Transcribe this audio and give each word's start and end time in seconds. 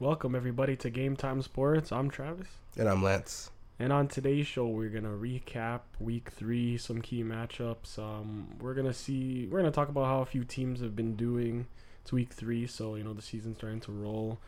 Welcome 0.00 0.34
everybody 0.34 0.76
to 0.76 0.88
Game 0.88 1.14
Time 1.14 1.42
Sports. 1.42 1.92
I'm 1.92 2.08
Travis. 2.08 2.46
And 2.78 2.88
I'm 2.88 3.02
Lance. 3.02 3.50
And 3.78 3.92
on 3.92 4.08
today's 4.08 4.46
show, 4.46 4.66
we're 4.66 4.88
gonna 4.88 5.10
recap 5.10 5.80
Week 5.98 6.30
Three, 6.30 6.78
some 6.78 7.02
key 7.02 7.22
matchups. 7.22 7.98
Um, 7.98 8.48
we're 8.62 8.72
gonna 8.72 8.94
see, 8.94 9.46
we're 9.50 9.58
gonna 9.58 9.70
talk 9.70 9.90
about 9.90 10.06
how 10.06 10.22
a 10.22 10.24
few 10.24 10.42
teams 10.42 10.80
have 10.80 10.96
been 10.96 11.16
doing. 11.16 11.66
It's 12.00 12.14
Week 12.14 12.32
Three, 12.32 12.66
so 12.66 12.94
you 12.94 13.04
know 13.04 13.12
the 13.12 13.20
season's 13.20 13.58
starting 13.58 13.80
to 13.80 13.92
roll, 13.92 14.38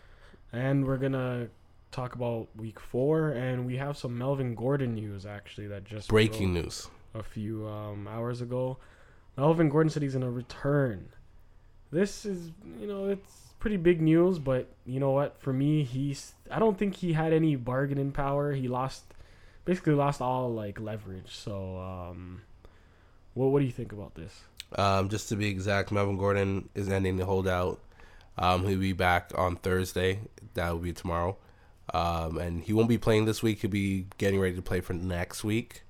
and 0.55 0.87
we're 0.87 0.97
gonna 0.97 1.49
talk 1.91 2.15
about 2.15 2.49
Week 2.57 2.81
Four, 2.81 3.29
and 3.29 3.67
we 3.67 3.77
have 3.77 3.99
some 3.99 4.17
Melvin 4.17 4.55
Gordon 4.55 4.95
news 4.95 5.27
actually 5.27 5.67
that 5.67 5.85
just 5.85 6.09
Breaking 6.09 6.55
news. 6.55 6.89
a 7.13 7.23
few 7.23 7.69
um, 7.69 8.09
hours 8.09 8.41
ago. 8.41 8.79
Melvin 9.37 9.69
Gordon 9.69 9.91
said 9.91 10.03
he's 10.03 10.15
gonna 10.15 10.31
return. 10.31 11.11
This 11.91 12.25
is, 12.25 12.53
you 12.81 12.87
know, 12.87 13.11
it's 13.11 13.52
pretty 13.63 13.77
big 13.77 14.03
news, 14.03 14.41
but 14.41 14.67
you 14.85 14.99
know 14.99 15.13
what? 15.13 15.41
For 15.41 15.53
me, 15.53 15.85
he's. 15.85 16.35
I 16.51 16.59
don't 16.59 16.77
think 16.77 16.97
he 16.97 17.13
had 17.13 17.33
any 17.33 17.55
bargaining 17.55 18.11
power. 18.11 18.53
He 18.53 18.67
lost, 18.67 19.05
basically 19.65 19.95
lost 19.95 20.21
all 20.21 20.53
like 20.53 20.81
leverage. 20.81 21.33
So, 21.33 21.79
um, 21.79 22.43
what 23.35 23.47
what 23.47 23.61
do 23.61 23.65
you 23.65 23.71
think 23.71 23.93
about 23.93 24.17
this? 24.17 24.41
Um, 24.75 25.09
just 25.09 25.29
to 25.29 25.37
be 25.37 25.47
exact, 25.47 25.93
Melvin 25.93 26.19
Gordon 26.19 26.69
is 26.75 26.89
ending 26.89 27.17
the 27.19 27.25
holdout. 27.25 27.81
Um, 28.37 28.67
he'll 28.67 28.81
be 28.81 28.95
back 28.95 29.31
on 29.37 29.55
Thursday. 29.57 30.19
That 30.55 30.71
will 30.73 30.81
be 30.81 30.93
tomorrow. 30.93 31.37
Um, 31.95 32.39
and 32.39 32.65
he 32.65 32.73
won't 32.73 32.89
be 32.89 32.99
playing 32.99 33.27
this 33.27 33.43
week. 33.45 33.61
He'll 33.61 33.71
be 33.71 34.07
getting 34.19 34.41
ready 34.41 34.57
to 34.57 34.63
play 34.63 34.81
for 34.81 34.95
next 34.95 35.45
week. 35.45 35.83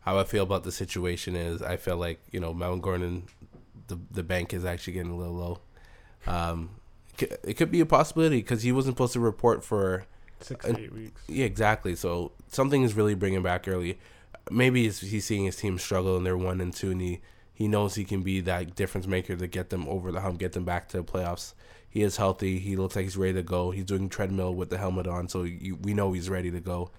How 0.00 0.18
I 0.18 0.24
feel 0.24 0.42
about 0.42 0.64
the 0.64 0.72
situation 0.72 1.36
is 1.36 1.62
I 1.62 1.76
feel 1.76 1.98
like, 1.98 2.20
you 2.32 2.40
know, 2.40 2.52
Melvin 2.52 2.80
Gordon, 2.80 3.24
the, 3.86 3.98
the 4.10 4.22
bank 4.22 4.54
is 4.54 4.64
actually 4.64 4.94
getting 4.94 5.12
a 5.12 5.16
little 5.16 5.34
low. 5.34 5.60
Um, 6.26 6.70
it 7.18 7.54
could- 7.56 7.70
be 7.70 7.80
a 7.80 7.86
possibility 7.86 8.38
because 8.38 8.62
he 8.62 8.72
wasn't 8.72 8.94
supposed 8.96 9.12
to 9.14 9.20
report 9.20 9.64
for 9.64 10.06
Six 10.40 10.64
Uh, 10.64 10.72
to 10.72 10.80
eight 10.80 10.92
weeks. 10.92 11.22
Yeah, 11.28 11.44
exactly. 11.44 11.94
So 11.94 12.32
something 12.48 12.82
is 12.82 12.94
really 12.94 13.14
bringing 13.14 13.42
back 13.42 13.68
early. 13.68 13.98
Maybe 14.50 14.82
he's, 14.84 15.00
he's 15.00 15.24
seeing 15.24 15.44
his 15.44 15.54
team 15.56 15.78
struggle 15.78 16.16
and 16.16 16.26
they're 16.26 16.36
one 16.36 16.60
and 16.60 16.72
two, 16.74 16.90
and 16.90 17.00
he, 17.00 17.20
he 17.54 17.68
knows 17.68 17.94
he 17.94 18.04
can 18.04 18.22
be 18.22 18.40
that 18.40 18.74
difference 18.74 19.06
maker 19.06 19.36
to 19.36 19.46
get 19.46 19.70
them 19.70 19.86
over 19.88 20.10
the 20.10 20.20
hump, 20.22 20.38
get 20.40 20.52
them 20.52 20.64
back 20.64 20.88
to 20.88 20.96
the 20.96 21.04
playoffs. 21.04 21.54
He 21.88 22.02
is 22.02 22.16
healthy. 22.16 22.58
He 22.58 22.74
looks 22.74 22.96
like 22.96 23.04
he's 23.04 23.16
ready 23.16 23.34
to 23.34 23.42
go. 23.44 23.70
He's 23.70 23.84
doing 23.84 24.08
treadmill 24.08 24.54
with 24.54 24.70
the 24.70 24.78
helmet 24.78 25.06
on, 25.06 25.28
so 25.28 25.44
you, 25.44 25.76
we 25.76 25.94
know 25.94 26.12
he's 26.12 26.28
ready 26.30 26.50
to 26.50 26.58
go. 26.60 26.90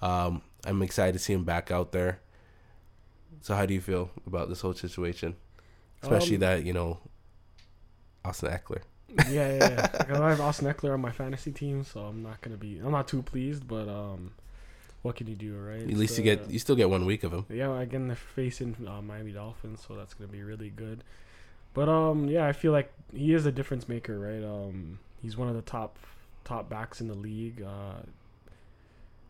Um, 0.00 0.42
I'm 0.64 0.80
excited 0.82 1.14
to 1.14 1.18
see 1.18 1.32
him 1.32 1.42
back 1.44 1.70
out 1.72 1.90
there. 1.92 2.20
So 3.40 3.56
how 3.56 3.66
do 3.66 3.74
you 3.74 3.80
feel 3.80 4.10
about 4.26 4.48
this 4.48 4.60
whole 4.60 4.74
situation, 4.74 5.34
especially 6.02 6.36
Um, 6.36 6.40
that 6.40 6.64
you 6.64 6.72
know, 6.72 7.00
Austin 8.24 8.50
Ekeler? 8.50 8.82
Yeah, 9.28 9.56
yeah. 9.56 9.88
yeah. 10.08 10.22
I 10.22 10.30
have 10.30 10.40
Austin 10.40 10.66
Ekeler 10.66 10.94
on 10.94 11.00
my 11.00 11.12
fantasy 11.12 11.52
team, 11.52 11.84
so 11.84 12.00
I'm 12.00 12.22
not 12.22 12.40
gonna 12.40 12.56
be. 12.56 12.78
I'm 12.78 12.92
not 12.92 13.08
too 13.08 13.22
pleased, 13.22 13.66
but 13.66 13.88
um, 13.88 14.32
what 15.02 15.16
can 15.16 15.26
you 15.26 15.34
do, 15.34 15.56
right? 15.56 15.82
At 15.82 15.88
least 15.88 16.16
you 16.16 16.24
get 16.24 16.50
you 16.50 16.58
still 16.58 16.76
get 16.76 16.88
one 16.88 17.04
week 17.04 17.24
of 17.24 17.32
him. 17.32 17.46
Yeah, 17.48 17.78
again 17.80 18.06
they're 18.06 18.16
facing 18.16 18.76
uh, 18.86 19.02
Miami 19.02 19.32
Dolphins, 19.32 19.84
so 19.86 19.94
that's 19.94 20.14
gonna 20.14 20.30
be 20.30 20.42
really 20.42 20.70
good. 20.70 21.04
But 21.74 21.88
um, 21.88 22.28
yeah, 22.28 22.46
I 22.46 22.52
feel 22.52 22.72
like 22.72 22.92
he 23.12 23.34
is 23.34 23.46
a 23.46 23.52
difference 23.52 23.88
maker, 23.88 24.18
right? 24.18 24.44
Um, 24.44 24.98
he's 25.20 25.36
one 25.36 25.48
of 25.48 25.54
the 25.54 25.62
top 25.62 25.98
top 26.44 26.68
backs 26.68 27.00
in 27.00 27.08
the 27.08 27.14
league. 27.14 27.62
Uh, 27.62 28.02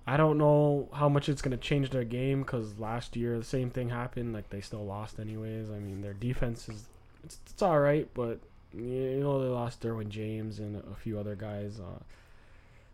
I 0.06 0.16
don't 0.16 0.36
know 0.36 0.88
how 0.92 1.08
much 1.08 1.28
it's 1.28 1.42
gonna 1.42 1.56
change 1.56 1.90
their 1.90 2.04
game 2.04 2.42
because 2.42 2.78
last 2.78 3.16
year 3.16 3.38
the 3.38 3.44
same 3.44 3.70
thing 3.70 3.88
happened. 3.88 4.32
Like 4.34 4.50
they 4.50 4.60
still 4.60 4.84
lost 4.84 5.18
anyways. 5.18 5.70
I 5.70 5.78
mean 5.78 6.02
their 6.02 6.14
defense 6.14 6.68
is 6.68 6.84
it's, 7.24 7.38
it's 7.50 7.62
all 7.62 7.80
right, 7.80 8.08
but 8.14 8.40
you 8.74 9.20
know 9.20 9.42
they 9.42 9.48
lost 9.48 9.80
Derwin 9.80 10.08
James 10.08 10.58
and 10.58 10.76
a 10.90 10.94
few 10.94 11.18
other 11.18 11.34
guys. 11.34 11.80
Uh, 11.80 12.00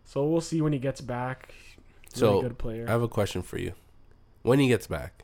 so 0.05 0.25
we'll 0.25 0.41
see 0.41 0.61
when 0.61 0.73
he 0.73 0.79
gets 0.79 1.01
back. 1.01 1.53
Really 2.15 2.19
So, 2.19 2.41
good 2.41 2.57
player. 2.57 2.85
I 2.87 2.91
have 2.91 3.01
a 3.03 3.07
question 3.07 3.41
for 3.41 3.57
you. 3.59 3.73
When 4.41 4.59
he 4.59 4.67
gets 4.67 4.87
back, 4.87 5.23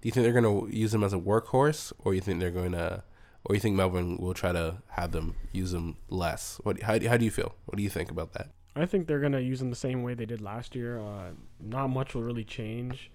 do 0.00 0.08
you 0.08 0.12
think 0.12 0.24
they're 0.24 0.40
going 0.40 0.68
to 0.68 0.76
use 0.76 0.92
him 0.92 1.02
as 1.02 1.12
a 1.12 1.18
workhorse, 1.18 1.92
or 2.00 2.12
you 2.14 2.20
think 2.20 2.40
they're 2.40 2.50
going 2.50 2.72
to, 2.72 3.02
or 3.44 3.54
you 3.54 3.60
think 3.60 3.76
Melvin 3.76 4.18
will 4.18 4.34
try 4.34 4.52
to 4.52 4.82
have 4.88 5.12
them 5.12 5.34
use 5.52 5.72
him 5.72 5.96
less? 6.10 6.60
What? 6.64 6.82
How, 6.82 6.98
how 7.08 7.16
do 7.16 7.24
you 7.24 7.30
feel? 7.30 7.54
What 7.64 7.76
do 7.76 7.82
you 7.82 7.88
think 7.90 8.10
about 8.10 8.32
that? 8.34 8.50
I 8.78 8.84
think 8.84 9.06
they're 9.06 9.20
gonna 9.20 9.40
use 9.40 9.62
him 9.62 9.70
the 9.70 9.76
same 9.76 10.02
way 10.02 10.12
they 10.12 10.26
did 10.26 10.42
last 10.42 10.74
year. 10.74 11.00
Uh, 11.00 11.30
not 11.58 11.86
much 11.88 12.14
will 12.14 12.22
really 12.22 12.44
change. 12.44 13.10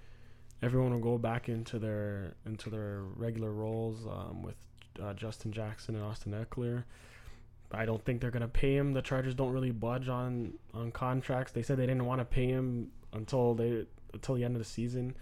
Everyone 0.63 0.91
will 0.91 0.99
go 0.99 1.19
back 1.19 1.49
into 1.49 1.77
their 1.77 2.33
into 2.47 2.71
their 2.71 3.03
regular 3.15 3.51
roles 3.51 4.07
um, 4.07 4.41
with 4.41 4.55
uh, 5.01 5.13
Justin 5.13 5.51
Jackson 5.51 5.95
and 5.95 6.03
Austin 6.03 6.33
Ekeler. 6.33 6.83
I 7.73 7.85
don't 7.85 8.03
think 8.03 8.21
they're 8.21 8.31
gonna 8.31 8.47
pay 8.47 8.75
him. 8.75 8.93
The 8.93 9.01
Chargers 9.01 9.33
don't 9.33 9.53
really 9.53 9.71
budge 9.71 10.09
on 10.09 10.53
on 10.73 10.91
contracts. 10.91 11.51
They 11.53 11.63
said 11.63 11.77
they 11.77 11.85
didn't 11.85 12.05
want 12.05 12.19
to 12.19 12.25
pay 12.25 12.47
him 12.47 12.91
until 13.13 13.53
they 13.53 13.85
until 14.13 14.35
the 14.35 14.43
end 14.43 14.55
of 14.55 14.59
the 14.61 14.67
season. 14.67 15.15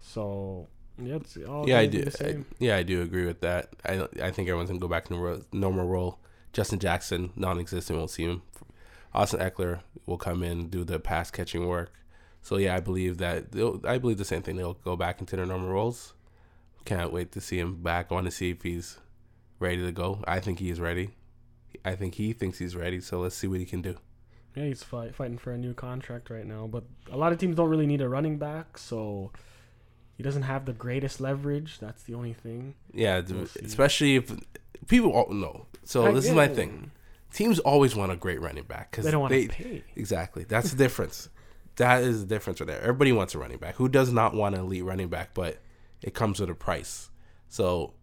So 0.00 0.66
yeah, 1.02 1.18
yeah, 1.66 1.78
I 1.78 1.86
do. 1.86 2.08
I, 2.20 2.36
yeah, 2.58 2.76
I 2.76 2.82
do 2.82 3.02
agree 3.02 3.26
with 3.26 3.40
that. 3.40 3.70
I 3.84 4.06
I 4.22 4.30
think 4.30 4.48
everyone's 4.48 4.70
gonna 4.70 4.80
go 4.80 4.88
back 4.88 5.06
to 5.06 5.14
the 5.14 5.44
normal 5.52 5.86
role. 5.86 6.18
Justin 6.52 6.78
Jackson, 6.78 7.30
non-existent, 7.34 7.98
won't 7.98 8.10
see 8.10 8.24
him. 8.24 8.42
Austin 9.12 9.40
Ekeler 9.40 9.80
will 10.06 10.18
come 10.18 10.42
in 10.42 10.68
do 10.68 10.84
the 10.84 11.00
pass 11.00 11.30
catching 11.30 11.66
work. 11.66 11.92
So 12.42 12.58
yeah, 12.58 12.76
I 12.76 12.80
believe 12.80 13.18
that 13.18 13.46
I 13.84 13.98
believe 13.98 14.18
the 14.18 14.24
same 14.24 14.42
thing. 14.42 14.56
They'll 14.56 14.74
go 14.74 14.96
back 14.96 15.20
into 15.20 15.36
their 15.36 15.46
normal 15.46 15.70
roles. 15.70 16.14
Can't 16.84 17.12
wait 17.12 17.32
to 17.32 17.40
see 17.40 17.58
him 17.58 17.82
back. 17.82 18.08
I 18.10 18.14
Want 18.14 18.26
to 18.26 18.30
see 18.30 18.50
if 18.50 18.62
he's 18.62 18.98
ready 19.58 19.82
to 19.84 19.92
go. 19.92 20.22
I 20.26 20.40
think 20.40 20.58
he 20.58 20.70
is 20.70 20.80
ready. 20.80 21.10
I 21.84 21.94
think 21.96 22.14
he 22.14 22.32
thinks 22.32 22.58
he's 22.58 22.76
ready. 22.76 23.00
So 23.00 23.20
let's 23.20 23.36
see 23.36 23.46
what 23.46 23.58
he 23.60 23.66
can 23.66 23.82
do. 23.82 23.96
Yeah, 24.54 24.64
he's 24.64 24.82
fight, 24.82 25.14
fighting 25.14 25.38
for 25.38 25.52
a 25.52 25.58
new 25.58 25.74
contract 25.74 26.30
right 26.30 26.46
now. 26.46 26.66
But 26.66 26.84
a 27.10 27.16
lot 27.16 27.32
of 27.32 27.38
teams 27.38 27.56
don't 27.56 27.68
really 27.68 27.86
need 27.86 28.00
a 28.00 28.08
running 28.08 28.38
back, 28.38 28.78
so 28.78 29.32
he 30.16 30.22
doesn't 30.22 30.42
have 30.42 30.64
the 30.64 30.72
greatest 30.72 31.20
leverage. 31.20 31.78
That's 31.80 32.04
the 32.04 32.14
only 32.14 32.34
thing. 32.34 32.74
Yeah, 32.92 33.20
We'll 33.28 33.48
especially 33.64 34.16
if 34.16 34.32
people 34.86 35.10
all 35.12 35.32
know. 35.32 35.66
So 35.84 36.06
I- 36.06 36.12
this 36.12 36.26
is 36.26 36.32
my 36.34 36.48
thing. 36.48 36.90
Teams 37.32 37.58
always 37.58 37.96
want 37.96 38.12
a 38.12 38.16
great 38.16 38.40
running 38.40 38.62
back 38.62 38.92
because 38.92 39.04
They 39.04 39.10
don't 39.10 39.22
want 39.22 39.32
to 39.34 39.48
pay. 39.48 39.82
Exactly. 39.96 40.44
That's 40.44 40.70
the 40.70 40.76
difference. 40.76 41.28
that 41.76 42.04
is 42.04 42.20
the 42.20 42.26
difference 42.26 42.60
right 42.60 42.68
there. 42.68 42.80
Everybody 42.80 43.10
wants 43.10 43.34
a 43.34 43.38
running 43.40 43.58
back. 43.58 43.74
Who 43.74 43.88
does 43.88 44.12
not 44.12 44.34
want 44.34 44.54
an 44.54 44.60
elite 44.60 44.84
running 44.84 45.08
back? 45.08 45.30
But 45.34 45.58
it 46.04 46.14
comes 46.14 46.38
with 46.38 46.50
a 46.50 46.54
price. 46.54 47.10
So, 47.48 47.94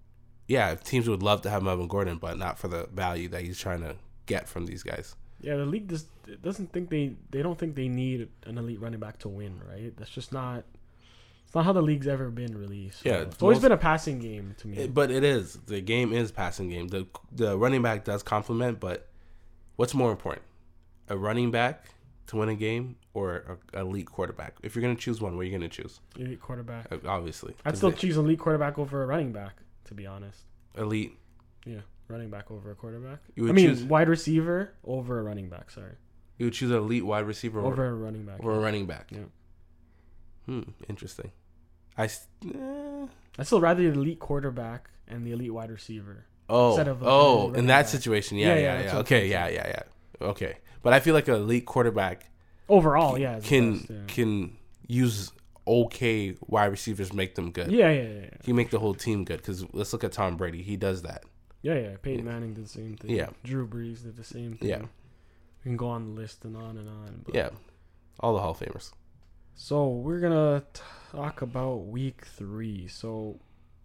yeah, 0.48 0.76
teams 0.76 1.08
would 1.08 1.22
love 1.24 1.42
to 1.44 1.50
have 1.50 1.62
Melvin 1.64 1.88
Gordon, 1.88 2.18
but 2.18 2.38
not 2.38 2.58
for 2.60 2.68
the 2.68 2.88
value 2.92 3.30
that 3.30 3.44
he's 3.44 3.60
trying 3.60 3.82
to 3.82 3.96
get 4.26 4.50
from 4.50 4.66
these 4.66 4.82
guys. 4.84 5.16
Yeah, 5.40 5.56
the 5.56 5.66
league 5.66 5.88
just 5.90 6.08
doesn't 6.42 6.72
think 6.74 6.90
they 6.90 7.16
they 7.32 7.42
don't 7.42 7.58
think 7.58 7.76
they 7.76 7.88
need 7.88 8.28
an 8.46 8.58
elite 8.58 8.80
running 8.82 9.00
back 9.00 9.20
to 9.20 9.30
win, 9.30 9.60
right? 9.70 9.96
That's 9.98 10.12
just 10.12 10.32
not. 10.34 10.64
It's 11.46 11.56
not 11.56 11.66
how 11.66 11.74
the 11.74 11.82
league's 11.82 12.08
ever 12.08 12.30
been 12.30 12.58
released. 12.58 13.02
So 13.04 13.10
Yeah, 13.10 13.16
it's 13.22 13.34
it's 13.36 13.42
always 13.44 13.56
most- 13.58 13.64
been 13.64 13.72
a 13.74 13.78
passing 13.78 14.20
game 14.20 14.56
to 14.60 14.68
me. 14.68 14.78
It- 14.78 14.94
but 14.94 15.10
it 15.12 15.24
is 15.24 15.54
the 15.66 15.82
game 15.82 16.14
is 16.14 16.32
passing 16.32 16.70
game. 16.70 16.88
The 16.90 17.08
the 17.32 17.58
running 17.58 17.82
back 17.82 18.04
does 18.06 18.24
complement, 18.24 18.80
but 18.80 19.10
what's 19.78 19.94
more 19.94 20.12
important, 20.12 20.46
a 21.10 21.18
running 21.18 21.50
back 21.52 21.86
to 22.28 22.38
win 22.38 22.50
a 22.50 22.56
game 22.56 22.96
or 23.14 23.60
a 23.74 23.80
elite 23.82 24.08
quarterback? 24.08 24.56
If 24.64 24.76
you're 24.76 24.82
gonna 24.82 24.96
choose 24.96 25.20
one, 25.22 25.36
what 25.36 25.42
are 25.42 25.46
you 25.46 25.52
gonna 25.52 25.70
choose? 25.70 26.00
elite 26.18 26.42
quarterback. 26.42 26.88
Obviously, 27.06 27.56
I'd 27.66 27.78
still 27.78 27.92
choose 27.92 28.18
elite 28.18 28.40
quarterback 28.40 28.78
over 28.80 29.04
a 29.04 29.06
running 29.06 29.32
back, 29.32 29.58
to 29.86 29.94
be 29.94 30.06
honest. 30.08 30.40
elite. 30.78 31.18
Yeah, 31.66 31.82
running 32.08 32.30
back 32.30 32.50
over 32.52 32.72
a 32.72 32.76
quarterback. 32.76 33.20
You 33.36 33.44
I 33.44 33.48
would 33.48 33.56
mean, 33.56 33.70
choose 33.70 33.84
wide 33.84 34.10
receiver 34.10 34.74
over 34.84 35.20
a 35.20 35.24
running 35.24 35.50
back. 35.50 35.70
Sorry, 35.72 35.94
you 36.38 36.46
would 36.48 36.54
choose 36.54 36.72
an 36.72 36.78
elite 36.78 37.06
wide 37.06 37.26
receiver 37.26 37.60
over, 37.60 37.86
over 37.86 37.88
a 37.88 37.94
running 37.94 38.26
back. 38.26 38.40
over 38.40 38.54
a 38.56 38.60
running 38.60 38.86
back. 38.86 39.10
Yeah. 39.12 39.20
Hmm. 40.46 40.62
Interesting. 40.90 41.32
I. 41.98 42.06
eh. 42.06 43.08
I'd 43.40 43.46
still 43.48 43.62
rather 43.62 43.82
the 43.84 43.98
elite 43.98 44.20
quarterback 44.20 44.90
and 45.08 45.26
the 45.26 45.32
elite 45.32 45.54
wide 45.54 45.72
receiver. 45.72 46.26
Oh. 46.50 46.70
Instead 46.70 46.88
of, 46.90 47.02
oh. 47.04 47.54
In 47.54 47.68
that 47.68 47.82
back. 47.84 47.88
situation, 47.88 48.38
yeah, 48.38 48.48
Yeah, 48.48 48.54
yeah, 48.56 48.60
yeah, 48.60 48.64
yeah. 48.66 48.78
that's 48.82 48.88
what 48.94 48.94
I'm 49.00 49.02
Okay. 49.06 49.28
Yeah, 49.30 49.48
yeah, 49.48 49.68
yeah. 49.68 50.28
Okay. 50.28 50.58
But 50.84 50.94
I 50.94 51.00
feel 51.00 51.14
like 51.14 51.28
an 51.28 51.36
elite 51.36 51.66
quarterback 51.66 52.26
Overall, 52.72 53.18
yeah, 53.18 53.40
can 53.40 53.74
best, 53.74 53.90
yeah. 53.90 53.98
can 54.08 54.58
use 54.88 55.32
okay 55.68 56.36
wide 56.48 56.66
receivers, 56.66 57.14
make 57.14 57.36
them 57.36 57.52
good. 57.52 57.72
yeah, 57.72 57.92
yeah, 57.92 58.02
yeah. 58.02 58.30
He 58.44 58.54
make 58.54 58.70
the 58.70 58.80
whole 58.80 58.94
team 58.94 59.26
good 59.26 59.38
because 59.38 59.66
let's 59.74 59.94
look 59.94 60.04
at 60.04 60.14
Tom 60.14 60.38
Brady. 60.38 60.62
He 60.62 60.78
does 60.78 61.02
that. 61.02 61.24
Yeah, 61.62 61.76
yeah. 61.76 61.96
Peyton 62.02 62.26
Manning 62.26 62.54
did 62.54 62.66
the 62.66 62.70
same 62.70 62.96
thing. 62.96 63.12
Yeah. 63.12 63.30
Drew 63.44 63.68
Brees 63.68 64.04
did 64.04 64.18
the 64.18 64.24
same 64.24 64.56
thing. 64.56 64.70
Yeah. 64.70 64.80
We 64.80 65.70
can 65.70 65.78
go 65.78 65.90
on 65.90 66.16
the 66.16 66.22
list 66.22 66.46
and 66.46 66.58
on 66.58 66.78
and 66.78 66.90
on. 66.90 67.22
But. 67.26 67.36
Yeah, 67.36 67.50
all 68.20 68.34
the 68.34 68.40
Hall 68.40 68.52
of 68.52 68.60
Famers. 68.60 68.92
So 69.54 69.90
we're 69.90 70.20
gonna 70.20 70.64
talk 71.12 71.42
about 71.42 71.86
week 71.88 72.26
three. 72.26 72.88
So 72.88 73.40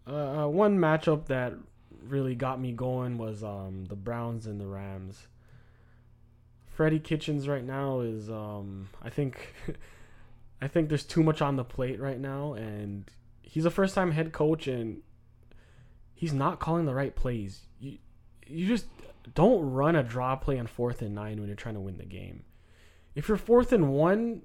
uh, 0.06 0.44
uh, 0.44 0.48
one 0.48 0.78
matchup 0.78 1.26
that 1.26 1.54
really 2.02 2.34
got 2.34 2.60
me 2.60 2.72
going 2.72 3.18
was 3.18 3.42
um, 3.42 3.84
the 3.88 3.96
Browns 3.96 4.46
and 4.46 4.60
the 4.60 4.66
Rams. 4.66 5.26
Freddie 6.76 6.98
Kitchens 6.98 7.48
right 7.48 7.64
now 7.64 8.00
is 8.00 8.28
um, 8.28 8.90
I 9.02 9.08
think 9.08 9.54
I 10.62 10.68
think 10.68 10.90
there's 10.90 11.04
too 11.04 11.22
much 11.22 11.40
on 11.40 11.56
the 11.56 11.64
plate 11.64 11.98
right 11.98 12.20
now, 12.20 12.52
and 12.52 13.10
he's 13.42 13.64
a 13.64 13.70
first 13.70 13.94
time 13.94 14.10
head 14.10 14.32
coach, 14.32 14.66
and 14.66 15.00
he's 16.14 16.34
not 16.34 16.60
calling 16.60 16.84
the 16.84 16.94
right 16.94 17.16
plays. 17.16 17.62
You 17.80 17.96
you 18.46 18.66
just 18.66 18.84
don't 19.34 19.72
run 19.72 19.96
a 19.96 20.02
draw 20.02 20.36
play 20.36 20.58
on 20.58 20.66
fourth 20.66 21.00
and 21.00 21.14
nine 21.14 21.38
when 21.40 21.46
you're 21.48 21.56
trying 21.56 21.76
to 21.76 21.80
win 21.80 21.96
the 21.96 22.04
game. 22.04 22.44
If 23.14 23.28
you're 23.28 23.38
fourth 23.38 23.72
and 23.72 23.88
one, 23.88 24.42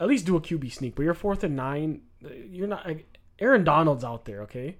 at 0.00 0.08
least 0.08 0.24
do 0.24 0.36
a 0.36 0.40
QB 0.40 0.72
sneak. 0.72 0.94
But 0.94 1.02
you're 1.02 1.12
fourth 1.12 1.44
and 1.44 1.56
nine. 1.56 2.00
You're 2.48 2.68
not. 2.68 2.86
Like, 2.86 3.06
Aaron 3.38 3.64
Donald's 3.64 4.02
out 4.04 4.24
there, 4.24 4.40
okay? 4.42 4.76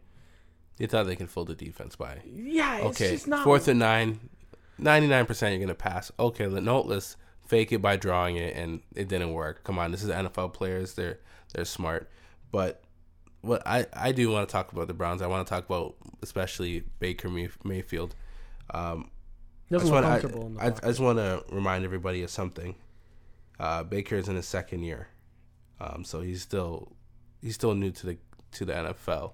You 0.79 0.87
thought 0.87 1.05
they 1.07 1.17
can 1.17 1.27
fold 1.27 1.49
the 1.49 1.55
defense 1.55 1.95
by. 1.97 2.21
Yeah, 2.25 2.79
it's 2.79 3.01
Okay, 3.01 3.11
just 3.13 3.29
not. 3.29 3.45
fourth 3.45 3.69
and 3.69 3.79
nine, 3.79 4.19
99% 4.81 5.43
you're 5.51 5.57
going 5.59 5.69
to 5.69 5.75
pass. 5.75 6.11
Okay, 6.19 6.47
no, 6.47 6.81
let's 6.81 7.17
fake 7.47 7.73
it 7.73 7.83
by 7.83 7.97
drawing 7.97 8.37
it, 8.37 8.57
and 8.57 8.81
it 8.95 9.09
didn't 9.09 9.33
work. 9.33 9.65
Come 9.65 9.79
on, 9.79 9.91
this 9.91 10.03
is 10.03 10.11
NFL 10.11 10.53
players. 10.55 10.95
They're 10.95 11.19
they're 11.53 11.65
smart. 11.65 12.09
But 12.53 12.83
what 13.43 13.63
I, 13.67 13.87
I 13.93 14.13
do 14.13 14.31
want 14.31 14.49
to 14.49 14.53
talk 14.53 14.73
about 14.73 14.87
the 14.89 14.95
Browns. 14.95 15.23
I 15.23 15.27
want 15.27 15.47
to 15.47 15.51
talk 15.51 15.65
about 15.67 15.97
especially 16.23 16.85
Baker 16.99 17.29
May- 17.29 17.49
Mayfield. 17.65 18.15
Um, 18.73 19.11
I 19.73 19.79
just 19.79 19.91
wanna- 19.93 20.07
comfortable 20.07 20.47
in 20.47 20.55
the 20.55 20.61
I, 20.63 20.67
I. 20.67 20.69
I 20.69 20.89
just 20.89 21.01
want 21.01 21.19
to 21.19 21.45
remind 21.51 21.85
everybody 21.85 22.23
of 22.23 22.31
something. 22.31 22.75
Uh, 23.59 23.83
Baker 23.83 24.17
is 24.17 24.29
in 24.29 24.37
his 24.37 24.47
second 24.47 24.83
year, 24.85 25.09
um, 25.81 26.05
so 26.05 26.21
he's 26.23 26.41
still 26.43 26.93
he's 27.43 27.55
still 27.55 27.75
new 27.75 27.91
to 27.91 28.07
the 28.07 28.19
to 28.53 28.65
the 28.65 28.73
NFL, 28.73 29.33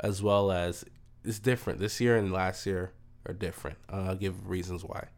as 0.00 0.22
well 0.22 0.52
as 0.52 0.84
it's 1.24 1.38
different. 1.40 1.80
This 1.80 2.00
year 2.00 2.16
and 2.16 2.32
last 2.32 2.64
year 2.66 2.92
are 3.26 3.34
different. 3.34 3.78
Uh, 3.92 4.06
I'll 4.08 4.16
give 4.16 4.48
reasons 4.48 4.84
why. 4.84 5.08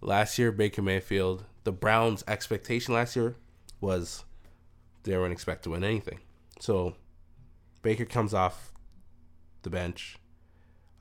Last 0.00 0.38
year, 0.38 0.50
Baker 0.50 0.82
Mayfield, 0.82 1.44
the 1.64 1.72
Browns' 1.72 2.24
expectation 2.26 2.94
last 2.94 3.14
year 3.14 3.36
was 3.80 4.24
they 5.04 5.16
weren't 5.16 5.32
expected 5.32 5.64
to 5.64 5.70
win 5.70 5.84
anything. 5.84 6.18
So 6.60 6.94
Baker 7.82 8.04
comes 8.04 8.34
off 8.34 8.72
the 9.62 9.70
bench. 9.70 10.16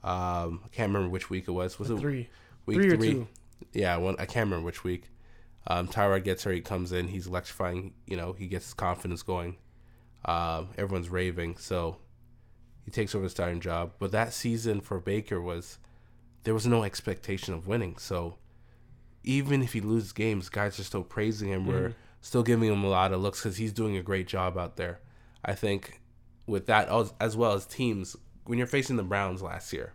Um, 0.04 0.62
I 0.66 0.68
can't 0.72 0.90
remember 0.90 1.10
which 1.10 1.30
week 1.30 1.48
it 1.48 1.52
was. 1.52 1.78
Was 1.78 1.90
it 1.90 2.00
three, 2.00 2.30
week 2.66 2.78
three 2.78 2.90
or 2.92 2.98
two. 2.98 3.28
Yeah, 3.74 3.98
one 3.98 4.16
I 4.18 4.26
can't 4.26 4.48
remember 4.48 4.66
which 4.66 4.84
week. 4.84 5.06
Um, 5.68 5.88
Tyrod 5.88 6.24
gets 6.24 6.44
her. 6.44 6.52
He 6.52 6.62
comes 6.62 6.92
in. 6.92 7.08
He's 7.08 7.28
electrifying. 7.28 7.94
You 8.08 8.18
know, 8.18 8.34
he 8.34 8.48
gets 8.48 8.66
his 8.66 8.74
confidence 8.74 9.22
going. 9.22 9.58
Um, 10.26 10.70
everyone's 10.78 11.10
raving. 11.10 11.58
So 11.58 11.98
he 12.84 12.92
takes 12.92 13.14
over 13.14 13.26
the 13.26 13.30
starting 13.30 13.60
job. 13.60 13.94
But 14.00 14.12
that 14.12 14.34
season 14.34 14.82
for 14.82 15.00
Baker 15.00 15.40
was 15.40 15.78
there 16.44 16.54
was 16.54 16.66
no 16.66 16.84
expectation 16.84 17.54
of 17.54 17.68
winning. 17.68 17.98
So 17.98 18.38
even 19.24 19.62
if 19.62 19.74
he 19.74 19.82
loses 19.82 20.12
games, 20.12 20.50
guys 20.50 20.80
are 20.80 20.84
still 20.84 21.04
praising 21.04 21.50
him. 21.50 21.66
We're 21.66 21.90
mm-hmm. 21.90 22.00
still 22.22 22.44
giving 22.44 22.72
him 22.72 22.84
a 22.84 22.90
lot 22.90 23.14
of 23.14 23.22
looks 23.22 23.42
because 23.42 23.58
he's 23.58 23.74
doing 23.74 23.98
a 23.98 24.04
great 24.04 24.28
job 24.28 24.58
out 24.58 24.78
there. 24.78 25.00
I 25.44 25.54
think 25.54 26.02
with 26.46 26.66
that 26.68 26.90
as- 27.20 27.38
well 27.38 27.54
as 27.54 27.66
teams, 27.66 28.16
when 28.46 28.58
you're 28.58 28.68
facing 28.68 28.98
the 28.98 29.04
Browns 29.04 29.42
last 29.42 29.72
year, 29.74 29.94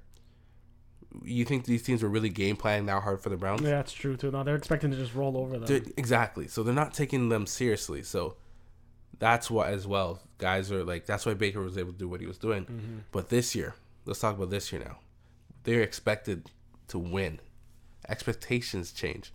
you 1.25 1.45
think 1.45 1.65
these 1.65 1.83
teams 1.83 2.03
were 2.03 2.09
really 2.09 2.29
game 2.29 2.57
planning 2.57 2.87
that 2.87 3.03
hard 3.03 3.21
for 3.21 3.31
the 3.31 3.37
Browns? 3.37 3.63
Yeah, 3.63 3.71
that's 3.71 3.93
true 3.93 4.17
too. 4.17 4.31
No, 4.31 4.45
they're 4.45 4.57
expecting 4.57 4.91
to 4.91 4.97
just 4.97 5.15
roll 5.15 5.37
over 5.37 5.59
them. 5.59 5.67
They're- 5.67 5.93
exactly. 5.97 6.47
So 6.47 6.63
they're 6.63 6.75
not 6.75 6.95
taking 6.95 7.29
them 7.29 7.47
seriously. 7.47 8.03
So 8.03 8.37
that's 9.19 9.51
what 9.51 9.69
as 9.69 9.87
well, 9.87 10.21
guys 10.39 10.71
are 10.71 10.85
like, 10.85 11.07
that's 11.07 11.25
why 11.25 11.35
Baker 11.35 11.61
was 11.61 11.79
able 11.79 11.93
to 11.93 11.99
do 11.99 12.09
what 12.09 12.21
he 12.21 12.27
was 12.27 12.39
doing. 12.39 12.65
Mm-hmm. 12.65 12.99
But 13.13 13.31
this 13.31 13.55
year, 13.55 13.75
let's 14.05 14.21
talk 14.21 14.37
about 14.37 14.51
this 14.51 14.73
year 14.73 14.83
now. 14.85 14.99
They're 15.67 15.83
expected 15.83 16.51
to 16.89 16.99
win. 16.99 17.41
Expectations 18.09 18.93
change. 18.93 19.33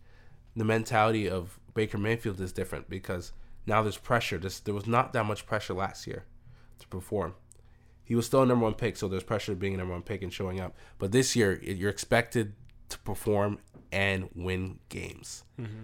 The 0.56 0.64
mentality 0.64 1.30
of 1.30 1.60
Baker 1.74 1.98
Mayfield 1.98 2.40
is 2.40 2.54
different 2.54 2.90
because 2.90 3.34
now 3.66 3.82
there's 3.84 3.98
pressure. 3.98 4.38
This, 4.38 4.60
there 4.60 4.74
was 4.74 4.88
not 4.88 5.12
that 5.14 5.26
much 5.26 5.46
pressure 5.46 5.74
last 5.74 6.08
year 6.08 6.26
to 6.80 6.88
perform. 6.88 7.36
He 8.04 8.16
was 8.16 8.26
still 8.26 8.44
a 8.44 8.46
number 8.46 8.64
one 8.64 8.74
pick, 8.74 8.98
so 8.98 9.08
there's 9.08 9.24
pressure 9.24 9.52
of 9.52 9.60
being 9.60 9.74
a 9.74 9.78
number 9.78 9.94
one 9.94 10.04
pick 10.04 10.22
and 10.22 10.34
showing 10.34 10.60
up. 10.60 10.76
But 11.00 11.12
this 11.12 11.36
year, 11.36 11.60
you're 11.62 11.90
expected 11.90 12.54
to 12.90 13.00
perform 13.00 13.60
and 13.92 14.30
win 14.34 14.80
games. 14.90 15.44
Mm-hmm. 15.60 15.84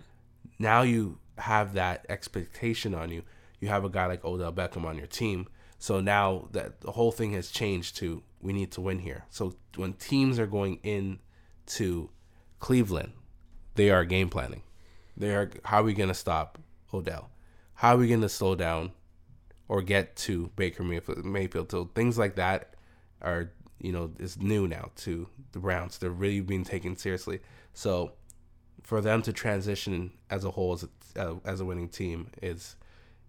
Now 0.59 0.81
you 0.81 1.19
have 1.37 1.73
that 1.73 2.05
expectation 2.09 2.95
on 2.95 3.11
you. 3.11 3.23
You 3.59 3.67
have 3.67 3.83
a 3.83 3.89
guy 3.89 4.05
like 4.05 4.23
Odell 4.23 4.53
Beckham 4.53 4.85
on 4.85 4.97
your 4.97 5.07
team. 5.07 5.47
So 5.77 5.99
now 5.99 6.47
that 6.51 6.81
the 6.81 6.91
whole 6.91 7.11
thing 7.11 7.33
has 7.33 7.51
changed 7.51 7.97
to 7.97 8.23
we 8.41 8.53
need 8.53 8.71
to 8.73 8.81
win 8.81 8.99
here. 8.99 9.25
So 9.29 9.55
when 9.75 9.93
teams 9.93 10.39
are 10.39 10.47
going 10.47 10.79
in 10.83 11.19
to 11.67 12.09
Cleveland, 12.59 13.13
they 13.75 13.89
are 13.89 14.05
game 14.05 14.29
planning. 14.29 14.63
They 15.15 15.33
are 15.35 15.49
how 15.65 15.81
are 15.81 15.83
we 15.83 15.93
going 15.93 16.09
to 16.09 16.15
stop 16.15 16.57
Odell? 16.93 17.29
How 17.75 17.95
are 17.95 17.97
we 17.97 18.07
going 18.07 18.21
to 18.21 18.29
slow 18.29 18.55
down 18.55 18.91
or 19.67 19.81
get 19.81 20.15
to 20.17 20.51
Baker 20.55 20.83
Mayfield? 20.83 21.71
So 21.71 21.89
things 21.95 22.17
like 22.17 22.35
that 22.35 22.75
are 23.21 23.51
you 23.79 23.91
know 23.91 24.11
is 24.19 24.37
new 24.37 24.67
now 24.67 24.91
to 24.97 25.27
the 25.51 25.59
Browns. 25.59 25.97
They're 25.97 26.09
really 26.09 26.41
being 26.41 26.63
taken 26.63 26.95
seriously. 26.95 27.39
So 27.73 28.13
for 28.83 29.01
them 29.01 29.21
to 29.23 29.33
transition 29.33 30.11
as 30.29 30.45
a 30.45 30.51
whole 30.51 30.73
as 30.73 30.83
a, 30.83 31.21
uh, 31.21 31.35
as 31.45 31.59
a 31.59 31.65
winning 31.65 31.89
team 31.89 32.29
is 32.41 32.75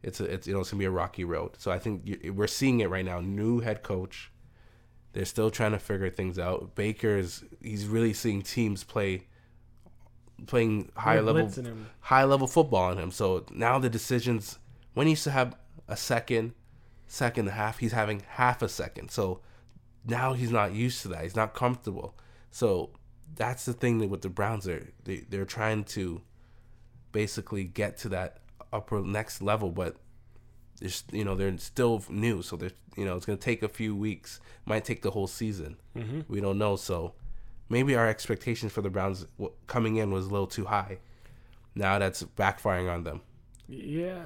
it's 0.02 0.20
a, 0.20 0.25
it's 0.25 0.46
you 0.46 0.54
know 0.54 0.61
it's 0.61 0.70
gonna 0.70 0.78
be 0.78 0.84
a 0.84 0.90
rocky 0.90 1.25
road. 1.25 1.52
So 1.58 1.70
I 1.70 1.78
think 1.78 2.20
we're 2.34 2.46
seeing 2.46 2.81
it 2.81 2.90
right 2.90 3.04
now. 3.04 3.20
New 3.20 3.61
head 3.61 3.82
coach, 3.82 4.31
they're 5.19 5.25
still 5.25 5.50
trying 5.50 5.73
to 5.73 5.81
figure 5.81 6.09
things 6.11 6.38
out. 6.38 6.76
Baker's 6.76 7.43
he's 7.61 7.87
really 7.87 8.12
seeing 8.12 8.41
teams 8.41 8.85
play 8.85 9.26
playing 10.47 10.93
high 10.94 11.19
level 11.19 11.50
high 11.99 12.23
level 12.23 12.47
football 12.47 12.85
on 12.85 12.99
him. 12.99 13.11
So 13.11 13.44
now 13.50 13.81
the 13.81 13.91
decisions 13.91 14.61
when 14.94 15.09
he 15.09 15.15
used 15.15 15.25
to 15.25 15.32
have 15.32 15.56
a 15.88 15.97
second, 15.97 16.53
second 17.09 17.47
and 17.47 17.49
a 17.49 17.53
half, 17.55 17.81
he's 17.81 17.91
having 17.91 18.23
half 18.29 18.62
a 18.62 18.69
second. 18.69 19.11
So 19.11 19.41
now 20.06 20.35
he's 20.35 20.53
not 20.53 20.73
used 20.73 21.03
to 21.03 21.09
that. 21.09 21.25
He's 21.25 21.35
not 21.35 21.53
comfortable. 21.53 22.17
So 22.53 22.91
that's 23.35 23.64
the 23.64 23.73
thing 23.73 23.99
that 23.99 24.11
with 24.11 24.23
the 24.23 24.29
Browns 24.29 24.69
are 24.69 24.87
they 25.03 25.26
they're 25.29 25.44
trying 25.44 25.82
to 25.97 26.23
basically 27.11 27.64
get 27.64 27.99
to 27.99 28.09
that 28.11 28.38
upper 28.73 29.00
next 29.00 29.43
level, 29.43 29.73
but 29.73 29.97
there's 30.80 31.04
you 31.12 31.25
know 31.25 31.34
they're 31.34 31.56
still 31.58 32.04
new, 32.08 32.42
so 32.42 32.56
they're 32.56 32.70
you 32.96 33.04
know 33.04 33.16
it's 33.16 33.26
gonna 33.26 33.38
take 33.38 33.62
a 33.62 33.69
few 33.69 33.94
weeks, 33.94 34.40
might 34.64 34.84
take 34.84 35.02
the 35.02 35.10
whole 35.10 35.26
season. 35.26 35.76
Mm-hmm. 35.96 36.20
We 36.28 36.40
don't 36.40 36.58
know, 36.58 36.76
so 36.76 37.14
maybe 37.69 37.94
our 37.96 38.08
expectations 38.08 38.72
for 38.72 38.82
the 38.82 38.90
Browns 38.90 39.26
coming 39.66 39.96
in 39.96 40.10
was 40.10 40.26
a 40.26 40.30
little 40.30 40.46
too 40.46 40.66
high. 40.66 40.98
Now 41.75 41.98
that's 41.98 42.22
backfiring 42.22 42.92
on 42.92 43.04
them. 43.04 43.20
Yeah, 43.69 44.22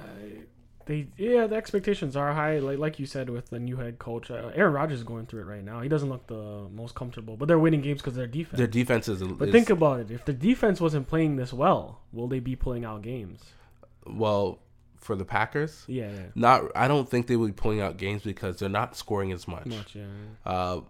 they 0.85 1.07
yeah 1.17 1.47
the 1.47 1.55
expectations 1.55 2.15
are 2.15 2.33
high. 2.33 2.59
Like 2.59 2.77
like 2.77 2.99
you 2.99 3.05
said 3.05 3.29
with 3.29 3.49
the 3.49 3.59
new 3.59 3.77
head 3.77 3.97
coach, 3.97 4.29
uh, 4.29 4.51
Aaron 4.53 4.73
Rodgers 4.73 4.99
is 4.99 5.03
going 5.03 5.25
through 5.25 5.41
it 5.41 5.45
right 5.45 5.63
now. 5.63 5.81
He 5.81 5.89
doesn't 5.89 6.09
look 6.09 6.27
the 6.27 6.67
most 6.71 6.93
comfortable, 6.93 7.35
but 7.35 7.47
they're 7.47 7.59
winning 7.59 7.81
games 7.81 8.01
because 8.01 8.15
their 8.15 8.27
defense. 8.27 8.57
Their 8.57 8.67
defense 8.67 9.07
is, 9.07 9.23
but 9.23 9.49
is 9.49 9.51
think 9.51 9.69
about 9.69 10.01
it: 10.01 10.11
if 10.11 10.25
the 10.25 10.33
defense 10.33 10.79
wasn't 10.79 11.07
playing 11.07 11.35
this 11.35 11.51
well, 11.51 12.01
will 12.11 12.27
they 12.27 12.39
be 12.39 12.55
pulling 12.55 12.85
out 12.85 13.01
games? 13.01 13.41
well 14.05 14.59
for 15.03 15.15
the 15.15 15.25
Packers. 15.25 15.83
Yeah, 15.87 16.09
yeah. 16.11 16.21
Not, 16.35 16.71
I 16.75 16.87
don't 16.87 17.09
think 17.09 17.27
they 17.27 17.35
will 17.35 17.47
be 17.47 17.53
pulling 17.53 17.81
out 17.81 17.97
games 17.97 18.23
because 18.23 18.59
they're 18.59 18.69
not 18.69 18.95
scoring 18.95 19.31
as 19.31 19.47
much. 19.47 19.65
Much, 19.65 19.95
yeah. 19.95 20.05
Uh, 20.45 20.81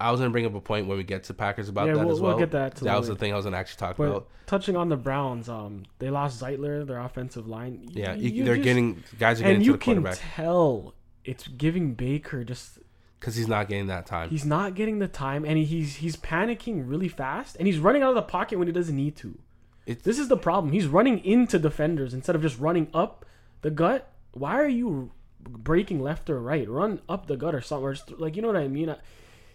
I 0.00 0.12
was 0.12 0.20
gonna 0.20 0.30
bring 0.30 0.46
up 0.46 0.54
a 0.54 0.60
point 0.60 0.86
when 0.86 0.96
we 0.96 1.02
get 1.02 1.24
to 1.24 1.34
Packers 1.34 1.68
about 1.68 1.88
Yeah, 1.88 1.94
that 1.94 2.04
we'll- 2.04 2.14
as 2.14 2.20
we'll 2.20 2.30
well. 2.30 2.38
get 2.38 2.52
that 2.52 2.76
to 2.76 2.84
that 2.84 2.96
was 2.98 3.08
the 3.08 3.16
thing 3.16 3.32
I 3.32 3.36
was 3.36 3.44
gonna 3.46 3.56
actually 3.56 3.78
talk 3.80 3.96
But 3.96 4.04
about. 4.04 4.28
touching 4.46 4.76
on 4.76 4.88
the 4.90 4.96
Browns, 4.96 5.48
um, 5.48 5.84
they 5.98 6.08
lost 6.08 6.40
Zeitler, 6.40 6.86
their 6.86 7.00
offensive 7.00 7.48
line. 7.48 7.88
Yeah, 7.90 8.14
You- 8.14 8.30
you- 8.30 8.44
they're 8.44 8.54
just- 8.56 8.64
getting 8.64 9.02
guys 9.18 9.40
are 9.40 9.44
getting 9.44 9.56
and 9.56 9.66
you 9.66 9.76
can 9.76 10.04
tell 10.14 10.94
it's 11.24 11.48
giving 11.48 11.94
Baker 11.94 12.44
just 12.44 12.78
because 13.18 13.34
he's 13.34 13.48
not 13.48 13.68
getting 13.68 13.88
that 13.88 14.06
time. 14.06 14.30
he's 14.30 14.44
not 14.46 14.76
getting 14.76 15.00
the 15.00 15.08
time, 15.08 15.44
and 15.44 15.58
he's 15.58 15.96
he's 15.96 16.16
panicking 16.16 16.84
really 16.88 17.08
fast, 17.08 17.56
and 17.58 17.66
he's 17.66 17.80
running 17.80 18.02
out 18.02 18.10
of 18.10 18.14
the 18.14 18.22
pocket 18.22 18.56
when 18.58 18.68
he 18.68 18.72
doesn't 18.72 18.94
need 18.94 19.16
to. 19.16 19.36
It's- 19.84 20.04
this 20.04 20.20
is 20.20 20.28
the 20.28 20.36
problem. 20.36 20.72
He's 20.72 20.86
running 20.86 21.18
into 21.24 21.58
defenders 21.58 22.14
instead 22.14 22.36
of 22.36 22.42
just 22.42 22.60
running 22.60 22.86
up 22.94 23.24
the 23.62 23.70
gut. 23.70 24.10
Why 24.32 24.54
are 24.54 24.68
you 24.68 25.10
breaking 25.40 26.02
left 26.02 26.28
or 26.30 26.40
right? 26.40 26.68
Run 26.68 27.00
up 27.08 27.26
the 27.26 27.36
gut 27.36 27.54
or 27.54 27.60
something. 27.60 27.84
Or 27.86 27.94
just, 27.94 28.10
like 28.18 28.36
you 28.36 28.42
know 28.42 28.48
what 28.48 28.56
I 28.56 28.68
mean. 28.68 28.90
I- 28.90 28.98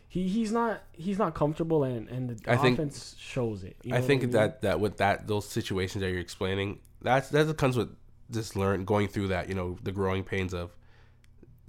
He 0.10 0.28
he's 0.28 0.52
not 0.52 0.84
he's 0.94 1.18
not 1.18 1.34
comfortable, 1.34 1.84
and 1.84 2.08
and 2.10 2.30
the 2.30 2.52
I 2.52 2.56
think- 2.58 2.78
offense 2.78 3.16
shows 3.18 3.64
it. 3.64 3.76
you 3.84 3.96
I 3.96 4.02
think 4.02 4.22
what 4.22 4.28
mean? 4.28 4.32
that 4.34 4.62
that 4.62 4.80
with 4.80 4.98
that 4.98 5.28
those 5.28 5.48
situations 5.48 6.02
that 6.04 6.10
you're 6.12 6.20
explaining, 6.20 6.80
that's 7.02 7.30
that 7.30 7.58
comes 7.58 7.76
with 7.78 7.90
just 8.30 8.56
learn 8.56 8.86
going 8.86 9.08
through 9.08 9.30
that. 9.30 9.50
You 9.50 9.56
know, 9.56 9.78
the 9.82 9.92
growing 9.92 10.24
pains 10.24 10.54
of 10.54 10.76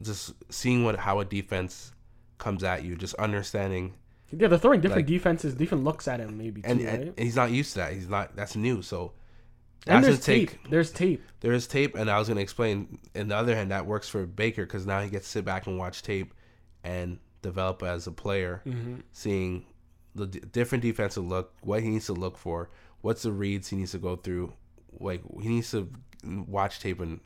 just 0.00 0.34
seeing 0.50 0.84
what 0.84 0.96
how 0.96 1.20
a 1.20 1.24
defense 1.24 1.92
comes 2.38 2.64
at 2.64 2.84
you, 2.84 2.96
just 2.96 3.14
understanding. 3.14 3.94
yeah, 4.30 4.48
they're 4.48 4.58
throwing 4.58 4.80
different 4.80 5.06
like- 5.08 5.14
defenses, 5.16 5.54
different 5.54 5.84
looks 5.84 6.06
at 6.08 6.20
him 6.20 6.36
maybe 6.36 6.60
too, 6.62 6.68
And, 6.68 6.84
right? 6.84 7.00
and 7.00 7.18
he's 7.18 7.36
not 7.36 7.50
used 7.50 7.72
to 7.74 7.78
that. 7.78 7.92
He's 7.94 8.08
not. 8.08 8.34
That's 8.36 8.56
new. 8.56 8.82
So 8.82 9.12
And 9.86 10.02
there's 10.04 10.20
take. 10.20 10.50
tape. 10.52 10.70
There's 10.70 10.90
tape. 10.90 11.22
There 11.40 11.52
is 11.52 11.66
tape, 11.66 11.94
and 11.94 12.10
I 12.10 12.18
was 12.18 12.28
going 12.28 12.36
to 12.36 12.42
explain. 12.42 12.98
On 13.14 13.28
the 13.28 13.36
other 13.36 13.54
hand, 13.54 13.70
that 13.70 13.84
works 13.86 14.08
for 14.08 14.24
Baker 14.26 14.64
because 14.64 14.86
now 14.86 15.00
he 15.00 15.10
gets 15.10 15.26
to 15.26 15.30
sit 15.32 15.44
back 15.44 15.66
and 15.66 15.78
watch 15.78 16.02
tape 16.02 16.32
and 16.82 17.18
develop 17.42 17.82
as 17.82 18.06
a 18.06 18.12
player, 18.12 18.62
Mm-hmm. 18.66 18.96
seeing 19.12 19.66
the 20.14 20.26
d- 20.26 20.40
different 20.52 20.82
defensive 20.82 21.24
look, 21.26 21.52
what 21.60 21.82
he 21.82 21.88
needs 21.90 22.06
to 22.06 22.12
look 22.14 22.38
for, 22.38 22.70
what's 23.02 23.22
the 23.22 23.32
reads 23.32 23.68
he 23.68 23.76
needs 23.76 23.90
to 23.92 23.98
go 23.98 24.16
through. 24.16 24.52
Like 24.98 25.22
he 25.42 25.48
needs 25.48 25.70
to 25.72 25.90
watch 26.24 26.80
tape 26.80 27.00
and 27.00 27.20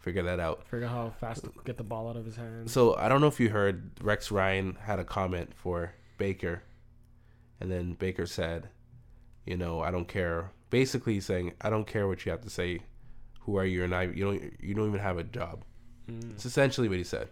figure 0.00 0.24
that 0.24 0.40
out. 0.40 0.66
Figure 0.68 0.86
out 0.86 0.92
how 0.92 1.10
fast 1.20 1.44
to 1.44 1.52
get 1.64 1.76
the 1.78 1.84
ball 1.84 2.08
out 2.08 2.16
of 2.16 2.26
his 2.26 2.36
hands. 2.36 2.72
So 2.72 2.96
I 2.96 3.08
don't 3.08 3.20
know 3.22 3.28
if 3.28 3.38
you 3.40 3.48
heard 3.48 3.92
Rex 4.02 4.30
Ryan 4.30 4.76
had 4.82 4.98
a 4.98 5.04
comment 5.04 5.52
for 5.54 5.94
Baker, 6.18 6.62
and 7.60 7.70
then 7.70 7.94
Baker 7.94 8.26
said, 8.26 8.68
"You 9.46 9.56
know, 9.56 9.80
I 9.80 9.90
don't 9.90 10.08
care." 10.08 10.50
Basically, 10.72 11.20
saying, 11.20 11.52
"I 11.60 11.70
don't 11.70 11.86
care 11.86 12.08
what 12.08 12.24
you 12.24 12.32
have 12.32 12.40
to 12.40 12.50
say 12.50 12.80
Who 13.40 13.56
are 13.56 13.64
you? 13.64 13.84
And 13.84 13.94
I. 13.94 14.04
You 14.04 14.24
don't. 14.24 14.42
You 14.60 14.74
don't 14.74 14.88
even 14.88 15.00
have 15.00 15.18
a 15.18 15.24
job. 15.24 15.64
Mm. 16.10 16.32
It's 16.32 16.46
essentially 16.46 16.88
what 16.88 16.98
he 16.98 17.04
said. 17.04 17.28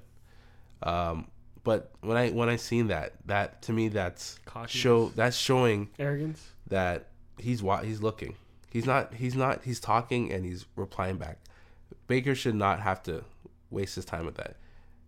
Um, 0.82 1.28
but 1.62 1.92
when 2.00 2.16
I 2.16 2.30
when 2.30 2.49
I 2.49 2.56
seen 2.56 2.88
that, 2.88 3.14
that 3.26 3.62
to 3.62 3.73
me 3.73 3.88
that's 3.88 4.38
Cockiness. 4.44 4.70
show 4.70 5.09
that's 5.11 5.37
showing 5.37 5.88
Arrogance. 5.99 6.42
that 6.68 7.09
he's 7.38 7.61
he's 7.61 8.02
looking. 8.02 8.35
He's 8.70 8.87
not 8.87 9.14
he's 9.14 9.35
not 9.35 9.64
he's 9.64 9.80
talking 9.80 10.32
and 10.32 10.44
he's 10.44 10.66
replying 10.76 11.16
back. 11.16 11.38
Baker 12.06 12.35
should 12.35 12.54
not 12.54 12.80
have 12.80 13.02
to 13.04 13.25
waste 13.70 13.94
his 13.97 14.04
time 14.04 14.26
with 14.26 14.37
that. 14.37 14.56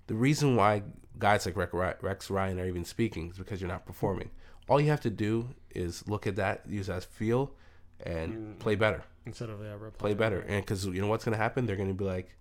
The 0.08 0.14
reason 0.14 0.56
why 0.56 0.82
guys 1.18 1.46
like 1.46 1.56
Rex 1.56 1.72
Rex 2.02 2.30
Ryan 2.30 2.60
are 2.60 2.66
even 2.66 2.84
speaking 2.84 3.30
is 3.30 3.38
because 3.38 3.60
you're 3.60 3.68
not 3.68 3.86
performing. 3.86 4.30
All 4.68 4.80
you 4.80 4.90
have 4.90 5.00
to 5.02 5.10
do 5.10 5.48
is 5.74 6.06
look 6.08 6.26
at 6.26 6.36
that, 6.36 6.62
use 6.68 6.86
that 6.86 6.96
as 6.98 7.04
feel, 7.04 7.52
and 8.02 8.58
play 8.58 8.74
better. 8.74 9.02
Instead 9.24 9.50
of 9.50 9.62
yeah. 9.62 9.76
Play 9.98 10.14
better, 10.14 10.40
and 10.40 10.62
because 10.62 10.84
you 10.86 11.00
know 11.00 11.06
what's 11.06 11.24
gonna 11.24 11.36
happen, 11.36 11.66
they're 11.66 11.76
gonna 11.76 11.94
be 11.94 12.04
like, 12.04 12.34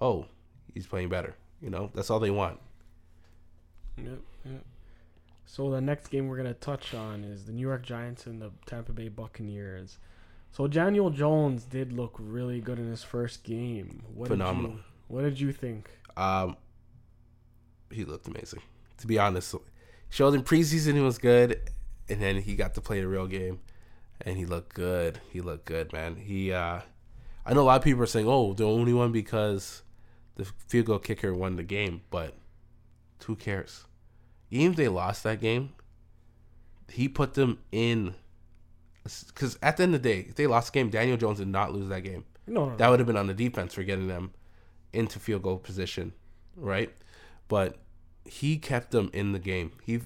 "Oh, 0.00 0.26
he's 0.72 0.86
playing 0.86 1.08
better." 1.08 1.34
You 1.60 1.70
know, 1.70 1.90
that's 1.94 2.10
all 2.10 2.20
they 2.20 2.30
want. 2.30 2.60
Yep, 3.96 4.20
yep. 4.44 4.64
So 5.46 5.70
the 5.70 5.80
next 5.80 6.08
game 6.08 6.28
we're 6.28 6.36
gonna 6.36 6.54
touch 6.54 6.94
on 6.94 7.24
is 7.24 7.44
the 7.44 7.52
New 7.52 7.66
York 7.66 7.82
Giants 7.82 8.26
and 8.26 8.40
the 8.40 8.52
Tampa 8.66 8.92
Bay 8.92 9.08
Buccaneers. 9.08 9.98
So 10.52 10.66
Daniel 10.66 11.10
Jones 11.10 11.64
did 11.64 11.92
look 11.92 12.14
really 12.18 12.60
good 12.60 12.78
in 12.78 12.88
his 12.88 13.02
first 13.02 13.44
game. 13.44 14.02
What 14.14 14.28
Phenomenal. 14.28 14.70
Did 14.70 14.76
you, 14.76 14.84
what 15.08 15.22
did 15.22 15.40
you 15.40 15.52
think? 15.52 15.90
Um, 16.16 16.56
he 17.90 18.04
looked 18.04 18.28
amazing. 18.28 18.62
To 18.98 19.06
be 19.06 19.18
honest, 19.18 19.54
showed 20.08 20.34
in 20.34 20.42
preseason 20.42 20.94
he 20.94 21.00
was 21.00 21.18
good, 21.18 21.70
and 22.08 22.20
then 22.20 22.42
he 22.42 22.56
got 22.56 22.74
to 22.74 22.80
play 22.80 23.00
the 23.00 23.08
real 23.08 23.26
game, 23.26 23.60
and 24.20 24.36
he 24.36 24.44
looked 24.44 24.74
good. 24.74 25.20
He 25.30 25.40
looked 25.40 25.64
good, 25.64 25.92
man. 25.92 26.16
He, 26.16 26.52
uh, 26.52 26.80
I 27.46 27.54
know 27.54 27.62
a 27.62 27.62
lot 27.62 27.76
of 27.76 27.84
people 27.84 28.02
are 28.02 28.06
saying, 28.06 28.26
"Oh, 28.28 28.54
the 28.54 28.64
only 28.64 28.92
one 28.92 29.12
because 29.12 29.82
the 30.34 30.44
field 30.44 30.86
goal 30.86 30.98
kicker 30.98 31.34
won 31.34 31.56
the 31.56 31.62
game," 31.62 32.02
but 32.10 32.34
who 33.24 33.36
cares? 33.36 33.86
Even 34.50 34.72
if 34.72 34.76
they 34.76 34.88
lost 34.88 35.22
that 35.24 35.40
game, 35.40 35.74
he 36.90 37.08
put 37.08 37.34
them 37.34 37.58
in. 37.72 38.14
Because 39.04 39.58
at 39.62 39.76
the 39.76 39.84
end 39.84 39.94
of 39.94 40.02
the 40.02 40.08
day, 40.08 40.26
if 40.28 40.34
they 40.34 40.46
lost 40.46 40.72
the 40.72 40.78
game, 40.78 40.90
Daniel 40.90 41.16
Jones 41.16 41.38
did 41.38 41.48
not 41.48 41.72
lose 41.72 41.88
that 41.88 42.02
game. 42.02 42.24
No, 42.46 42.64
no, 42.64 42.70
no. 42.70 42.76
That 42.76 42.90
would 42.90 43.00
have 43.00 43.06
been 43.06 43.16
on 43.16 43.26
the 43.26 43.34
defense 43.34 43.74
for 43.74 43.82
getting 43.82 44.08
them 44.08 44.32
into 44.92 45.18
field 45.18 45.42
goal 45.42 45.58
position, 45.58 46.12
right? 46.56 46.94
But 47.46 47.76
he 48.24 48.58
kept 48.58 48.90
them 48.90 49.10
in 49.12 49.32
the 49.32 49.38
game. 49.38 49.72
He 49.82 50.00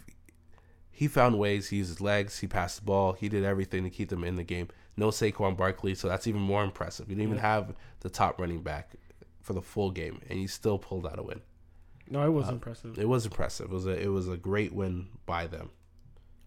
he 0.93 1.09
found 1.09 1.39
ways. 1.39 1.71
He 1.71 1.79
used 1.79 1.89
his 1.89 2.01
legs. 2.01 2.39
He 2.39 2.47
passed 2.47 2.77
the 2.77 2.85
ball. 2.85 3.15
He 3.15 3.29
did 3.29 3.45
everything 3.45 3.83
to 3.85 3.91
keep 3.91 4.11
them 4.11 4.23
in 4.23 4.37
the 4.37 4.45
game. 4.45 4.69
No 4.97 5.09
Saquon 5.09 5.57
Barkley, 5.57 5.95
so 5.95 6.07
that's 6.07 6.27
even 6.27 6.41
more 6.43 6.63
impressive. 6.63 7.09
You 7.09 7.17
didn't 7.17 7.29
even 7.31 7.41
have 7.43 7.75
the 8.01 8.11
top 8.11 8.39
running 8.39 8.63
back 8.63 8.93
for 9.41 9.55
the 9.55 9.63
full 9.63 9.91
game, 9.91 10.21
and 10.29 10.39
he 10.39 10.47
still 10.47 10.79
pulled 10.79 11.07
out 11.07 11.19
a 11.19 11.23
win. 11.23 11.41
no, 12.09 12.25
it 12.27 12.31
was 12.31 12.49
uh, 12.49 12.53
impressive. 12.53 12.99
It 12.99 13.09
was 13.09 13.25
impressive. 13.25 13.71
It 13.71 13.75
was 13.75 13.87
a 13.87 14.01
it 14.01 14.09
was 14.09 14.29
a 14.29 14.37
great 14.37 14.73
win 14.75 15.09
by 15.25 15.47
them. 15.47 15.71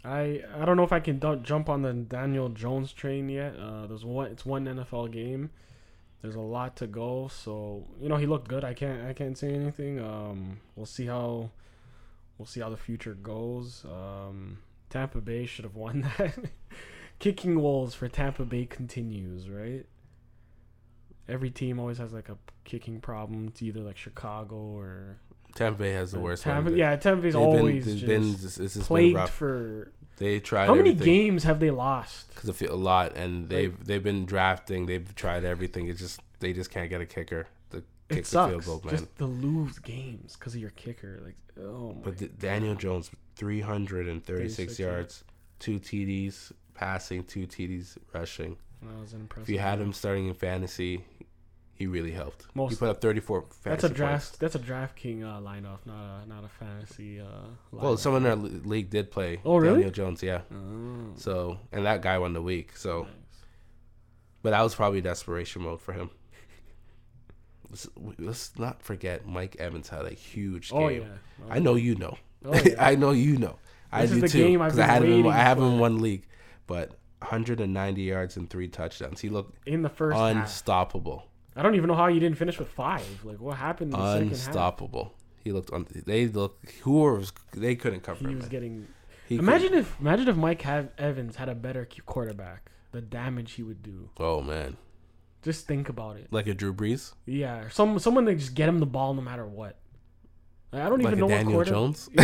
I 0.04 0.44
I 0.56 0.64
don't 0.66 0.78
know 0.78 0.84
if 0.84 0.94
I 0.94 1.00
can 1.00 1.18
d- 1.18 1.40
jump 1.42 1.68
on 1.68 1.82
the 1.82 1.94
Daniel 1.94 2.50
Jones 2.50 2.94
train 2.94 3.28
yet. 3.30 3.56
Uh, 3.58 3.88
there's 3.88 4.06
one. 4.06 4.28
It's 4.32 4.46
one 4.46 4.66
NFL 4.66 5.12
game. 5.12 5.50
There's 6.22 6.36
a 6.36 6.40
lot 6.40 6.76
to 6.78 6.88
go, 6.88 7.28
so 7.28 7.86
you 8.00 8.08
know 8.10 8.18
he 8.18 8.28
looked 8.28 8.48
good. 8.48 8.64
I 8.64 8.76
can't 8.76 9.06
I 9.08 9.14
can't 9.14 9.38
say 9.38 9.54
anything. 9.54 10.00
Um, 10.00 10.60
we'll 10.76 10.86
see 10.86 11.08
how 11.08 11.50
we'll 12.38 12.46
see 12.46 12.60
how 12.62 12.70
the 12.70 12.78
future 12.78 13.14
goes. 13.14 13.86
Um, 13.86 14.60
Tampa 14.90 15.22
Bay 15.22 15.46
should 15.46 15.66
have 15.66 15.76
won 15.76 16.02
that. 16.18 16.36
Kicking 17.20 17.62
wolves 17.62 17.96
for 17.96 18.08
Tampa 18.08 18.44
Bay 18.44 18.66
continues, 18.66 19.50
right? 19.50 19.86
Every 21.28 21.50
team 21.50 21.80
always 21.80 21.98
has 21.98 22.14
like 22.14 22.30
a 22.30 22.38
kicking 22.66 23.00
problem. 23.00 23.48
It's 23.48 23.62
either 23.62 23.80
like 23.80 23.98
Chicago 23.98 24.56
or 24.56 25.18
Tampa 25.56 25.80
Bay 25.80 25.94
has 25.94 26.12
the 26.12 26.20
worst 26.20 26.44
Tampa. 26.44 26.70
one. 26.70 26.78
Yeah, 26.78 26.96
Tampa 26.98 27.22
Bay's 27.24 27.34
They've 27.34 27.42
always 27.42 27.86
been, 27.86 27.94
just 27.96 28.06
been, 28.06 28.32
this, 28.34 28.56
this 28.56 28.74
has 28.76 28.86
plagued 28.86 29.30
for. 29.30 29.92
They 30.18 30.40
tried 30.40 30.68
How 30.68 30.76
many 30.76 30.92
everything. 30.92 31.06
games 31.14 31.44
have 31.44 31.60
they 31.60 31.72
lost? 31.72 32.34
because 32.34 32.62
a 32.62 32.76
lot, 32.76 33.16
and 33.18 33.50
they've 33.50 33.76
they've 33.84 34.04
been 34.04 34.26
drafting. 34.26 34.86
They've 34.86 35.14
tried 35.16 35.44
everything. 35.44 35.88
It's 35.88 36.00
just 36.00 36.22
they 36.40 36.54
just 36.54 36.70
can't 36.70 36.90
get 36.90 37.02
a 37.02 37.06
kicker 37.06 37.48
kick 38.10 38.20
it 38.20 38.24
the 38.26 38.30
sucks 38.30 38.52
field 38.52 38.66
goal, 38.66 38.82
man. 38.86 38.96
just 39.00 39.18
to 39.18 39.26
lose 39.26 39.80
games 39.80 40.36
because 40.36 40.56
of 40.56 40.62
your 40.62 40.72
kicker. 40.72 41.22
Like, 41.24 41.36
oh 41.66 41.94
but 42.04 42.18
D- 42.18 42.30
Daniel 42.40 42.76
Jones, 42.76 43.10
three 43.36 43.62
hundred 43.62 44.08
and 44.08 44.24
thirty-six 44.24 44.74
36 44.78 44.80
yards, 44.80 45.24
two 45.60 45.80
TDs 45.80 46.52
passing, 46.74 47.24
two 47.24 47.48
TDs 47.48 47.98
rushing. 48.14 48.58
that 48.82 49.00
was 49.00 49.14
impressive. 49.14 49.50
If 49.50 49.54
you 49.54 49.60
had 49.60 49.80
him 49.80 49.94
starting 49.94 50.28
in 50.28 50.34
fantasy, 50.34 51.04
he 51.74 51.88
really 51.88 52.12
helped. 52.12 52.44
he 52.44 52.50
Most- 52.54 52.80
put 52.80 52.90
up 52.90 53.02
thirty 53.02 53.20
four 53.20 53.42
fantasy 53.42 53.70
that's 53.70 53.84
a 53.84 53.88
points. 53.88 53.98
draft. 53.98 54.40
That's 54.40 54.56
a 54.56 54.60
DraftKings 54.60 55.24
uh, 55.24 55.40
lineup, 55.42 55.80
not 55.86 56.24
a 56.24 56.26
not 56.28 56.44
a 56.44 56.50
fantasy. 56.50 57.20
Uh, 57.20 57.24
lineup. 57.74 57.82
Well, 57.82 57.98
someone 57.98 58.26
in 58.26 58.30
our 58.32 58.36
league 58.38 58.90
did 58.90 59.12
play. 59.12 59.40
Oh, 59.46 59.58
really? 59.58 59.76
Daniel 59.76 59.92
Jones, 59.92 60.22
yeah. 60.24 60.42
Oh, 60.54 61.14
So 61.16 61.58
and 61.72 61.86
that 61.86 62.02
guy 62.02 62.18
won 62.18 62.34
the 62.34 62.42
week. 62.42 62.78
So, 62.78 63.04
nice. 63.04 63.12
but 64.42 64.52
that 64.52 64.62
was 64.62 64.76
probably 64.76 65.02
desperation 65.02 65.64
mode 65.64 65.82
for 65.82 65.94
him. 65.94 66.10
Let's, 67.70 67.88
let's 68.18 68.58
not 68.58 68.82
forget 68.82 69.26
Mike 69.26 69.56
Evans 69.60 69.90
had 69.90 70.06
a 70.06 70.14
huge 70.14 70.72
oh, 70.74 70.88
game. 70.90 71.04
Oh 71.04 71.06
yeah. 71.06 71.48
Oh, 71.48 71.52
I 71.52 71.60
know 71.60 71.76
you 71.76 71.96
know. 71.96 72.18
Oh, 72.46 72.54
yeah. 72.54 72.76
I 72.80 72.96
know 72.96 73.12
you 73.12 73.38
know. 73.38 73.58
I 73.92 74.06
This 74.06 74.24
is 74.24 74.32
do 74.32 74.40
too 74.40 74.58
because 74.58 74.80
I 74.80 74.86
had 74.86 75.04
him. 75.04 75.26
In, 75.26 75.28
I 75.28 75.38
have 75.38 75.58
him 75.58 75.66
in 75.66 75.80
one 75.80 76.02
league, 76.02 76.28
but 76.68 76.90
190 77.20 78.02
yards 78.02 78.38
and 78.38 78.50
three 78.50 78.68
touchdowns. 78.68 79.22
He 79.22 79.30
looked 79.30 79.58
in 79.68 79.82
the 79.82 79.90
first 79.90 80.18
half. 80.18 80.36
unstoppable. 80.36 81.28
I 81.56 81.64
don't 81.64 81.76
even 81.76 81.88
know 81.88 81.96
how 81.96 82.08
you 82.08 82.20
didn't 82.20 82.38
finish 82.38 82.60
with 82.60 82.68
five. 82.68 83.24
Like, 83.24 83.40
what 83.40 83.58
happened 83.58 83.94
in 83.94 84.00
the 84.00 84.14
second 84.14 84.30
half? 84.30 84.48
Unstoppable. 84.48 85.14
He 85.44 85.52
looked. 85.52 85.72
Un- 85.72 85.88
they 86.06 86.28
looked. 86.28 86.72
Who 86.82 86.92
was? 87.04 87.32
They 87.54 87.76
couldn't 87.76 88.02
cover 88.02 88.20
He 88.20 88.34
him. 88.34 88.40
was 88.40 88.50
getting. 88.50 88.88
He 89.28 89.38
Imagine 89.38 89.74
if 89.74 90.00
imagine 90.00 90.28
if 90.28 90.36
Mike 90.36 90.66
Evans 90.66 91.38
had 91.38 91.50
a 91.50 91.56
better 91.56 91.88
quarterback. 92.06 92.72
The 92.92 93.02
damage 93.02 93.54
he 93.54 93.64
would 93.64 93.84
do. 93.84 94.10
Oh 94.20 94.42
man, 94.42 94.78
Just 95.46 95.68
think 95.68 95.90
about 95.90 96.18
it. 96.18 96.28
like 96.32 96.48
a 96.48 96.56
Drew 96.56 96.74
Brees, 96.74 97.14
Yeah, 97.28 97.70
some 97.70 98.00
someone 98.00 98.26
that 98.26 98.36
just 98.36 98.56
get 98.56 98.68
him 98.68 98.80
the 98.80 98.88
ball 98.88 99.14
no 99.14 99.22
matter 99.22 99.46
what. 99.46 99.78
Like, 100.72 100.82
I 100.82 100.90
don't 100.90 101.04
like 101.04 101.12
even 101.14 101.20
know 101.20 101.28
Daniel 101.28 101.58
what 101.58 101.68
quarter. 101.68 101.72
Jones. 101.72 102.10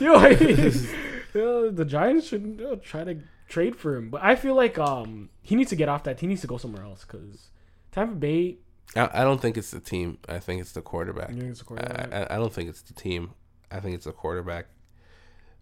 Yo, 0.00 0.14
uh, 0.14 0.28
the 1.70 1.84
Giants 1.86 2.26
should 2.26 2.66
uh, 2.66 2.76
try 2.82 3.04
to 3.04 3.18
trade 3.48 3.76
for 3.76 3.94
him, 3.94 4.08
but 4.08 4.22
I 4.22 4.36
feel 4.36 4.54
like 4.54 4.78
um 4.78 5.28
he 5.42 5.54
needs 5.54 5.68
to 5.70 5.76
get 5.76 5.88
off 5.90 6.04
that. 6.04 6.20
He 6.20 6.26
needs 6.26 6.40
to 6.40 6.46
go 6.46 6.56
somewhere 6.56 6.82
else 6.82 7.04
because 7.04 7.50
Tampa 7.92 8.14
Bay. 8.14 8.56
I, 8.96 9.10
I 9.12 9.24
don't 9.24 9.40
think 9.40 9.56
it's 9.58 9.70
the 9.70 9.80
team. 9.80 10.18
I 10.28 10.38
think 10.38 10.62
it's 10.62 10.72
the 10.72 10.82
quarterback. 10.82 11.30
You 11.30 11.40
think 11.40 11.50
it's 11.50 11.60
I, 11.60 11.64
quarterback? 11.64 12.12
I, 12.12 12.34
I 12.34 12.38
don't 12.38 12.52
think 12.52 12.68
it's 12.70 12.82
the 12.82 12.94
team. 12.94 13.32
I 13.70 13.80
think 13.80 13.94
it's 13.94 14.06
the 14.06 14.12
quarterback. 14.12 14.66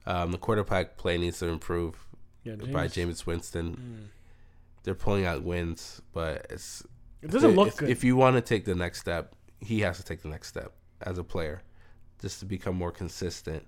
Um, 0.07 0.33
the 0.33 0.39
quarterback 0.39 0.97
play 0.97 1.19
needs 1.19 1.39
to 1.41 1.47
improve 1.47 2.07
yeah, 2.45 2.57
by 2.57 2.87
Jameis 2.89 3.27
Winston. 3.27 3.77
Mm. 3.77 4.22
They're 4.83 4.95
pulling 4.95 5.25
out 5.27 5.43
wins, 5.43 6.03
but 6.12 6.47
it's 6.51 6.83
It 7.23 7.31
doesn't 7.31 7.51
if, 7.51 7.57
look 7.57 7.69
if, 7.69 7.77
good. 7.77 7.91
If 7.91 8.05
you 8.05 8.17
want 8.17 8.37
to 8.37 8.41
take 8.43 8.65
the 8.65 8.75
next 8.75 9.01
step, 9.01 9.35
he 9.61 9.81
has 9.81 9.97
to 9.99 10.05
take 10.05 10.23
the 10.23 10.29
next 10.29 10.49
step 10.49 10.73
as 11.03 11.19
a 11.19 11.25
player, 11.25 11.62
just 12.21 12.41
to 12.41 12.47
become 12.47 12.75
more 12.77 12.91
consistent, 12.91 13.65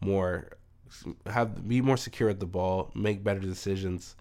more 0.00 0.50
have 1.26 1.66
be 1.66 1.80
more 1.80 1.96
secure 1.96 2.28
at 2.30 2.38
the 2.40 2.46
ball, 2.46 2.90
make 2.94 3.24
better 3.24 3.40
decisions. 3.40 4.16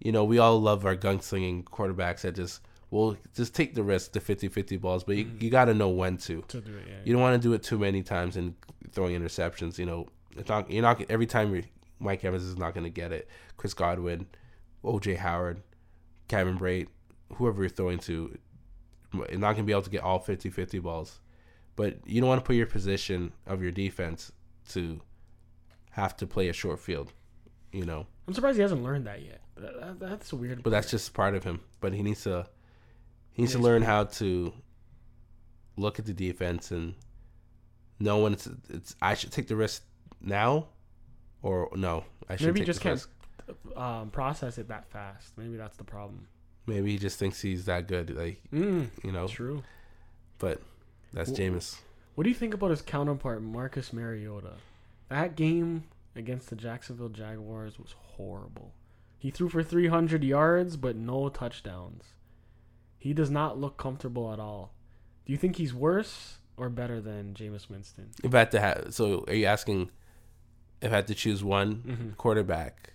You 0.00 0.12
know, 0.12 0.24
we 0.24 0.38
all 0.38 0.60
love 0.60 0.84
our 0.84 0.96
gunslinging 0.96 1.64
quarterbacks 1.64 2.22
that 2.22 2.34
just 2.34 2.60
will 2.90 3.16
just 3.34 3.54
take 3.54 3.74
the 3.74 3.82
risk, 3.82 4.12
the 4.12 4.20
50-50 4.20 4.78
balls, 4.78 5.04
but 5.04 5.16
you, 5.16 5.24
Mm. 5.24 5.40
you 5.42 5.48
got 5.48 5.66
to 5.66 5.74
know 5.74 5.88
when 5.88 6.18
to. 6.18 6.42
to 6.48 6.60
do 6.60 6.76
it, 6.76 6.84
yeah. 6.86 6.94
You 7.04 7.12
don't 7.14 7.22
want 7.22 7.40
to 7.40 7.48
do 7.48 7.54
it 7.54 7.62
too 7.62 7.78
many 7.78 8.02
times 8.02 8.36
and 8.36 8.54
throwing 8.90 9.18
interceptions. 9.18 9.78
You 9.78 9.86
know, 9.86 10.08
it's 10.36 10.48
not 10.48 10.70
you're 10.70 10.82
not 10.82 11.00
every 11.08 11.26
time 11.26 11.54
you're, 11.54 11.62
Mike 11.98 12.24
Evans 12.24 12.42
is 12.42 12.58
not 12.58 12.74
going 12.74 12.84
to 12.84 12.90
get 12.90 13.12
it. 13.12 13.28
Chris 13.56 13.72
Godwin, 13.72 14.26
O.J. 14.84 15.14
Howard, 15.14 15.62
Kevin 16.28 16.58
Brate, 16.58 16.88
whoever 17.34 17.62
you're 17.62 17.68
throwing 17.70 17.98
to, 18.00 18.36
you're 19.14 19.38
not 19.38 19.52
going 19.52 19.56
to 19.58 19.62
be 19.64 19.72
able 19.72 19.82
to 19.82 19.90
get 19.90 20.02
all 20.02 20.20
50-50 20.20 20.82
balls. 20.82 21.20
But 21.76 21.98
you 22.06 22.20
don't 22.20 22.28
want 22.28 22.40
to 22.42 22.46
put 22.46 22.56
your 22.56 22.66
position 22.66 23.32
of 23.46 23.62
your 23.62 23.70
defense 23.72 24.32
to 24.70 25.00
have 25.92 26.16
to 26.18 26.26
play 26.26 26.48
a 26.48 26.52
short 26.52 26.78
field. 26.80 27.12
You 27.72 27.84
know, 27.86 28.06
I'm 28.28 28.34
surprised 28.34 28.56
he 28.56 28.62
hasn't 28.62 28.82
learned 28.82 29.06
that 29.06 29.22
yet. 29.22 29.40
That, 29.56 29.80
that- 29.80 30.00
that's 30.00 30.32
weird. 30.32 30.62
but 30.62 30.70
that's 30.70 30.90
just 30.90 31.14
part 31.14 31.34
of 31.34 31.44
him. 31.44 31.60
But 31.80 31.94
he 31.94 32.02
needs 32.02 32.22
to 32.24 32.46
he 33.32 33.42
needs 33.42 33.54
Yeah, 33.54 33.58
to 33.60 33.64
learn 33.64 33.82
how 33.82 34.04
to 34.04 34.52
look 35.78 35.98
at 35.98 36.04
the 36.04 36.12
defense 36.12 36.70
and 36.70 36.94
know 37.98 38.18
when 38.18 38.34
it's 38.34 38.48
it's 38.68 38.94
I 39.00 39.14
should 39.14 39.32
take 39.32 39.48
the 39.48 39.56
risk 39.56 39.84
now 40.20 40.66
or 41.40 41.70
no 41.74 42.04
I 42.28 42.36
should 42.36 42.48
Maybe 42.48 42.66
just 42.66 42.80
can't 42.82 42.94
risk. 42.96 43.08
Um, 43.76 44.10
process 44.10 44.58
it 44.58 44.68
that 44.68 44.86
fast. 44.90 45.36
Maybe 45.36 45.56
that's 45.56 45.76
the 45.76 45.84
problem. 45.84 46.28
Maybe 46.66 46.92
he 46.92 46.98
just 46.98 47.18
thinks 47.18 47.40
he's 47.40 47.64
that 47.66 47.88
good, 47.88 48.10
like 48.16 48.40
Mm, 48.52 48.88
you 49.02 49.12
know. 49.12 49.26
true. 49.28 49.62
But 50.38 50.60
that's 51.12 51.30
Well- 51.30 51.38
Jameis. 51.38 51.80
What 52.14 52.24
do 52.24 52.30
you 52.30 52.36
think 52.36 52.52
about 52.54 52.70
his 52.70 52.82
counterpart, 52.82 53.42
Marcus 53.42 53.92
Mariota? 53.92 54.54
That 55.08 55.34
game 55.34 55.84
against 56.14 56.50
the 56.50 56.56
Jacksonville 56.56 57.08
Jaguars 57.08 57.78
was 57.78 57.92
horrible. 57.92 58.74
He 59.18 59.30
threw 59.30 59.48
for 59.48 59.62
300 59.62 60.22
yards, 60.22 60.76
but 60.76 60.94
no 60.94 61.28
touchdowns. 61.30 62.04
He 62.98 63.14
does 63.14 63.30
not 63.30 63.58
look 63.58 63.78
comfortable 63.78 64.32
at 64.32 64.38
all. 64.38 64.74
Do 65.24 65.32
you 65.32 65.38
think 65.38 65.56
he's 65.56 65.72
worse 65.72 66.38
or 66.56 66.68
better 66.68 67.00
than 67.00 67.32
Jameis 67.34 67.68
Winston? 67.70 68.10
If 68.22 68.34
I 68.34 68.40
had 68.40 68.50
to 68.52 68.60
have, 68.60 68.94
so 68.94 69.24
are 69.26 69.34
you 69.34 69.46
asking 69.46 69.90
if 70.82 70.92
I 70.92 70.96
had 70.96 71.06
to 71.06 71.14
choose 71.14 71.42
one 71.42 71.76
Mm-hmm. 71.76 72.10
quarterback, 72.18 72.92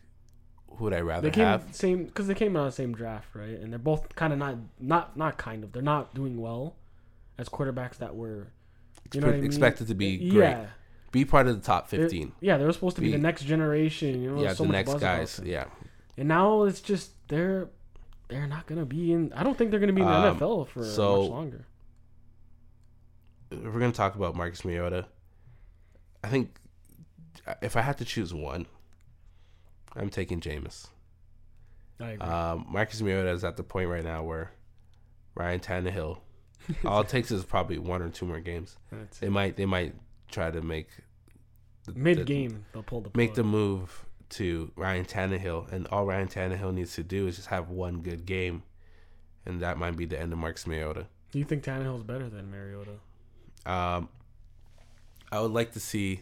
who 0.69 0.83
would 0.85 0.93
I 0.93 0.99
rather 1.01 1.29
They 1.29 1.33
came 1.35 1.45
have? 1.45 1.73
same 1.75 2.05
because 2.05 2.27
they 2.27 2.33
came 2.35 2.55
out 2.55 2.61
of 2.61 2.65
the 2.67 2.71
same 2.75 2.93
draft, 2.93 3.33
right? 3.33 3.59
And 3.59 3.71
they're 3.71 3.79
both 3.79 4.15
kind 4.15 4.31
of 4.33 4.39
not 4.39 4.55
not 4.79 5.17
not 5.17 5.37
kind 5.37 5.63
of. 5.63 5.71
They're 5.71 5.81
not 5.81 6.13
doing 6.13 6.39
well 6.39 6.75
as 7.37 7.49
quarterbacks 7.49 7.97
that 7.97 8.15
were. 8.15 8.47
You 9.13 9.21
know 9.21 9.29
I 9.29 9.31
mean? 9.33 9.45
Expected 9.45 9.87
to 9.87 9.95
be 9.95 10.17
great. 10.29 10.33
Yeah, 10.49 10.65
Be 11.11 11.23
part 11.25 11.47
of 11.47 11.55
the 11.55 11.65
top 11.65 11.89
They're- 11.89 12.01
fifteen. 12.01 12.33
yeah. 12.41 12.57
They 12.57 12.65
were 12.65 12.73
supposed 12.73 12.95
to 12.97 13.01
be, 13.01 13.07
Be- 13.07 13.13
the 13.13 13.17
next 13.19 13.43
generation. 13.45 14.21
You 14.21 14.31
know, 14.35 14.41
yeah, 14.41 14.53
so 14.53 14.65
the 14.65 14.71
next 14.73 14.95
guys. 14.95 15.39
Yeah, 15.43 15.65
And 16.17 16.27
now 16.27 16.63
it's 16.63 16.81
just 16.81 17.11
they're 17.29 17.69
they're 18.27 18.47
not 18.47 18.67
gonna 18.67 18.85
be 18.85 19.13
in. 19.13 19.31
I 19.33 19.43
don't 19.43 19.57
think 19.57 19.71
they're 19.71 19.79
gonna 19.79 19.93
be 19.93 20.01
in 20.01 20.07
the 20.07 20.13
Um, 20.13 20.37
NFL 20.37 20.67
for 20.67 20.83
so- 20.83 21.21
much 21.21 21.29
longer. 21.31 21.65
if 23.51 23.63
we're 23.63 23.79
gonna 23.79 23.91
talk 23.93 24.15
about 24.15 24.35
Marcus 24.35 24.65
Mariota, 24.65 25.05
I 26.23 26.27
think 26.27 26.59
if 27.61 27.77
I 27.77 27.81
had 27.81 27.97
to 27.99 28.05
choose 28.05 28.33
one, 28.33 28.65
I'm 29.97 30.09
taking 30.09 30.39
Jameis. 30.39 30.87
I 31.99 32.11
agree. 32.11 32.27
Um, 32.27 32.65
Marcus 32.69 33.01
Mariota 33.01 33.29
is 33.31 33.43
at 33.43 33.57
the 33.57 33.63
point 33.63 33.89
right 33.89 34.03
now 34.03 34.23
where 34.23 34.51
Ryan 35.35 35.59
Tannehill, 35.59 36.19
all 36.85 37.01
it 37.01 37.09
takes 37.09 37.31
is 37.31 37.43
probably 37.43 37.79
one 37.79 38.01
or 38.01 38.09
two 38.09 38.25
more 38.25 38.39
games. 38.39 38.77
That's 38.91 39.19
They 39.19 39.29
might 39.29 39.55
they 39.57 39.65
might 39.65 39.95
try 40.29 40.51
to 40.51 40.61
make 40.61 40.89
the, 41.85 41.93
Mid 41.93 42.19
the- 42.19 42.23
game, 42.23 42.65
they'll 42.73 42.83
pull 42.83 43.01
the 43.01 43.09
make 43.15 43.33
the 43.33 43.43
move 43.43 44.05
to 44.29 44.71
Ryan 44.75 45.05
Tannehill, 45.05 45.71
and 45.71 45.87
all 45.87 46.05
Ryan 46.05 46.27
Tannehill 46.27 46.73
needs 46.73 46.93
to 46.95 47.03
do 47.03 47.27
is 47.27 47.37
just 47.37 47.47
have 47.47 47.69
one 47.69 48.01
good 48.01 48.25
game, 48.25 48.63
and 49.45 49.61
that 49.61 49.77
might 49.77 49.95
be 49.95 50.05
the 50.05 50.19
end 50.19 50.33
of 50.33 50.37
Marcus 50.39 50.67
Mariota. 50.67 51.07
Do 51.31 51.39
you 51.39 51.45
think 51.45 51.63
Tannehill's 51.63 52.03
better 52.03 52.29
than 52.29 52.51
Mariota? 52.51 52.91
Um, 53.65 54.09
I 55.31 55.39
would 55.41 55.51
like 55.51 55.71
to 55.73 55.79
see 55.79 56.21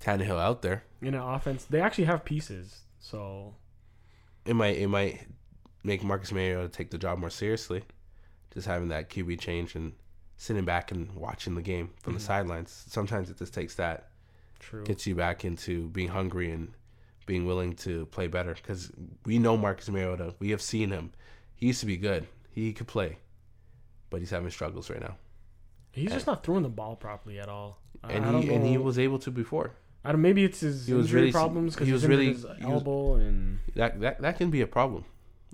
Tannehill 0.00 0.38
out 0.40 0.62
there. 0.62 0.84
In 1.02 1.14
an 1.14 1.20
offense, 1.20 1.64
they 1.64 1.80
actually 1.80 2.04
have 2.04 2.24
pieces. 2.24 2.82
So 3.10 3.54
It 4.44 4.54
might 4.54 4.76
it 4.78 4.88
might 4.88 5.26
make 5.84 6.02
Marcus 6.02 6.32
Mariota 6.32 6.68
take 6.68 6.90
the 6.90 6.98
job 6.98 7.18
more 7.18 7.30
seriously, 7.30 7.84
just 8.52 8.66
having 8.66 8.88
that 8.88 9.08
QB 9.10 9.38
change 9.38 9.76
and 9.76 9.92
sitting 10.36 10.64
back 10.64 10.90
and 10.90 11.12
watching 11.14 11.54
the 11.54 11.62
game 11.62 11.90
from 12.02 12.12
Mhm. 12.14 12.16
the 12.16 12.22
sidelines. 12.22 12.84
Sometimes 12.88 13.30
it 13.30 13.38
just 13.38 13.54
takes 13.54 13.76
that 13.76 14.10
true. 14.58 14.84
gets 14.84 15.06
you 15.06 15.14
back 15.14 15.44
into 15.44 15.88
being 15.90 16.08
hungry 16.08 16.50
and 16.50 16.74
being 17.26 17.46
willing 17.46 17.74
to 17.76 18.06
play 18.06 18.26
better 18.26 18.54
because 18.54 18.90
we 19.24 19.38
know 19.38 19.56
Marcus 19.56 19.88
Mariota. 19.88 20.34
We 20.40 20.50
have 20.50 20.60
seen 20.62 20.90
him. 20.90 21.12
He 21.54 21.66
used 21.68 21.80
to 21.80 21.86
be 21.86 21.96
good. 21.96 22.26
He 22.50 22.72
could 22.72 22.88
play, 22.88 23.18
but 24.10 24.18
he's 24.20 24.30
having 24.30 24.50
struggles 24.50 24.90
right 24.90 25.00
now. 25.00 25.16
He's 25.92 26.10
just 26.12 26.26
not 26.26 26.42
throwing 26.44 26.62
the 26.64 26.68
ball 26.68 26.96
properly 26.96 27.38
at 27.38 27.48
all. 27.48 27.80
And 28.02 28.42
he 28.42 28.52
and 28.52 28.66
he 28.66 28.76
was 28.78 28.98
able 28.98 29.18
to 29.20 29.30
before. 29.30 29.72
I 30.06 30.12
don't, 30.12 30.22
maybe 30.22 30.44
it's 30.44 30.60
his 30.60 30.86
he 30.86 30.94
was 30.94 31.06
injury 31.06 31.20
really- 31.22 31.32
problems 31.32 31.74
because 31.74 31.86
he 31.88 31.92
was 31.92 32.06
really- 32.06 32.32
his 32.32 32.42
he 32.42 32.64
was- 32.64 32.74
elbow, 32.74 33.14
and 33.14 33.58
That 33.74 34.00
that 34.00 34.20
that 34.22 34.36
can 34.38 34.50
be 34.50 34.60
a 34.60 34.66
problem. 34.66 35.04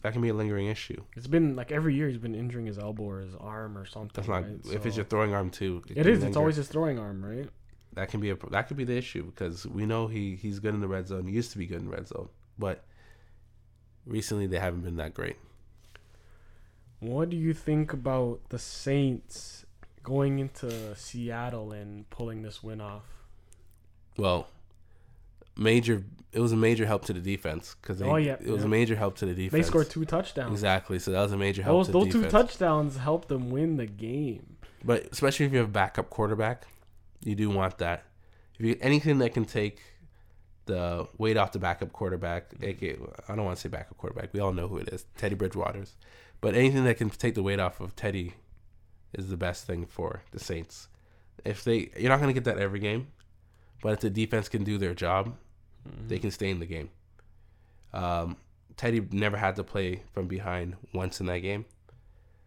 That 0.03 0.13
can 0.13 0.21
be 0.23 0.29
a 0.31 0.35
lingering 0.35 0.67
issue. 0.67 1.01
it's 1.17 1.29
been 1.29 1.55
like 1.55 1.71
every 1.71 1.95
year 1.95 2.09
he's 2.09 2.19
been 2.19 2.35
injuring 2.35 2.67
his 2.67 2.77
elbow 2.79 3.05
or 3.05 3.21
his 3.21 3.35
arm 3.37 3.79
or 3.79 3.87
something. 3.87 4.11
That's 4.15 4.29
not 4.29 4.43
right? 4.43 4.75
if 4.77 4.85
it's 4.85 4.97
your 4.97 5.05
throwing 5.05 5.33
arm 5.33 5.49
too. 5.51 5.83
It 5.89 5.95
can 5.95 6.09
is. 6.09 6.23
It's 6.25 6.37
always 6.37 6.57
his 6.57 6.69
throwing 6.69 6.99
arm, 6.99 7.25
right? 7.25 7.49
that 7.95 8.09
can 8.09 8.21
be 8.21 8.31
a 8.31 8.37
that 8.51 8.69
could 8.69 8.77
be 8.77 8.85
the 8.85 8.97
issue 8.97 9.23
because 9.25 9.67
we 9.67 9.85
know 9.87 10.07
he 10.09 10.35
he's 10.35 10.59
good 10.59 10.75
in 10.75 10.81
the 10.81 10.89
red 10.89 11.07
zone. 11.09 11.27
He 11.27 11.35
used 11.35 11.53
to 11.53 11.59
be 11.59 11.67
good 11.67 11.79
in 11.79 11.85
the 11.85 11.91
red 11.93 12.09
zone, 12.09 12.29
but 12.59 12.85
recently 14.07 14.47
they 14.47 14.59
haven't 14.59 14.81
been 14.83 14.97
that 14.97 15.15
great. 15.15 15.37
What 17.01 17.31
do 17.31 17.37
you 17.37 17.53
think 17.53 17.93
about 17.93 18.41
the 18.49 18.59
Saints 18.59 19.67
going 20.03 20.39
into 20.39 20.95
Seattle 20.97 21.73
and 21.73 22.09
pulling 22.11 22.43
this 22.43 22.63
win 22.63 22.81
off? 22.81 23.05
Well, 24.17 24.49
major 25.57 26.05
it 26.33 26.41
was 26.41 26.53
a 26.53 26.57
major 26.57 26.87
help 26.87 27.05
to 27.05 27.13
the 27.13 27.21
defense 27.21 27.77
because 27.81 28.01
Oh, 28.01 28.17
yeah, 28.17 28.33
it 28.41 28.47
was 28.47 28.61
yeah. 28.61 28.67
a 28.67 28.69
major 28.69 28.97
help 28.97 29.17
to 29.19 29.27
the 29.27 29.35
defense. 29.35 29.53
They 29.53 29.69
scored 29.69 29.91
two 29.91 30.05
touchdowns. 30.07 30.53
exactly, 30.53 30.99
so 30.99 31.11
that 31.11 31.21
was 31.21 31.33
a 31.33 31.37
major 31.37 31.63
help 31.63 31.79
Those 31.79 31.87
to 31.87 31.93
the 31.93 31.99
those 31.99 32.13
two 32.13 32.31
touchdowns 32.31 32.97
helped 32.97 33.29
them 33.29 33.51
win 33.51 33.77
the 33.77 33.87
game. 33.87 34.57
But 34.85 35.09
especially 35.13 35.47
if 35.47 35.53
you 35.53 35.59
have 35.59 35.69
a 35.69 35.73
backup 35.73 36.09
quarterback, 36.11 36.65
you 37.21 37.35
do 37.35 37.51
want 37.51 37.79
that. 37.79 38.05
If 38.59 38.65
you 38.65 38.77
anything 38.81 39.19
that 39.19 39.35
can 39.35 39.45
take 39.45 39.81
the 40.65 41.07
weight 41.19 41.37
off 41.37 41.53
the 41.53 41.59
backup 41.59 41.93
quarterback, 41.93 42.53
aka 42.63 42.97
I 43.29 43.35
don't 43.37 43.45
want 43.45 43.57
to 43.57 43.61
say 43.61 43.69
backup 43.69 43.99
quarterback. 43.99 44.33
We 44.33 44.41
all 44.41 44.53
know 44.53 44.69
who 44.69 44.79
it 44.79 44.89
is, 44.89 45.05
Teddy 45.19 45.35
Bridgewater's. 45.35 45.97
But 46.41 46.55
anything 46.55 46.85
that 46.85 46.97
can 46.97 47.11
take 47.11 47.35
the 47.35 47.43
weight 47.43 47.61
off 47.61 47.81
of 47.81 47.95
Teddy 47.95 48.35
is 49.13 49.29
the 49.29 49.37
best 49.37 49.67
thing 49.67 49.87
for 49.87 50.23
the 50.33 50.41
Saints. 50.41 50.89
If 51.45 51.63
they, 51.63 51.91
you're 51.97 52.09
not 52.09 52.21
going 52.21 52.33
to 52.35 52.41
get 52.41 52.45
that 52.45 52.59
every 52.59 52.79
game, 52.81 53.09
but 53.83 53.93
if 53.93 54.01
the 54.01 54.09
defense 54.11 54.49
can 54.49 54.65
do 54.65 54.79
their 54.79 54.95
job, 54.95 55.35
they 56.09 56.19
can 56.19 56.31
stay 56.31 56.49
in 56.51 56.59
the 56.61 56.67
game. 56.67 56.89
Um, 57.93 58.37
Teddy 58.79 59.07
never 59.11 59.37
had 59.37 59.57
to 59.57 59.65
play 59.65 60.03
from 60.15 60.27
behind 60.29 60.77
once 60.95 61.21
in 61.21 61.27
that 61.27 61.41
game. 61.41 61.67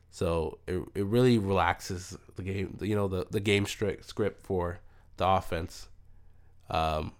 So 0.09 0.57
it, 0.65 0.81
it 0.95 1.05
really 1.05 1.37
relaxes 1.37 2.17
the 2.35 2.41
game, 2.41 2.77
you 2.81 2.95
know, 2.95 3.07
the, 3.07 3.27
the 3.29 3.39
game 3.41 3.65
script 3.67 4.41
for 4.43 4.79
the 5.17 5.27
offense. 5.27 5.87
Um, 6.69 7.11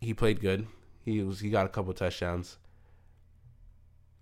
he 0.00 0.12
played 0.12 0.40
good. 0.40 0.66
He 1.04 1.22
was 1.22 1.40
he 1.40 1.48
got 1.48 1.64
a 1.64 1.68
couple 1.70 1.94
touchdowns. 1.94 2.58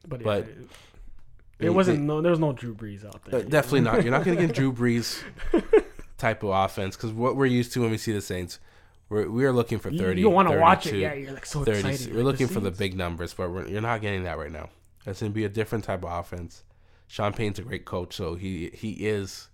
But, 0.07 0.21
yeah, 0.21 0.25
But- 0.25 0.49
it, 0.49 1.67
it 1.67 1.71
wasn't. 1.71 2.01
they- 2.01 2.05
no, 2.05 2.21
there 2.21 2.31
was 2.31 2.41
no 2.41 2.53
Drew 2.53 2.75
Brees 2.75 3.05
out 3.07 3.25
there. 3.25 3.41
Uh, 3.41 3.43
definitely 3.45 3.81
not. 3.81 4.03
You're 4.03 4.11
not 4.13 4.25
going 4.25 4.37
to 4.37 4.47
get 4.47 4.55
Drew 4.55 4.73
Brees 4.73 5.23
type 6.19 6.43
of 6.43 6.51
offense 6.51 6.97
because 6.97 7.13
what 7.13 7.37
we're 7.37 7.47
used 7.47 7.73
to 7.73 7.81
when 7.81 7.91
we 7.91 7.97
see 7.97 8.13
the 8.13 8.21
Saints, 8.21 8.59
we're 9.15 9.31
we 9.31 9.45
are 9.45 9.53
looking 9.53 9.79
for 9.79 9.91
You, 9.91 9.99
thirty. 9.99 10.21
you 10.21 10.29
want 10.29 10.49
to 10.49 10.59
watch 10.59 10.87
it? 10.87 10.97
Yeah, 10.97 11.15
you're 11.15 11.33
like 11.33 11.47
so 11.47 11.65
30. 11.65 11.79
excited. 11.79 12.15
We're 12.15 12.25
like, 12.25 12.33
looking 12.33 12.49
for 12.49 12.61
the 12.61 12.71
big 12.71 12.97
numbers, 12.97 13.33
but 13.33 13.51
we're, 13.51 13.69
you're 13.69 13.81
not 13.81 14.01
getting 14.01 14.25
that 14.25 14.39
right 14.39 14.51
now. 14.51 14.71
It's 15.07 15.21
going 15.21 15.31
to 15.31 15.35
be 15.35 15.45
a 15.45 15.49
different 15.49 15.85
type 15.85 16.05
of 16.05 16.13
offense. 16.13 16.65
Sean 17.07 17.33
Payne's 17.33 17.59
a 17.59 17.63
great 17.63 17.85
coach, 17.85 18.15
so 18.17 18.35
he 18.35 18.71
he 18.75 19.07
is 19.07 19.49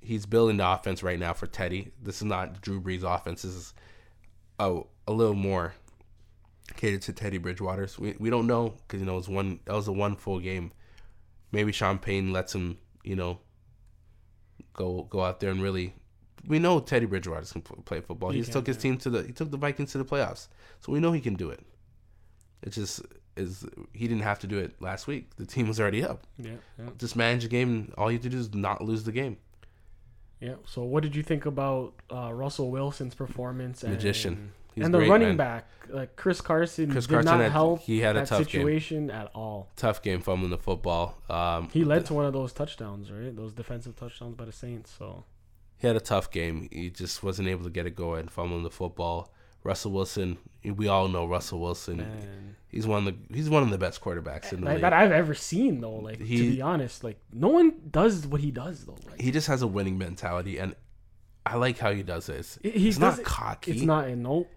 he's 0.00 0.26
building 0.26 0.58
the 0.58 0.68
offense 0.68 1.02
right 1.02 1.18
now 1.18 1.32
for 1.32 1.46
Teddy. 1.46 1.92
This 2.02 2.16
is 2.16 2.24
not 2.24 2.60
Drew 2.60 2.80
Brees' 2.80 3.02
offense. 3.02 3.42
This 3.42 3.54
is 3.54 3.74
a 4.58 4.80
a 5.08 5.12
little 5.12 5.34
more 5.34 5.74
catered 6.76 7.02
to 7.02 7.12
Teddy 7.12 7.38
Bridgewater's. 7.38 7.98
We 7.98 8.14
we 8.18 8.28
don't 8.28 8.46
know 8.46 8.74
because 8.86 9.00
you 9.00 9.06
know 9.06 9.14
it 9.14 9.18
was 9.18 9.28
one 9.28 9.60
that 9.64 9.74
was 9.74 9.88
a 9.88 9.92
one 9.92 10.16
full 10.16 10.40
game. 10.40 10.72
Maybe 11.50 11.72
Sean 11.72 11.98
Payne 11.98 12.32
lets 12.32 12.54
him 12.54 12.76
you 13.04 13.16
know 13.16 13.40
go 14.74 15.04
go 15.08 15.22
out 15.22 15.40
there 15.40 15.50
and 15.50 15.62
really. 15.62 15.94
We 16.46 16.58
know 16.58 16.80
Teddy 16.80 17.06
Bridgewater 17.06 17.44
can 17.46 17.62
play 17.62 18.00
football. 18.00 18.30
He, 18.30 18.36
He 18.36 18.40
just 18.42 18.52
can, 18.52 18.60
took 18.60 18.66
his 18.68 18.76
yeah. 18.76 18.82
team 18.82 18.98
to 18.98 19.10
the 19.10 19.22
he 19.24 19.32
took 19.32 19.50
the 19.50 19.56
Vikings 19.56 19.92
to 19.92 19.98
the 19.98 20.04
playoffs, 20.04 20.48
so 20.80 20.92
we 20.92 21.00
know 21.00 21.12
he 21.12 21.20
can 21.20 21.34
do 21.34 21.50
it. 21.50 21.60
It 22.62 22.70
just 22.70 23.02
is 23.36 23.66
he 23.92 24.08
didn't 24.08 24.22
have 24.22 24.38
to 24.40 24.46
do 24.46 24.58
it 24.58 24.80
last 24.80 25.06
week. 25.06 25.34
The 25.36 25.46
team 25.46 25.68
was 25.68 25.78
already 25.80 26.02
up. 26.04 26.26
Yeah, 26.38 26.52
yeah, 26.78 26.86
Just 26.98 27.16
manage 27.16 27.42
the 27.42 27.48
game. 27.48 27.68
And 27.70 27.94
all 27.98 28.10
you 28.10 28.16
have 28.18 28.22
to 28.24 28.28
do 28.30 28.38
is 28.38 28.54
not 28.54 28.82
lose 28.82 29.04
the 29.04 29.12
game. 29.12 29.36
yeah. 30.40 30.54
So, 30.66 30.82
what 30.82 31.02
did 31.02 31.14
you 31.16 31.22
think 31.22 31.46
about 31.46 31.92
uh, 32.12 32.32
Russell 32.32 32.70
Wilson's 32.70 33.14
performance? 33.14 33.82
And, 33.82 33.92
Magician. 33.92 34.52
He's 34.74 34.84
and 34.84 34.92
the 34.92 34.98
great, 34.98 35.08
running 35.10 35.28
man. 35.28 35.36
back, 35.38 35.68
like 35.88 36.16
Chris 36.16 36.42
Carson, 36.42 36.90
Chris 36.90 37.06
did 37.06 37.14
Carson 37.14 37.30
not 37.32 37.40
had- 37.40 37.52
help 37.52 37.80
he 37.80 38.00
had 38.00 38.14
a 38.16 38.26
tough 38.26 38.40
game. 38.40 38.46
situation 38.46 39.10
at 39.10 39.30
all. 39.34 39.68
Tough 39.76 40.02
game 40.02 40.20
fumbling 40.20 40.50
the 40.50 40.58
football. 40.58 41.16
Um, 41.30 41.70
He 41.72 41.82
led 41.82 42.04
to 42.06 42.14
one 42.14 42.26
of 42.26 42.34
those 42.34 42.52
touchdowns, 42.52 43.10
right? 43.10 43.34
Those 43.34 43.54
defensive 43.54 43.96
touchdowns 43.96 44.34
by 44.34 44.44
the 44.44 44.52
Saints. 44.52 44.92
So 44.98 45.24
he 45.78 45.86
had 45.86 45.96
a 45.96 46.00
tough 46.00 46.30
game. 46.30 46.68
He 46.72 46.90
just 46.90 47.22
wasn't 47.22 47.48
able 47.48 47.64
to 47.64 47.70
get 47.70 47.86
it 47.86 47.94
going, 47.96 48.28
fumbling 48.28 48.62
the 48.62 48.70
football. 48.70 49.32
Russell 49.62 49.90
Wilson, 49.92 50.38
we 50.64 50.86
all 50.88 51.08
know 51.08 51.26
Russell 51.26 51.60
Wilson. 51.60 51.96
man, 51.98 52.56
He's 52.68 52.86
one 52.86 53.06
of 53.06 53.14
the 53.28 53.34
he's 53.34 53.48
one 53.50 53.62
of 53.62 53.70
the 53.70 53.78
best 53.78 54.00
quarterbacks 54.00 54.52
in 54.52 54.60
the 54.60 54.66
like, 54.66 54.74
league. 54.74 54.82
that 54.82 54.92
I've 54.92 55.10
ever 55.12 55.34
seen 55.34 55.80
though. 55.80 55.96
Like 55.96 56.18
to 56.18 56.24
be 56.24 56.60
honest, 56.62 57.02
like 57.02 57.18
no 57.32 57.48
one 57.48 57.72
does 57.90 58.26
what 58.26 58.40
he 58.40 58.50
does 58.50 58.84
though. 58.84 58.96
Like 59.10 59.20
he 59.20 59.30
just 59.32 59.46
has 59.48 59.62
a 59.62 59.66
winning 59.66 59.98
mentality, 59.98 60.58
and 60.58 60.74
I 61.44 61.56
like 61.56 61.78
how 61.78 61.92
he 61.92 62.02
does 62.02 62.26
this. 62.26 62.58
he, 62.62 62.70
he 62.70 62.88
It's 62.88 62.98
not 62.98 63.18
it- 63.18 63.24
cocky. 63.24 63.72
It's 63.72 63.82
not 63.82 64.08
nope. 64.10 64.48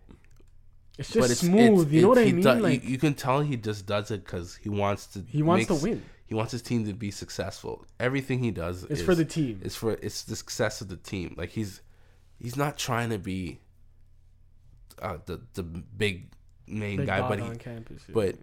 It's 0.97 1.12
just 1.12 1.32
it's 1.32 1.39
smooth. 1.41 1.88
it's- 1.88 1.91
you 1.93 2.01
know 2.01 2.10
what 2.10 2.17
I 2.17 2.25
he 2.25 2.34
mean? 2.34 2.43
do- 2.43 2.53
like 2.55 2.84
you, 2.84 2.91
you 2.91 2.97
can 2.97 3.13
tell 3.13 3.39
he 3.41 3.55
just 3.58 3.86
does 3.86 4.12
it 4.12 4.25
because 4.25 4.55
he 4.58 4.69
wants 4.69 5.08
to. 5.08 5.23
he 5.27 5.41
wants 5.41 5.69
makes- 5.69 5.82
to 5.82 5.88
win. 5.89 6.03
He 6.29 6.35
wants 6.35 6.51
his 6.51 6.61
team 6.61 6.85
to 6.85 6.93
be 6.93 7.09
successful. 7.09 7.87
Everything 7.99 8.43
he 8.43 8.51
does 8.51 8.83
It's 8.83 8.99
is 8.99 9.01
for 9.01 9.15
the 9.15 9.25
team. 9.25 9.61
It's 9.63 9.75
for 9.75 9.93
it's 9.93 10.21
the 10.21 10.35
success 10.35 10.79
of 10.79 10.87
the 10.87 10.95
team. 10.95 11.33
Like 11.35 11.49
he's 11.49 11.81
he's 12.37 12.55
not 12.55 12.77
trying 12.77 13.09
to 13.09 13.17
be 13.17 13.59
uh, 15.01 15.17
the 15.25 15.41
the 15.55 15.63
big 15.63 16.31
main 16.67 16.97
Big 16.97 17.07
guy, 17.07 17.27
but 17.27 17.39
on 17.39 17.53
he, 17.53 17.57
campus. 17.57 18.03
yeah. 18.07 18.13
but 18.13 18.35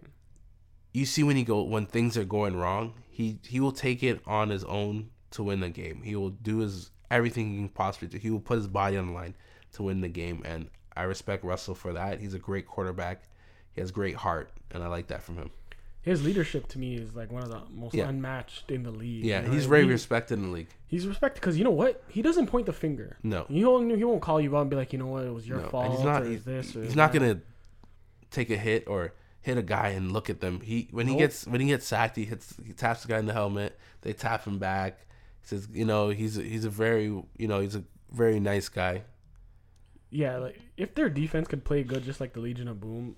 you 0.93 1.05
see 1.05 1.23
when 1.23 1.37
he 1.37 1.45
go 1.45 1.61
when 1.61 1.85
things 1.85 2.17
are 2.17 2.25
going 2.25 2.57
wrong, 2.57 2.93
he 3.09 3.39
he 3.47 3.61
will 3.61 3.71
take 3.71 4.03
it 4.03 4.19
on 4.27 4.49
his 4.49 4.65
own 4.65 5.09
to 5.31 5.43
win 5.43 5.61
the 5.61 5.69
game. 5.69 6.01
He 6.01 6.17
will 6.17 6.31
do 6.31 6.57
his 6.57 6.91
everything 7.09 7.51
he 7.51 7.55
can 7.55 7.69
possibly 7.69 8.09
do. 8.09 8.17
He 8.17 8.29
will 8.29 8.41
put 8.41 8.57
his 8.57 8.67
body 8.67 8.97
on 8.97 9.07
the 9.07 9.13
line 9.13 9.33
to 9.75 9.83
win 9.83 10.01
the 10.01 10.09
game, 10.09 10.41
and 10.43 10.69
I 10.97 11.03
respect 11.03 11.45
Russell 11.45 11.73
for 11.73 11.93
that. 11.93 12.19
He's 12.19 12.33
a 12.33 12.39
great 12.39 12.67
quarterback. 12.67 13.29
He 13.71 13.79
has 13.79 13.91
great 13.91 14.15
heart, 14.15 14.51
and 14.71 14.83
I 14.83 14.87
like 14.87 15.07
that 15.07 15.23
from 15.23 15.37
him. 15.37 15.51
His 16.07 16.23
leadership 16.23 16.67
to 16.69 16.79
me 16.79 16.95
is 16.95 17.13
like 17.15 17.31
one 17.31 17.43
of 17.43 17.49
the 17.49 17.61
most 17.69 17.93
Yeah. 17.93 18.07
unmatched 18.09 18.71
in 18.71 18.83
the 18.83 18.91
league. 18.91 19.23
Yeah, 19.25 19.41
you 19.41 19.47
know? 19.47 19.53
he's 19.53 19.65
very 19.65 19.83
He- 19.83 19.89
respected 19.91 20.35
in 20.39 20.43
the 20.45 20.51
league. 20.51 20.67
He's 20.87 21.05
respected 21.07 21.41
because 21.41 21.57
you 21.57 21.63
know 21.63 21.71
what? 21.71 22.03
He 22.07 22.21
doesn't 22.21 22.47
point 22.47 22.65
the 22.65 22.73
finger. 22.73 23.17
No, 23.23 23.45
He 23.49 23.63
won't. 23.65 23.95
He 23.95 24.03
won't 24.03 24.21
call 24.21 24.39
you 24.41 24.55
out 24.57 24.61
and 24.61 24.69
be 24.69 24.75
like, 24.75 24.93
you 24.93 24.99
know 24.99 25.07
what, 25.07 25.25
it 25.25 25.33
was 25.33 25.47
your 25.47 25.57
No, 25.57 25.63
and 25.63 25.71
fault. 25.71 25.91
he's 25.95 26.03
not- 26.05 26.23
or 26.23 26.29
he's- 26.29 26.43
this. 26.43 26.75
Or 26.75 26.83
he's 26.83 26.95
not 26.95 27.11
that." 27.13 27.19
gonna 27.19 27.41
take 28.31 28.49
a 28.49 28.57
hit 28.57 28.87
or 28.87 29.13
hit 29.41 29.57
a 29.57 29.61
guy 29.61 29.89
and 29.89 30.11
look 30.11 30.29
at 30.29 30.39
them. 30.41 30.61
He 30.61 30.87
when 30.91 31.07
he 31.07 31.13
Nope. 31.13 31.19
gets 31.19 31.45
when 31.47 31.61
he 31.61 31.67
gets 31.67 31.85
sacked, 31.85 32.15
he 32.15 32.25
hits 32.25 32.55
he 32.65 32.73
taps 32.73 33.01
the 33.03 33.07
guy 33.09 33.19
in 33.19 33.25
the 33.25 33.33
helmet. 33.33 33.77
They 34.01 34.13
tap 34.13 34.45
him 34.45 34.59
back. 34.59 35.05
He 35.41 35.47
says, 35.47 35.67
you 35.71 35.85
know, 35.85 36.09
he's 36.09 36.37
a, 36.37 36.41
he's 36.43 36.65
a 36.65 36.69
very 36.69 37.05
you 37.05 37.47
know 37.47 37.59
he's 37.61 37.75
a 37.75 37.83
very 38.11 38.39
nice 38.39 38.69
guy. 38.69 39.03
Yeah, 40.09 40.37
like 40.37 40.59
if 40.77 40.95
their 40.95 41.09
defense 41.09 41.47
could 41.49 41.65
play 41.65 41.83
good, 41.83 42.03
just 42.03 42.21
like 42.21 42.31
the 42.33 42.39
Legion 42.39 42.67
of 42.69 42.79
Boom 42.79 43.17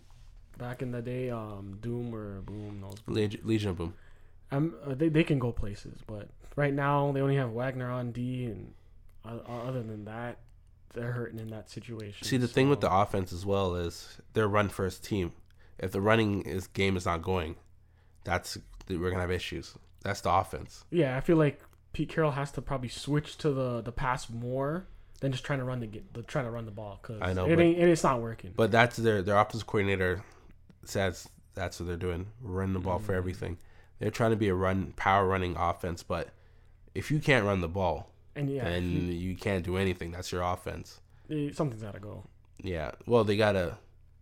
back 0.60 0.84
in 0.84 0.92
the 0.92 1.02
day, 1.02 1.32
um, 1.32 1.80
Doom 1.82 2.14
or 2.14 2.42
Boom 2.42 2.82
knows. 2.82 2.98
Leg- 3.08 3.42
Legion 3.44 3.72
of 3.72 3.78
Boom. 3.78 3.94
Um, 4.52 4.76
they 4.88 5.10
they 5.10 5.24
can 5.24 5.40
go 5.40 5.52
places, 5.52 6.00
but 6.06 6.28
right 6.56 6.74
now 6.74 7.12
they 7.12 7.22
only 7.22 7.36
have 7.38 7.52
Wagner 7.52 7.90
on 7.90 8.12
D, 8.12 8.46
and 8.46 8.74
uh, 9.26 9.38
uh, 9.48 9.68
other 9.68 9.82
than 9.84 10.06
that, 10.06 10.38
they're 10.94 11.12
hurting 11.12 11.40
in 11.40 11.48
that 11.50 11.70
situation. 11.70 12.28
See, 12.28 12.38
the 12.38 12.48
thing 12.48 12.70
with 12.70 12.82
the 12.82 12.92
offense 12.92 13.32
as 13.34 13.46
well 13.46 13.76
is 13.76 14.18
they're 14.34 14.48
run 14.48 14.70
first 14.70 15.04
team. 15.04 15.32
If 15.80 15.92
the 15.92 16.02
running 16.02 16.42
is 16.42 16.68
game 16.68 16.98
is 16.98 17.06
not 17.06 17.22
going, 17.22 17.56
that's 18.24 18.58
we're 18.88 19.10
gonna 19.10 19.22
have 19.22 19.32
issues. 19.32 19.76
That's 20.04 20.22
the 20.22 20.32
offense. 20.32 20.84
yeah, 20.92 21.16
I 21.18 21.22
feel 21.22 21.38
like 21.38 21.62
Pete 21.94 22.10
Carroll 22.10 22.32
has 22.32 22.52
to 22.54 22.62
probably 22.62 22.90
switch 22.90 23.38
to 23.40 23.52
the 23.52 23.82
the 23.82 23.92
pass 23.92 24.30
more 24.30 24.88
than 25.22 25.32
just 25.32 25.44
trying 25.44 25.60
to 25.60 25.66
run 25.66 25.80
the 25.80 25.88
get 25.88 26.12
the 26.14 26.24
trying 26.24 26.46
to 26.46 26.52
run 26.52 26.66
the 26.66 26.72
ball 26.72 26.98
because 27.02 27.22
I 27.22 27.34
know, 27.34 27.46
it 27.46 27.56
but- 27.56 27.62
ain't 27.64 27.78
it's 27.78 28.04
not 28.04 28.20
working. 28.22 28.54
But 28.56 28.72
that's 28.72 28.98
their 28.98 29.22
their 29.22 29.38
offensive 29.38 29.68
coordinator 29.68 30.24
says 30.86 31.28
that's 31.56 31.80
what 31.80 31.88
they're 31.88 31.98
doing. 31.98 32.28
Run 32.42 32.74
the 32.74 32.80
ball 32.80 33.00
for 33.00 33.14
Mm. 33.14 33.18
everything. 33.18 33.58
They're 34.00 34.12
trying 34.12 34.32
to 34.32 34.38
be 34.38 34.48
a 34.50 34.56
run 34.56 34.94
power 34.96 35.28
running 35.28 35.56
offense, 35.58 36.04
but 36.04 36.30
if 36.96 37.12
you 37.12 37.20
can't 37.20 37.46
run 37.46 37.62
the 37.62 37.68
ball, 37.68 38.12
and 38.36 38.50
yeah, 38.50 38.64
then 38.64 39.08
you 39.12 39.36
can't 39.36 39.66
do 39.66 39.76
anything. 39.78 40.12
That's 40.12 40.32
your 40.32 40.42
offense. 40.44 41.02
something's 41.54 41.82
got 41.84 41.94
to 41.94 42.00
go. 42.00 42.24
Yeah. 42.64 42.92
Well, 43.06 43.24
they 43.24 43.36
gotta 43.38 43.78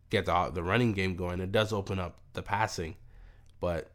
get 0.09 0.25
the 0.25 0.49
the 0.53 0.63
running 0.63 0.93
game 0.93 1.15
going. 1.15 1.39
It 1.39 1.51
does 1.51 1.71
open 1.71 1.99
up 1.99 2.19
the 2.33 2.41
passing, 2.41 2.95
but 3.59 3.91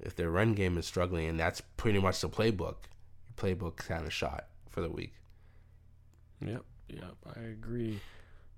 if 0.00 0.14
their 0.16 0.30
run 0.30 0.54
game 0.54 0.76
is 0.78 0.86
struggling, 0.86 1.26
and 1.26 1.38
that's 1.40 1.60
pretty 1.76 1.98
much 2.00 2.20
the 2.20 2.28
playbook, 2.28 2.76
your 3.26 3.34
playbook 3.36 3.76
kind 3.76 4.04
of 4.06 4.12
shot 4.12 4.46
for 4.68 4.80
the 4.82 4.90
week. 4.90 5.14
Yep, 6.40 6.62
yep, 6.88 7.14
I 7.36 7.40
agree. 7.40 8.00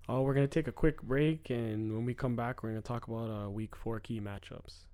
Oh, 0.08 0.22
we're 0.22 0.34
gonna 0.34 0.46
take 0.46 0.68
a 0.68 0.72
quick 0.72 1.02
break, 1.02 1.50
and 1.50 1.92
when 1.92 2.04
we 2.04 2.14
come 2.14 2.36
back, 2.36 2.62
we're 2.62 2.68
gonna 2.68 2.80
talk 2.80 3.08
about 3.08 3.28
uh, 3.28 3.50
week 3.50 3.74
four 3.74 3.98
key 3.98 4.20
matchups. 4.20 4.84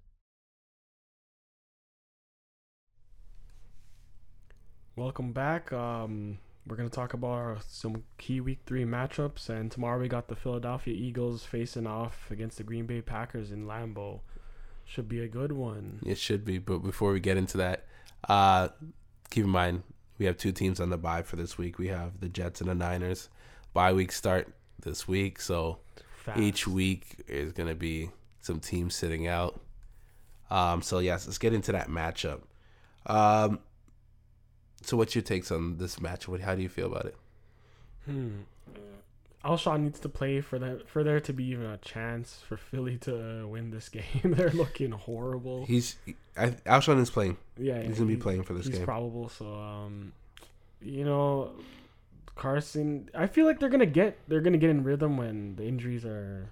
Welcome 4.97 5.33
back. 5.33 5.71
Um, 5.71 6.39
we're 6.67 6.77
gonna 6.77 6.89
talk 6.89 7.13
about 7.13 7.63
some 7.65 8.05
key 8.17 8.41
week 8.41 8.61
three 8.65 8.87
matchups, 8.87 9.51
and 9.51 9.71
tomorrow 9.71 10.01
we 10.01 10.09
got 10.09 10.29
the 10.29 10.37
Philadelphia 10.37 10.95
Eagles 10.95 11.45
facing 11.45 11.87
off 11.87 12.31
against 12.31 12.57
the 12.57 12.63
Green 12.63 12.87
Bay 12.87 13.03
Packers 13.03 13.53
in 13.53 13.67
Lambeau. 13.67 14.21
Should 14.87 15.11
be 15.11 15.21
a 15.21 15.29
good 15.29 15.53
one. 15.53 16.01
It 16.07 16.17
should 16.17 16.43
be, 16.43 16.57
but 16.57 16.79
before 16.79 17.13
we 17.13 17.21
get 17.21 17.37
into 17.37 17.59
that, 17.59 17.85
uh, 18.31 18.69
keep 19.29 19.45
in 19.45 19.51
mind 19.51 19.83
we 20.17 20.25
have 20.25 20.39
two 20.39 20.53
teams 20.53 20.81
on 20.81 20.89
the 20.89 20.97
bye 20.97 21.23
for 21.23 21.37
this 21.37 21.59
week. 21.59 21.79
We 21.79 21.89
have 21.89 22.21
the 22.21 22.31
Jets 22.31 22.63
and 22.63 22.71
the 22.71 22.75
Niners. 22.75 23.29
Bye 23.75 23.93
week 23.93 24.11
start 24.11 24.55
this 24.83 25.09
week, 25.09 25.41
so 25.41 25.79
Fast. 26.17 26.39
each 26.41 26.67
week 26.69 27.17
is 27.29 27.53
going 27.53 27.69
to 27.69 27.75
be 27.75 28.11
some 28.41 28.61
teams 28.61 28.95
sitting 28.95 29.27
out. 29.27 29.61
Um, 30.51 30.83
so 30.83 30.99
yes, 30.99 31.27
let's 31.27 31.39
get 31.39 31.55
into 31.55 31.73
that 31.73 31.89
matchup. 31.89 32.41
Um, 33.07 33.59
so 34.83 34.97
what's 34.97 35.15
your 35.15 35.23
takes 35.23 35.51
on 35.51 35.79
this 35.79 36.01
match? 36.01 36.29
What, 36.29 36.41
how 36.41 36.55
do 36.55 36.63
you 36.63 36.69
feel 36.69 36.87
about 36.87 37.07
it? 37.07 37.17
Hmm. 38.05 38.31
Alshon 39.45 39.81
needs 39.83 39.99
to 40.01 40.09
play 40.09 40.41
for 40.41 40.59
that 40.61 40.89
for 40.89 41.03
there 41.03 41.19
to 41.19 41.33
be 41.33 41.45
even 41.47 41.67
a 41.67 41.77
chance 41.79 42.41
for 42.47 42.57
Philly 42.57 42.97
to 42.99 43.47
win 43.49 43.71
this 43.71 43.89
game. 43.89 44.05
They're 44.23 44.51
looking 44.51 44.93
horrible. 44.93 45.67
He's 45.67 45.97
I, 46.37 46.51
Alshon 46.67 47.01
is 47.01 47.11
playing. 47.11 47.37
yeah, 47.57 47.83
He's 47.83 47.99
gonna 47.99 48.07
be 48.09 48.17
playing 48.17 48.45
for 48.45 48.55
this 48.55 48.67
he's 48.67 48.77
game. 48.77 48.85
probable. 48.85 49.29
So, 49.29 49.53
um, 49.53 50.13
you 50.81 51.05
know, 51.05 51.51
Carson. 52.35 53.11
I 53.15 53.27
feel 53.27 53.47
like 53.47 53.61
they're 53.61 53.69
gonna 53.69 53.87
get 53.87 54.19
they're 54.29 54.41
gonna 54.41 54.59
get 54.59 54.71
in 54.71 54.85
rhythm 54.85 55.17
when 55.17 55.57
the 55.57 55.65
injuries 55.65 56.05
are, 56.05 56.51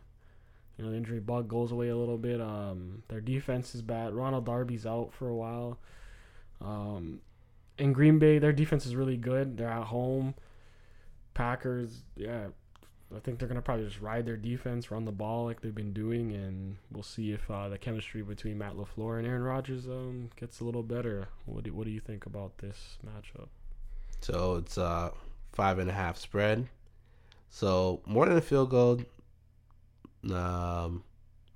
you 0.77 0.85
know, 0.85 0.91
the 0.91 0.97
injury 0.97 1.21
bug 1.21 1.49
goes 1.49 1.73
away 1.73 1.89
a 1.89 1.97
little 1.97 2.19
bit. 2.19 2.41
Um, 2.41 3.03
their 3.09 3.21
defense 3.21 3.75
is 3.75 3.83
bad. 3.83 4.15
Ronald 4.15 4.45
Darby's 4.45 4.87
out 4.87 5.13
for 5.13 5.29
a 5.29 5.35
while. 5.35 5.79
Um, 6.61 7.21
in 7.79 7.93
Green 7.93 8.19
Bay, 8.19 8.39
their 8.39 8.53
defense 8.53 8.85
is 8.85 8.95
really 8.95 9.17
good. 9.17 9.57
They're 9.57 9.69
at 9.69 9.85
home. 9.85 10.35
Packers, 11.33 12.03
yeah, 12.17 12.49
I 13.15 13.19
think 13.21 13.39
they're 13.39 13.49
gonna 13.49 13.63
probably 13.63 13.87
just 13.87 14.01
ride 14.01 14.27
their 14.27 14.37
defense, 14.37 14.91
run 14.91 15.05
the 15.07 15.13
ball 15.13 15.47
like 15.47 15.63
they've 15.63 15.75
been 15.75 15.93
doing, 15.93 16.33
and 16.33 16.77
we'll 16.93 17.03
see 17.03 17.33
if 17.33 17.51
uh, 17.51 17.69
the 17.69 17.79
chemistry 17.79 18.23
between 18.23 18.59
Matt 18.59 18.75
LaFleur 18.75 19.19
and 19.19 19.27
Aaron 19.27 19.43
Rodgers 19.43 19.87
um, 19.87 20.31
gets 20.37 20.61
a 20.61 20.65
little 20.65 20.83
better. 20.83 21.29
What 21.47 21.65
do 21.65 21.73
What 21.73 21.87
do 21.87 21.91
you 21.91 22.01
think 22.01 22.27
about 22.27 22.59
this 22.59 22.99
matchup? 23.07 23.49
So 24.21 24.57
it's 24.57 24.77
uh 24.77 25.11
five 25.53 25.79
and 25.79 25.91
a 25.91 25.93
half 25.93 26.17
spread. 26.17 26.69
So 27.49 28.01
more 28.07 28.27
than 28.27 28.37
a 28.37 28.41
field 28.41 28.71
goal, 28.71 29.01
um, 30.33 31.03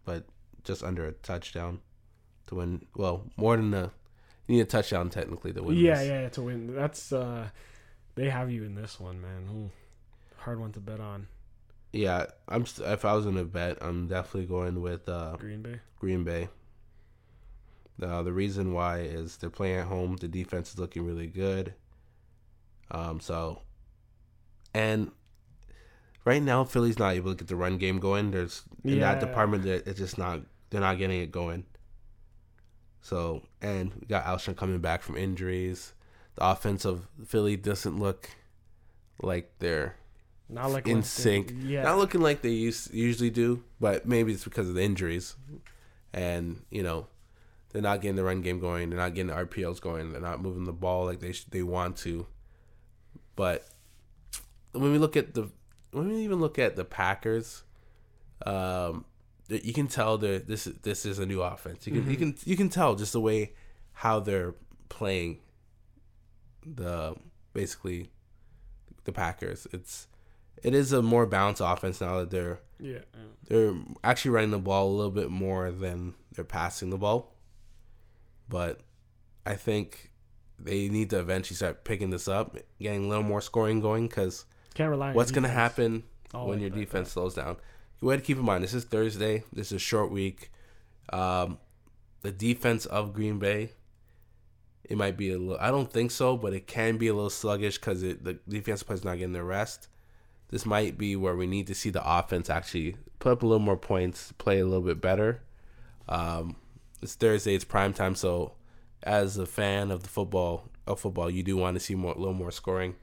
but 0.04 0.24
just 0.64 0.83
under 0.83 1.07
a 1.07 1.12
touchdown 1.12 1.80
to 2.48 2.57
win. 2.57 2.87
Well, 2.96 3.30
more 3.37 3.57
than 3.57 3.72
a 3.74 3.92
you 4.46 4.57
need 4.57 4.61
a 4.62 4.64
touchdown 4.66 5.11
technically 5.11 5.52
to 5.52 5.62
win. 5.62 5.76
yeah, 5.76 5.94
this. 5.98 6.09
yeah, 6.09 6.28
to 6.30 6.42
win. 6.42 6.74
That's 6.74 7.12
uh, 7.12 7.48
they 8.14 8.28
have 8.30 8.50
you 8.50 8.64
in 8.64 8.74
this 8.74 8.98
one, 8.98 9.20
man. 9.20 9.48
Ooh, 9.52 9.70
hard 10.38 10.61
one 10.61 10.72
to 10.72 10.80
bet 10.80 11.00
on. 11.00 11.28
yeah. 11.92 12.26
I'm 12.48 12.66
st- 12.66 12.88
if 12.88 13.04
I 13.04 13.14
was 13.14 13.24
gonna 13.24 13.44
bet, 13.44 13.78
I'm 13.80 14.09
definitely 14.09 14.46
going 14.46 14.80
with 14.83 15.09
uh, 15.09 15.37
Green 15.38 15.62
Bay. 15.62 15.80
Green 15.98 16.24
Bay. 16.24 16.48
Uh, 18.02 18.22
the 18.24 18.33
reason 18.33 18.72
why 18.72 18.98
is 18.98 19.37
they're 19.37 19.48
playing 19.50 19.76
at 19.78 19.87
home. 19.87 20.16
The 20.16 20.26
defense 20.26 20.70
is 20.72 20.78
looking 20.80 21.07
really 21.07 21.28
good. 21.28 21.74
Um, 22.90 23.20
so, 23.20 23.62
and 24.74 25.10
right 26.24 26.42
now 26.42 26.64
Philly's 26.64 26.98
not 26.98 27.14
able 27.14 27.32
to 27.32 27.37
get 27.38 27.48
the 27.48 27.56
run 27.56 27.78
game 27.78 27.98
going. 28.00 28.30
There's 28.32 28.62
in 28.82 29.00
that 29.00 29.20
department 29.20 29.64
it's 29.66 29.98
just 29.98 30.18
not. 30.18 30.40
They're 30.70 30.80
not 30.80 30.98
getting 30.98 31.20
it 31.20 31.30
going. 31.30 31.64
So, 33.00 33.42
and 33.60 33.92
we 33.94 34.06
got 34.06 34.24
Alshon 34.24 34.56
coming 34.56 34.78
back 34.80 35.02
from 35.02 35.16
injuries. 35.16 35.92
The 36.37 36.46
offense 36.48 36.84
of 36.84 37.06
Philly 37.26 37.56
doesn't 37.56 37.98
look 37.98 38.30
like 39.22 39.52
they're 39.58 39.96
Not 40.48 40.70
like 40.72 40.88
in 40.88 40.98
they- 40.98 41.02
sync. 41.06 41.52
Yeah, 41.62 41.82
not 41.82 41.98
looking 41.98 42.22
like 42.22 42.40
they 42.42 42.48
used, 42.50 42.92
usually 42.94 43.30
do, 43.30 43.62
but 43.78 44.06
maybe 44.06 44.32
it's 44.32 44.44
because 44.44 44.68
of 44.68 44.74
the 44.74 44.82
injuries. 44.82 45.37
And, 46.12 46.62
you 46.70 46.82
know, 46.82 47.06
they're 47.70 47.82
not 47.82 48.00
getting 48.00 48.16
the 48.16 48.24
run 48.24 48.40
game 48.40 48.58
going. 48.58 48.88
They're 48.88 48.98
not 48.98 49.14
getting 49.14 49.28
the 49.28 49.34
RPOs 49.34 49.80
going. 49.80 50.12
They're 50.12 50.20
not 50.20 50.40
moving 50.40 50.64
the 50.64 50.72
ball 50.72 51.04
like 51.04 51.20
they 51.20 51.32
sh- 51.32 51.44
they 51.50 51.62
want 51.62 51.96
to. 51.98 52.26
But 53.37 53.66
when 54.74 54.92
we 54.92 54.98
look 54.98 55.16
at 55.16 55.34
the 55.34 55.50
when 55.92 56.08
we 56.08 56.16
even 56.24 56.40
look 56.40 56.58
at 56.58 56.76
the 56.76 56.84
Packers, 56.84 57.62
um, 58.44 59.04
you 59.48 59.72
can 59.72 59.88
tell 59.88 60.18
that 60.18 60.48
this 60.48 60.66
is 60.66 60.74
this 60.82 61.06
is 61.06 61.18
a 61.18 61.26
new 61.26 61.42
offense. 61.42 61.87
You 61.87 61.92
can 61.92 62.10
you 62.10 62.16
can 62.16 62.37
you 62.44 62.56
can 62.56 62.68
tell 62.68 62.94
just 62.94 63.12
the 63.12 63.20
way 63.20 63.52
how 63.92 64.20
they're 64.20 64.54
playing 64.88 65.40
the 66.64 67.14
basically 67.52 68.10
the 69.04 69.12
Packers. 69.12 69.66
It's 69.72 70.08
it 70.62 70.74
is 70.74 70.92
a 70.92 71.02
more 71.02 71.26
balanced 71.26 71.62
offense 71.64 72.00
now 72.00 72.18
that 72.20 72.30
they're 72.30 72.60
yeah. 72.80 72.98
yeah. 73.14 73.20
they're 73.48 73.74
actually 74.02 74.32
running 74.32 74.50
the 74.50 74.58
ball 74.58 74.88
a 74.88 74.94
little 74.96 75.12
bit 75.12 75.30
more 75.30 75.70
than 75.70 76.14
they're 76.32 76.44
passing 76.44 76.90
the 76.90 76.98
ball. 76.98 77.34
But 78.48 78.80
I 79.46 79.54
think 79.54 80.10
they 80.58 80.88
need 80.88 81.10
to 81.10 81.18
eventually 81.18 81.56
start 81.56 81.84
picking 81.84 82.10
this 82.10 82.28
up, 82.28 82.56
getting 82.80 83.04
a 83.04 83.08
little 83.08 83.24
more 83.24 83.40
scoring 83.40 83.80
going. 83.80 84.08
Because 84.08 84.46
Can't 84.74 84.90
rely. 84.90 85.08
on 85.10 85.14
what's 85.14 85.30
going 85.30 85.44
to 85.44 85.48
happen 85.48 86.04
when 86.32 86.48
like 86.48 86.60
your 86.60 86.70
that, 86.70 86.76
defense 86.76 87.12
slows 87.12 87.34
down? 87.34 87.56
You 88.00 88.08
have 88.08 88.20
to 88.20 88.26
keep 88.26 88.37
in 88.37 88.44
mind 88.44 88.62
this 88.62 88.74
is 88.74 88.84
Thursday. 88.84 89.44
This 89.52 89.68
is 89.68 89.76
a 89.76 89.78
short 89.78 90.10
week. 90.10 90.50
Um, 91.12 91.58
the 92.22 92.32
defense 92.32 92.87
of 92.87 93.12
Green 93.14 93.38
Bay, 93.38 93.70
it 94.84 94.98
might 94.98 95.16
be 95.16 95.30
a 95.30 95.38
little. 95.38 95.58
I 95.60 95.70
don't 95.70 95.90
think 95.90 96.10
so, 96.10 96.37
but 96.37 96.52
it 96.52 96.66
can 96.66 96.96
be 96.96 97.08
a 97.08 97.14
little 97.14 97.30
sluggish 97.30 97.78
because 97.78 98.02
the 98.02 98.38
defense 98.48 98.82
players 98.82 99.04
not 99.04 99.18
getting 99.18 99.32
their 99.32 99.44
rest. 99.44 99.88
This 100.48 100.66
might 100.66 100.98
be 100.98 101.16
where 101.16 101.34
we 101.34 101.46
need 101.46 101.66
to 101.68 101.74
see 101.74 101.90
the 101.90 102.02
offense 102.04 102.50
actually 102.50 102.96
put 103.18 103.32
up 103.32 103.42
a 103.42 103.46
little 103.46 103.64
more 103.64 103.76
points, 103.76 104.32
play 104.32 104.60
a 104.60 104.64
little 104.64 104.84
bit 104.84 105.00
better. 105.00 105.42
Um, 106.08 106.56
it's 107.00 107.14
Thursday. 107.14 107.54
It's 107.54 107.64
prime 107.64 107.92
time, 107.92 108.14
so 108.14 108.52
as 109.02 109.38
a 109.38 109.46
fan 109.46 109.90
of 109.90 110.02
the 110.02 110.08
football 110.08 110.68
of 110.87 111.00
football, 111.00 111.30
you 111.30 111.42
do 111.42 111.56
want 111.56 111.74
to 111.76 111.80
see 111.80 111.94
more, 111.94 112.12
a 112.12 112.18
little 112.18 112.34
more 112.34 112.50
scoring. 112.50 112.96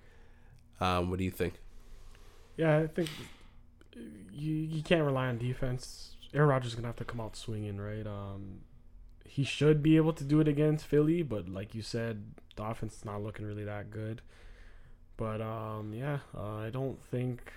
Um, 0.79 1.10
what 1.10 1.19
do 1.19 1.25
you 1.25 1.31
think? 1.31 1.61
Yeah, 2.57 2.77
I 2.77 2.87
think 2.87 3.09
you 4.31 4.53
you 4.53 4.83
can't 4.83 5.03
rely 5.03 5.27
on 5.27 5.37
defense. 5.37 6.15
Aaron 6.33 6.49
Rodgers 6.49 6.71
is 6.71 6.75
gonna 6.75 6.87
have 6.87 6.95
to 6.97 7.05
come 7.05 7.21
out 7.21 7.35
swinging, 7.35 7.79
right? 7.79 8.05
Um, 8.07 8.61
he 9.25 9.43
should 9.43 9.81
be 9.81 9.97
able 9.97 10.13
to 10.13 10.23
do 10.23 10.39
it 10.39 10.47
against 10.47 10.85
Philly, 10.85 11.23
but 11.23 11.47
like 11.47 11.73
you 11.73 11.81
said, 11.81 12.23
the 12.55 12.63
offense 12.63 12.97
is 12.97 13.05
not 13.05 13.23
looking 13.23 13.45
really 13.45 13.63
that 13.63 13.89
good. 13.91 14.21
But 15.17 15.41
um, 15.41 15.93
yeah, 15.93 16.19
uh, 16.35 16.57
I 16.57 16.69
don't 16.69 17.01
think 17.01 17.53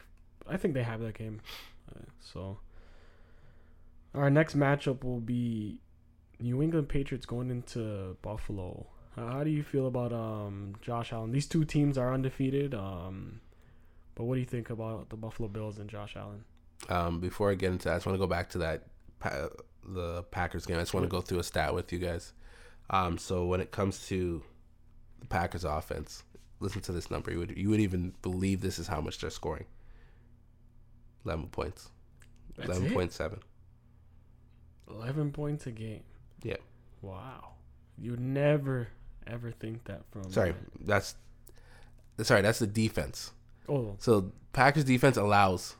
I 0.48 0.57
think 0.57 0.74
they 0.74 0.83
have 0.83 1.00
that 1.00 1.14
game. 1.14 1.40
Uh, 1.90 2.04
so 2.20 2.59
our 4.14 4.30
next 4.30 4.57
matchup 4.57 5.02
will 5.02 5.20
be 5.20 5.80
New 6.40 6.62
England 6.62 6.88
Patriots 6.88 7.26
going 7.26 7.50
into 7.50 8.16
Buffalo. 8.22 8.87
How 9.16 9.44
do 9.44 9.50
you 9.50 9.62
feel 9.62 9.87
about 9.87 10.12
um 10.12 10.74
Josh 10.80 11.12
Allen? 11.12 11.33
These 11.33 11.46
two 11.46 11.64
teams 11.64 11.96
are 11.96 12.12
undefeated. 12.12 12.74
Um, 12.74 13.40
but 14.14 14.24
what 14.24 14.35
do 14.35 14.40
you 14.40 14.46
think 14.46 14.70
about 14.70 15.09
the 15.11 15.16
Buffalo 15.16 15.48
Bills 15.48 15.79
and 15.79 15.88
Josh 15.88 16.16
Allen? 16.16 16.44
Um, 16.88 17.20
before 17.20 17.50
I 17.50 17.55
get 17.55 17.72
into 17.72 17.85
that, 17.85 17.94
I 17.94 17.96
just 17.96 18.07
want 18.07 18.14
to 18.14 18.20
go 18.20 18.27
back 18.27 18.50
to 18.50 18.59
that 18.59 18.85
pa- 19.18 19.48
the 19.87 20.22
Packers 20.24 20.66
game. 20.66 20.77
I 20.77 20.81
just 20.81 20.94
want 20.94 21.05
to 21.05 21.11
go 21.11 21.20
through 21.20 21.38
a 21.38 21.42
stat 21.44 21.74
with 21.74 21.92
you 21.92 21.98
guys. 21.98 22.33
Um, 22.90 23.18
so 23.18 23.46
when 23.46 23.61
it 23.61 23.70
comes 23.70 24.07
to 24.09 24.42
the 25.20 25.27
Packers 25.27 25.64
offense, 25.64 26.22
listen 26.61 26.81
to 26.83 26.92
this 26.92 27.11
number. 27.11 27.31
You 27.31 27.38
would 27.38 27.57
you 27.57 27.70
would 27.70 27.81
even 27.81 28.14
believe 28.22 28.61
this 28.61 28.79
is 28.79 28.87
how 28.87 29.00
much 29.00 29.18
they're 29.18 29.31
scoring. 29.31 29.64
Eleven 31.24 31.46
points. 31.46 31.90
That's 32.57 32.68
Eleven 32.68 32.92
point 32.92 33.12
seven. 33.12 33.40
Eleven 34.88 35.33
points 35.33 35.66
a 35.66 35.70
game. 35.70 36.03
Yeah. 36.42 36.57
Wow. 37.00 37.53
You'd 37.98 38.20
never 38.20 38.88
ever 39.27 39.50
think 39.50 39.85
that 39.85 40.03
from. 40.11 40.31
Sorry, 40.31 40.55
that's 40.81 41.14
sorry. 42.22 42.42
That's 42.42 42.59
the 42.59 42.66
defense. 42.66 43.33
Oh, 43.68 43.96
So 43.98 44.33
Packers 44.53 44.85
defense 44.85 45.16
allows 45.16 45.77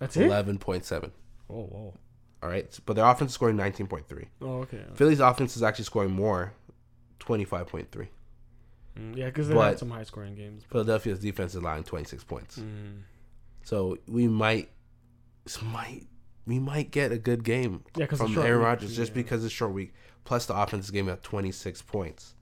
that's 0.00 0.16
it. 0.16 0.26
eleven 0.26 0.58
point 0.58 0.84
seven. 0.84 1.12
Oh, 1.50 1.62
whoa. 1.64 1.94
All 2.42 2.48
right, 2.50 2.78
but 2.86 2.94
their 2.96 3.04
offense 3.06 3.30
is 3.30 3.34
scoring 3.34 3.56
nineteen 3.56 3.86
point 3.86 4.08
three. 4.08 4.28
Oh, 4.40 4.60
okay. 4.60 4.82
Philly's 4.94 5.20
offense 5.20 5.56
is 5.56 5.62
actually 5.62 5.86
scoring 5.86 6.12
more, 6.12 6.52
twenty 7.18 7.44
five 7.44 7.66
point 7.66 7.90
three. 7.90 8.08
Mm, 8.98 9.16
yeah, 9.16 9.26
because 9.26 9.48
they 9.48 9.54
But- 9.54 9.68
had 9.68 9.78
some 9.78 9.90
high 9.90 10.04
scoring 10.04 10.34
games. 10.34 10.64
Philadelphia's 10.70 11.18
defense 11.18 11.52
is 11.54 11.62
allowing 11.62 11.84
twenty 11.84 12.04
six 12.04 12.22
points. 12.24 12.58
Mm. 12.58 13.00
So 13.64 13.98
we 14.06 14.28
might, 14.28 14.70
this 15.44 15.60
might, 15.60 16.06
we 16.46 16.58
might 16.60 16.90
get 16.92 17.10
a 17.10 17.18
good 17.18 17.42
game 17.42 17.82
Yeah, 17.96 18.06
from 18.06 18.38
Aaron 18.38 18.60
Rodgers 18.60 18.94
just 18.94 19.12
because 19.12 19.44
it's 19.44 19.52
short 19.52 19.72
week. 19.72 19.92
Plus 20.24 20.46
the 20.46 20.54
offense 20.56 20.84
is 20.86 20.90
giving 20.92 21.10
up 21.12 21.22
twenty 21.22 21.50
six 21.52 21.82
points. 21.82 22.34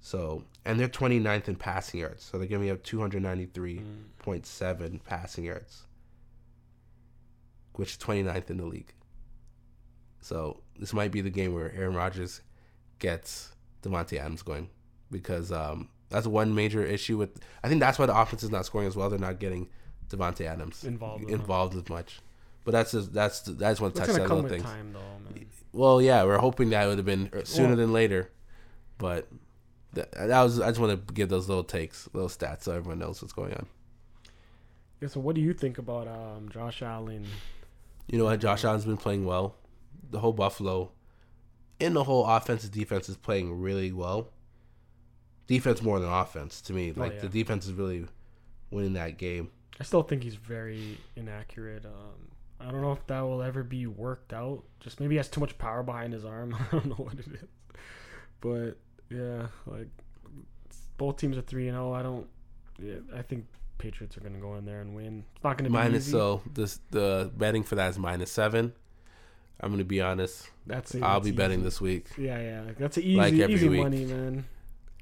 So 0.00 0.44
and 0.64 0.78
they're 0.78 0.88
29th 0.88 1.48
in 1.48 1.56
passing 1.56 2.00
yards. 2.00 2.22
So 2.24 2.38
they're 2.38 2.46
giving 2.46 2.70
up 2.70 2.82
two 2.82 3.00
hundred 3.00 3.22
ninety 3.22 3.46
three 3.46 3.78
Mm. 3.78 4.04
point 4.18 4.46
seven 4.46 5.00
passing 5.04 5.44
yards, 5.44 5.84
which 7.74 7.92
is 7.92 7.96
29th 7.98 8.50
in 8.50 8.56
the 8.58 8.66
league. 8.66 8.92
So 10.20 10.60
this 10.78 10.92
might 10.92 11.12
be 11.12 11.20
the 11.20 11.30
game 11.30 11.54
where 11.54 11.72
Aaron 11.74 11.94
Rodgers 11.94 12.42
gets 12.98 13.52
Davante 13.82 14.18
Adams 14.18 14.42
going 14.42 14.68
because 15.10 15.50
um, 15.50 15.88
that's 16.10 16.26
one 16.26 16.54
major 16.54 16.84
issue 16.84 17.16
with. 17.16 17.38
I 17.64 17.68
think 17.68 17.80
that's 17.80 17.98
why 17.98 18.06
the 18.06 18.18
offense 18.18 18.42
is 18.42 18.50
not 18.50 18.66
scoring 18.66 18.86
as 18.86 18.96
well. 18.96 19.08
They're 19.08 19.18
not 19.18 19.38
getting 19.40 19.68
Davante 20.10 20.44
Adams 20.46 20.84
Involved 20.84 21.30
involved 21.30 21.76
as 21.76 21.88
much. 21.88 22.20
But 22.64 22.72
that's 22.72 22.92
just, 22.92 23.12
that's 23.14 23.40
that's 23.40 23.80
one 23.80 23.90
It's 23.92 24.00
touch 24.00 24.08
gonna 24.10 24.22
little 24.34 24.48
thing. 24.48 24.62
time, 24.62 24.92
though, 24.92 24.98
man. 25.34 25.46
Well, 25.72 26.02
yeah, 26.02 26.24
we're 26.24 26.38
hoping 26.38 26.70
that 26.70 26.86
would 26.86 26.98
have 26.98 27.06
been 27.06 27.30
sooner 27.44 27.68
Well- 27.68 27.76
than 27.76 27.92
later, 27.94 28.30
but 28.98 29.28
that, 29.94 30.12
that 30.12 30.42
was 30.42 30.60
I 30.60 30.68
just 30.68 30.80
want 30.80 31.06
to 31.06 31.14
give 31.14 31.28
those 31.28 31.48
little 31.48 31.64
takes, 31.64 32.08
little 32.12 32.28
stats, 32.28 32.62
so 32.62 32.72
everyone 32.72 32.98
knows 32.98 33.20
what's 33.22 33.32
going 33.32 33.52
on. 33.54 33.66
Yeah, 35.00 35.08
so 35.08 35.20
what 35.20 35.34
do 35.34 35.40
you 35.40 35.52
think 35.54 35.78
about 35.78 36.06
um 36.08 36.48
Josh 36.50 36.82
Allen? 36.82 37.26
You 38.08 38.18
know 38.18 38.24
what? 38.24 38.40
Josh 38.40 38.64
Allen's 38.64 38.84
been 38.84 38.96
playing 38.96 39.24
well. 39.24 39.54
The 40.10 40.18
whole 40.20 40.32
Buffalo, 40.32 40.90
in 41.78 41.94
the 41.94 42.04
whole 42.04 42.26
offensive 42.26 42.72
defense 42.72 43.08
is 43.08 43.16
playing 43.16 43.60
really 43.60 43.92
well. 43.92 44.28
Defense 45.46 45.82
more 45.82 45.98
than 45.98 46.08
offense 46.10 46.60
to 46.62 46.72
me. 46.72 46.92
Oh, 46.96 47.00
Like 47.00 47.14
yeah. 47.14 47.20
the 47.20 47.28
defense 47.28 47.66
is 47.66 47.72
really 47.72 48.06
winning 48.70 48.92
that 48.94 49.16
game. 49.18 49.50
I 49.80 49.84
still 49.84 50.02
think 50.02 50.22
he's 50.22 50.34
very 50.34 50.98
inaccurate. 51.16 51.86
Um, 51.86 52.28
I 52.60 52.70
don't 52.70 52.82
know 52.82 52.92
if 52.92 53.06
that 53.06 53.20
will 53.22 53.42
ever 53.42 53.62
be 53.64 53.86
worked 53.86 54.32
out. 54.32 54.62
Just 54.80 55.00
maybe 55.00 55.14
he 55.14 55.16
has 55.16 55.28
too 55.28 55.40
much 55.40 55.56
power 55.56 55.82
behind 55.82 56.12
his 56.12 56.24
arm. 56.24 56.54
I 56.72 56.76
don't 56.76 56.86
know 56.86 56.94
what 56.96 57.14
it 57.14 57.26
is. 57.28 57.48
But 58.40 58.76
yeah, 59.10 59.46
like 59.66 59.88
both 60.96 61.16
teams 61.16 61.36
are 61.36 61.42
three 61.42 61.68
and 61.68 61.76
zero. 61.76 61.92
I 61.92 62.02
don't. 62.02 62.26
Yeah, 62.78 62.94
I 63.16 63.22
think 63.22 63.46
Patriots 63.78 64.16
are 64.16 64.20
gonna 64.20 64.38
go 64.38 64.56
in 64.56 64.64
there 64.64 64.80
and 64.80 64.94
win. 64.94 65.24
It's 65.34 65.44
not 65.44 65.56
gonna 65.58 65.68
be 65.70 65.74
Minus 65.74 66.04
easy. 66.04 66.12
so 66.12 66.42
this 66.52 66.80
the 66.90 67.30
betting 67.36 67.62
for 67.62 67.74
that 67.76 67.90
is 67.90 67.98
minus 67.98 68.30
seven. 68.32 68.72
I'm 69.60 69.70
gonna 69.70 69.84
be 69.84 70.00
honest. 70.00 70.48
That's 70.66 70.94
it. 70.94 71.02
I'll 71.02 71.20
That's 71.20 71.30
be 71.30 71.36
betting 71.36 71.62
this 71.62 71.80
week. 71.80 72.06
Yeah, 72.16 72.38
yeah. 72.40 72.62
That's 72.78 72.96
an 72.96 73.02
easy, 73.02 73.16
Like 73.16 73.34
easy 73.34 73.68
week. 73.68 73.82
money, 73.82 74.04
man. 74.06 74.44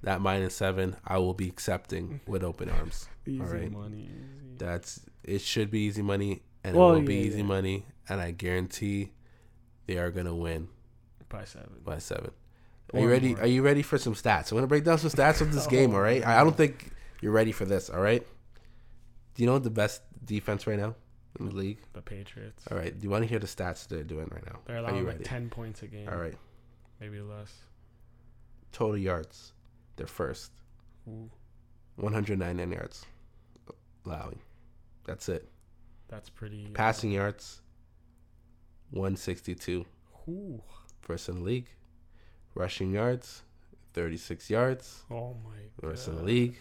That 0.02 0.20
minus 0.20 0.54
seven, 0.54 0.96
I 1.04 1.18
will 1.18 1.34
be 1.34 1.48
accepting 1.48 2.20
with 2.26 2.42
open 2.44 2.68
arms. 2.70 3.08
Easy 3.26 3.40
right. 3.40 3.70
money. 3.70 4.02
Easy. 4.04 4.54
That's 4.58 5.00
it. 5.24 5.40
Should 5.40 5.70
be 5.72 5.80
easy 5.80 6.02
money, 6.02 6.42
and 6.64 6.76
Well, 6.76 6.90
it 6.90 7.00
will 7.00 7.02
be 7.06 7.16
easy 7.16 7.38
yeah. 7.38 7.44
money, 7.44 7.84
and 8.08 8.20
I 8.20 8.30
guarantee 8.30 9.12
they 9.86 9.98
are 9.98 10.10
gonna 10.12 10.34
win 10.34 10.68
By 11.28 11.44
seven. 11.44 11.80
by 11.84 11.98
seven. 11.98 12.30
Are 12.94 13.00
you 13.00 13.08
ready? 13.10 13.34
Are 13.36 13.46
you 13.46 13.62
ready 13.62 13.82
for 13.82 13.98
some 13.98 14.14
stats? 14.14 14.50
I'm 14.50 14.56
gonna 14.56 14.66
break 14.66 14.84
down 14.84 14.98
some 14.98 15.10
stats 15.10 15.40
of 15.40 15.52
this 15.52 15.66
game. 15.76 15.92
Oh, 15.92 15.96
All 15.96 16.00
right. 16.02 16.24
I 16.26 16.40
I 16.40 16.44
don't 16.44 16.56
think 16.56 16.90
you're 17.20 17.32
ready 17.32 17.52
for 17.52 17.64
this. 17.64 17.90
All 17.90 18.00
right. 18.00 18.26
Do 19.34 19.42
you 19.42 19.46
know 19.46 19.52
what 19.54 19.62
the 19.64 19.70
best 19.70 20.02
defense 20.24 20.66
right 20.66 20.78
now 20.78 20.94
in 21.38 21.46
the 21.50 21.54
league? 21.54 21.78
The 21.92 22.02
Patriots. 22.02 22.64
All 22.70 22.76
right. 22.78 22.98
Do 22.98 23.04
you 23.04 23.10
want 23.10 23.22
to 23.24 23.28
hear 23.28 23.38
the 23.38 23.46
stats 23.46 23.86
they're 23.86 24.02
doing 24.02 24.28
right 24.32 24.44
now? 24.46 24.58
They're 24.66 24.76
Are 24.76 24.78
allowing 24.80 24.96
you 24.96 25.02
like 25.04 25.22
ten 25.24 25.48
points 25.50 25.82
a 25.82 25.86
game. 25.86 26.08
All 26.08 26.16
right. 26.18 26.34
Maybe 27.00 27.20
less. 27.20 27.52
Total 28.72 28.96
yards. 28.98 29.52
They're 29.96 30.06
first. 30.06 30.50
Ooh, 31.08 31.30
199 31.96 32.70
yards 32.72 33.04
allowing. 34.06 34.38
That's 35.06 35.28
it. 35.28 35.48
that's 36.08 36.28
pretty. 36.30 36.66
uh, 36.66 36.74
Passing 36.74 37.10
yards. 37.12 37.60
162. 38.90 39.84
Ooh. 40.28 40.62
First 41.00 41.28
in 41.28 41.36
the 41.36 41.42
league. 41.42 41.68
Rushing 42.54 42.92
yards. 42.92 43.42
36 43.94 44.50
yards. 44.50 45.02
Oh 45.10 45.36
my. 45.44 45.50
The 45.80 45.88
rest 45.88 46.06
God. 46.06 46.12
in 46.12 46.18
the 46.18 46.24
league. 46.24 46.56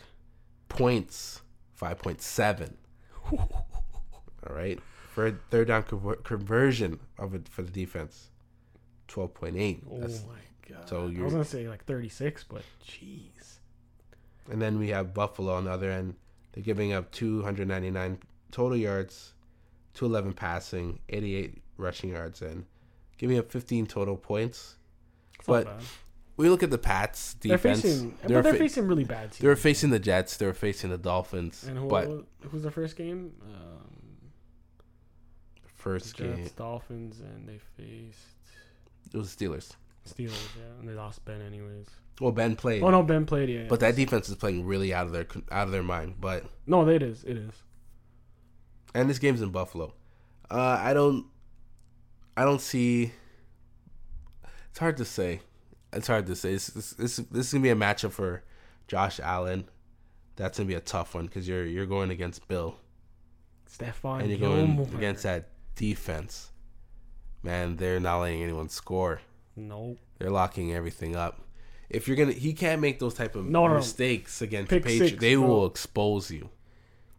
Points. 0.70 1.42
5.7. 1.80 2.74
All 3.32 3.66
right. 4.50 4.80
For 5.14 5.32
third 5.50 5.68
down 5.68 5.84
conver- 5.84 6.24
conversion 6.24 7.00
of 7.18 7.34
it 7.34 7.48
for 7.50 7.62
the 7.64 7.72
defense. 7.72 8.30
12.8. 9.08 9.80
Oh 9.90 10.00
That's, 10.00 10.24
my 10.26 10.36
god. 10.76 10.88
so 10.90 11.02
I 11.04 11.22
was 11.24 11.34
gonna 11.34 11.46
say 11.46 11.68
like 11.68 11.86
thirty 11.86 12.10
six, 12.10 12.44
but 12.44 12.62
jeez. 12.86 13.58
and 14.52 14.62
then 14.62 14.78
we 14.78 14.90
have 14.90 15.14
Buffalo 15.14 15.54
on 15.54 15.64
the 15.66 15.72
other 15.72 15.90
end. 15.90 16.16
They're 16.52 16.64
giving 16.64 16.92
up 16.94 17.12
299 17.12 18.20
total 18.52 18.78
yards, 18.78 19.34
211 19.94 20.34
passing, 20.34 21.00
88 21.10 21.62
rushing 21.78 22.10
yards, 22.12 22.42
and 22.42 22.66
giving 23.18 23.38
up 23.38 23.52
15 23.52 23.86
total 23.88 24.18
points. 24.18 24.77
But 25.48 25.66
bad. 25.66 25.84
We 26.38 26.50
look 26.50 26.62
at 26.62 26.70
the 26.70 26.78
Pats 26.78 27.34
defense. 27.34 27.82
They're 27.82 27.92
facing, 27.92 28.18
They're 28.24 28.38
but 28.38 28.44
they're 28.44 28.54
fa- 28.54 28.60
facing 28.60 28.88
really 28.88 29.04
bad 29.06 29.32
teams. 29.32 29.40
They 29.40 29.48
were 29.48 29.56
facing 29.56 29.90
the 29.90 29.98
Jets. 30.00 30.38
They 30.38 30.46
were 30.46 30.54
facing 30.54 30.92
the 30.92 30.98
Dolphins. 31.00 31.64
And 31.68 31.78
who, 31.80 31.88
but 31.88 32.08
who's 32.50 32.62
the 32.62 32.70
first 32.70 32.96
game? 32.96 33.32
Um, 33.44 34.32
first 35.76 36.16
Jets, 36.16 36.36
game, 36.36 36.50
Dolphins, 36.56 37.20
and 37.22 37.48
they 37.48 37.58
faced 37.76 38.20
it 39.14 39.18
was 39.18 39.34
the 39.36 39.46
Steelers. 39.46 39.72
Steelers. 40.08 40.48
Yeah, 40.58 40.80
and 40.80 40.88
they 40.88 40.94
lost 40.94 41.24
Ben 41.26 41.42
anyways. 41.42 41.88
Well, 42.22 42.32
Ben 42.32 42.56
played, 42.56 42.84
Oh 42.84 42.90
no, 42.90 43.04
Ben 43.04 43.26
played. 43.26 43.50
Yeah, 43.50 43.62
yeah. 43.62 43.68
but 43.68 43.80
that 43.82 43.96
defense 43.96 44.28
is 44.30 44.36
playing 44.36 44.66
really 44.66 44.94
out 44.94 45.06
of 45.06 45.12
their 45.14 45.28
out 45.52 45.68
of 45.68 45.72
their 45.72 45.84
mind. 45.84 46.16
But 46.20 46.46
no, 46.66 46.88
it 46.88 47.02
is. 47.02 47.24
It 47.24 47.38
is. 47.38 47.54
and 48.94 49.10
this 49.10 49.20
game's 49.20 49.42
in 49.42 49.50
Buffalo. 49.50 49.94
Uh, 50.50 50.80
I 50.82 50.94
don't, 50.94 51.26
I 52.36 52.44
don't 52.44 52.62
see. 52.62 53.12
It's 54.78 54.82
hard 54.84 54.98
to 54.98 55.06
say. 55.06 55.42
It's 55.92 56.06
hard 56.06 56.28
to 56.28 56.36
say. 56.36 56.52
This 56.52 56.68
this 56.68 56.92
this, 56.92 57.18
is 57.48 57.52
gonna 57.52 57.64
be 57.64 57.72
a 57.72 57.76
matchup 57.76 58.12
for 58.12 58.44
Josh 58.88 59.20
Allen. 59.20 59.68
That's 60.36 60.60
gonna 60.60 60.68
be 60.68 60.76
a 60.76 60.80
tough 60.80 61.16
one 61.16 61.26
because 61.26 61.48
you're 61.48 61.66
you're 61.66 61.88
going 61.88 62.12
against 62.12 62.48
Bill 62.48 62.76
Stephon 63.68 64.20
and 64.20 64.30
you're 64.30 64.38
going 64.38 64.68
Gilmore. 64.76 64.88
against 64.96 65.24
that 65.24 65.50
defense. 65.76 66.52
Man, 67.42 67.78
they're 67.78 68.00
not 68.00 68.20
letting 68.20 68.44
anyone 68.44 68.70
score. 68.70 69.22
Nope. 69.56 69.98
They're 70.20 70.30
locking 70.30 70.72
everything 70.76 71.16
up. 71.16 71.42
If 71.90 72.08
you're 72.08 72.16
gonna, 72.16 72.34
he 72.34 72.54
can't 72.54 72.80
make 72.80 73.00
those 73.00 73.16
type 73.16 73.36
of 73.36 73.48
no, 73.48 73.66
no. 73.66 73.74
mistakes 73.78 74.44
against 74.44 74.70
Pick 74.70 74.84
the 74.84 74.90
Patriots. 74.90 75.12
six, 75.14 75.22
they 75.22 75.34
bro. 75.34 75.48
will 75.48 75.66
expose 75.66 76.30
you. 76.30 76.52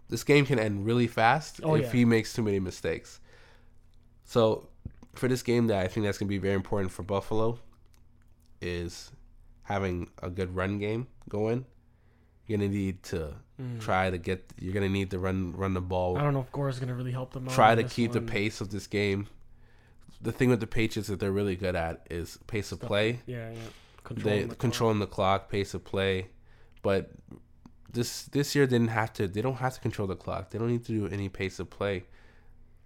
This 0.09 0.23
game 0.23 0.47
can 0.47 0.61
end 0.61 0.87
really 0.87 1.09
fast 1.09 1.61
Oh, 1.65 1.75
if 1.75 1.87
yeah. 1.87 1.91
he 1.91 2.05
makes 2.05 2.33
too 2.33 2.43
many 2.45 2.61
mistakes. 2.61 3.19
So, 4.25 4.69
for 5.15 5.29
this 5.29 5.43
game, 5.43 5.67
that 5.69 5.79
I 5.85 5.89
think 5.89 6.05
that's 6.07 6.19
gonna 6.19 6.29
be 6.29 6.39
very 6.39 6.55
important 6.55 6.93
for 6.93 7.03
Buffalo 7.03 7.59
is 8.61 9.11
having 9.63 10.11
a 10.23 10.31
good 10.31 10.55
run 10.55 10.79
game 10.79 11.07
going. 11.29 11.65
You're 12.47 12.59
gonna 12.59 12.71
need 12.71 13.03
to 13.05 13.35
Mm. 13.61 13.81
try 13.81 14.09
to 14.11 14.19
get. 14.19 14.53
You're 14.59 14.73
gonna 14.73 14.89
need 14.89 15.11
to 15.11 15.19
run 15.19 15.53
run 15.53 15.75
the 15.75 15.81
ball 15.81 16.17
I 16.17 16.23
don't 16.23 16.33
know 16.33 16.41
if 16.41 16.53
Gore's 16.53 16.79
gonna 16.79 16.95
really 16.95 17.11
help 17.13 17.33
them 17.33 17.47
try 17.49 17.75
to 17.75 17.83
keep 17.85 18.13
the 18.13 18.21
pace 18.21 18.61
of 18.61 18.71
this 18.71 18.87
game. 18.87 19.27
the 20.21 20.33
thing 20.33 20.49
with 20.51 20.59
the 20.59 20.67
Patriots 20.67 21.09
that 21.09 21.21
they're 21.21 21.31
really 21.31 21.55
good 21.55 21.77
at 21.77 22.05
is 22.11 22.39
pace 22.49 22.73
of 22.73 22.81
play. 22.81 23.21
Yeah, 23.27 23.51
yeah. 23.53 23.59
they 24.11 24.41
the 24.41 24.47
clock. 24.47 24.59
controlling 24.59 24.99
the 24.99 25.07
clock, 25.07 25.49
pace 25.49 25.75
of 25.75 25.85
play, 25.85 26.29
but 26.83 27.11
this 27.93 28.25
this 28.25 28.55
year 28.55 28.67
they 28.67 28.79
didn't 28.79 28.91
have 28.91 29.13
to. 29.15 29.29
They 29.29 29.43
don't 29.43 29.57
have 29.57 29.75
to 29.75 29.81
control 29.81 30.09
the 30.09 30.17
clock. 30.17 30.51
They 30.51 30.59
don't 30.59 30.69
need 30.71 30.85
to 30.87 30.93
do 30.93 31.07
any 31.15 31.29
pace 31.29 31.59
of 31.61 31.71
play. 31.71 32.05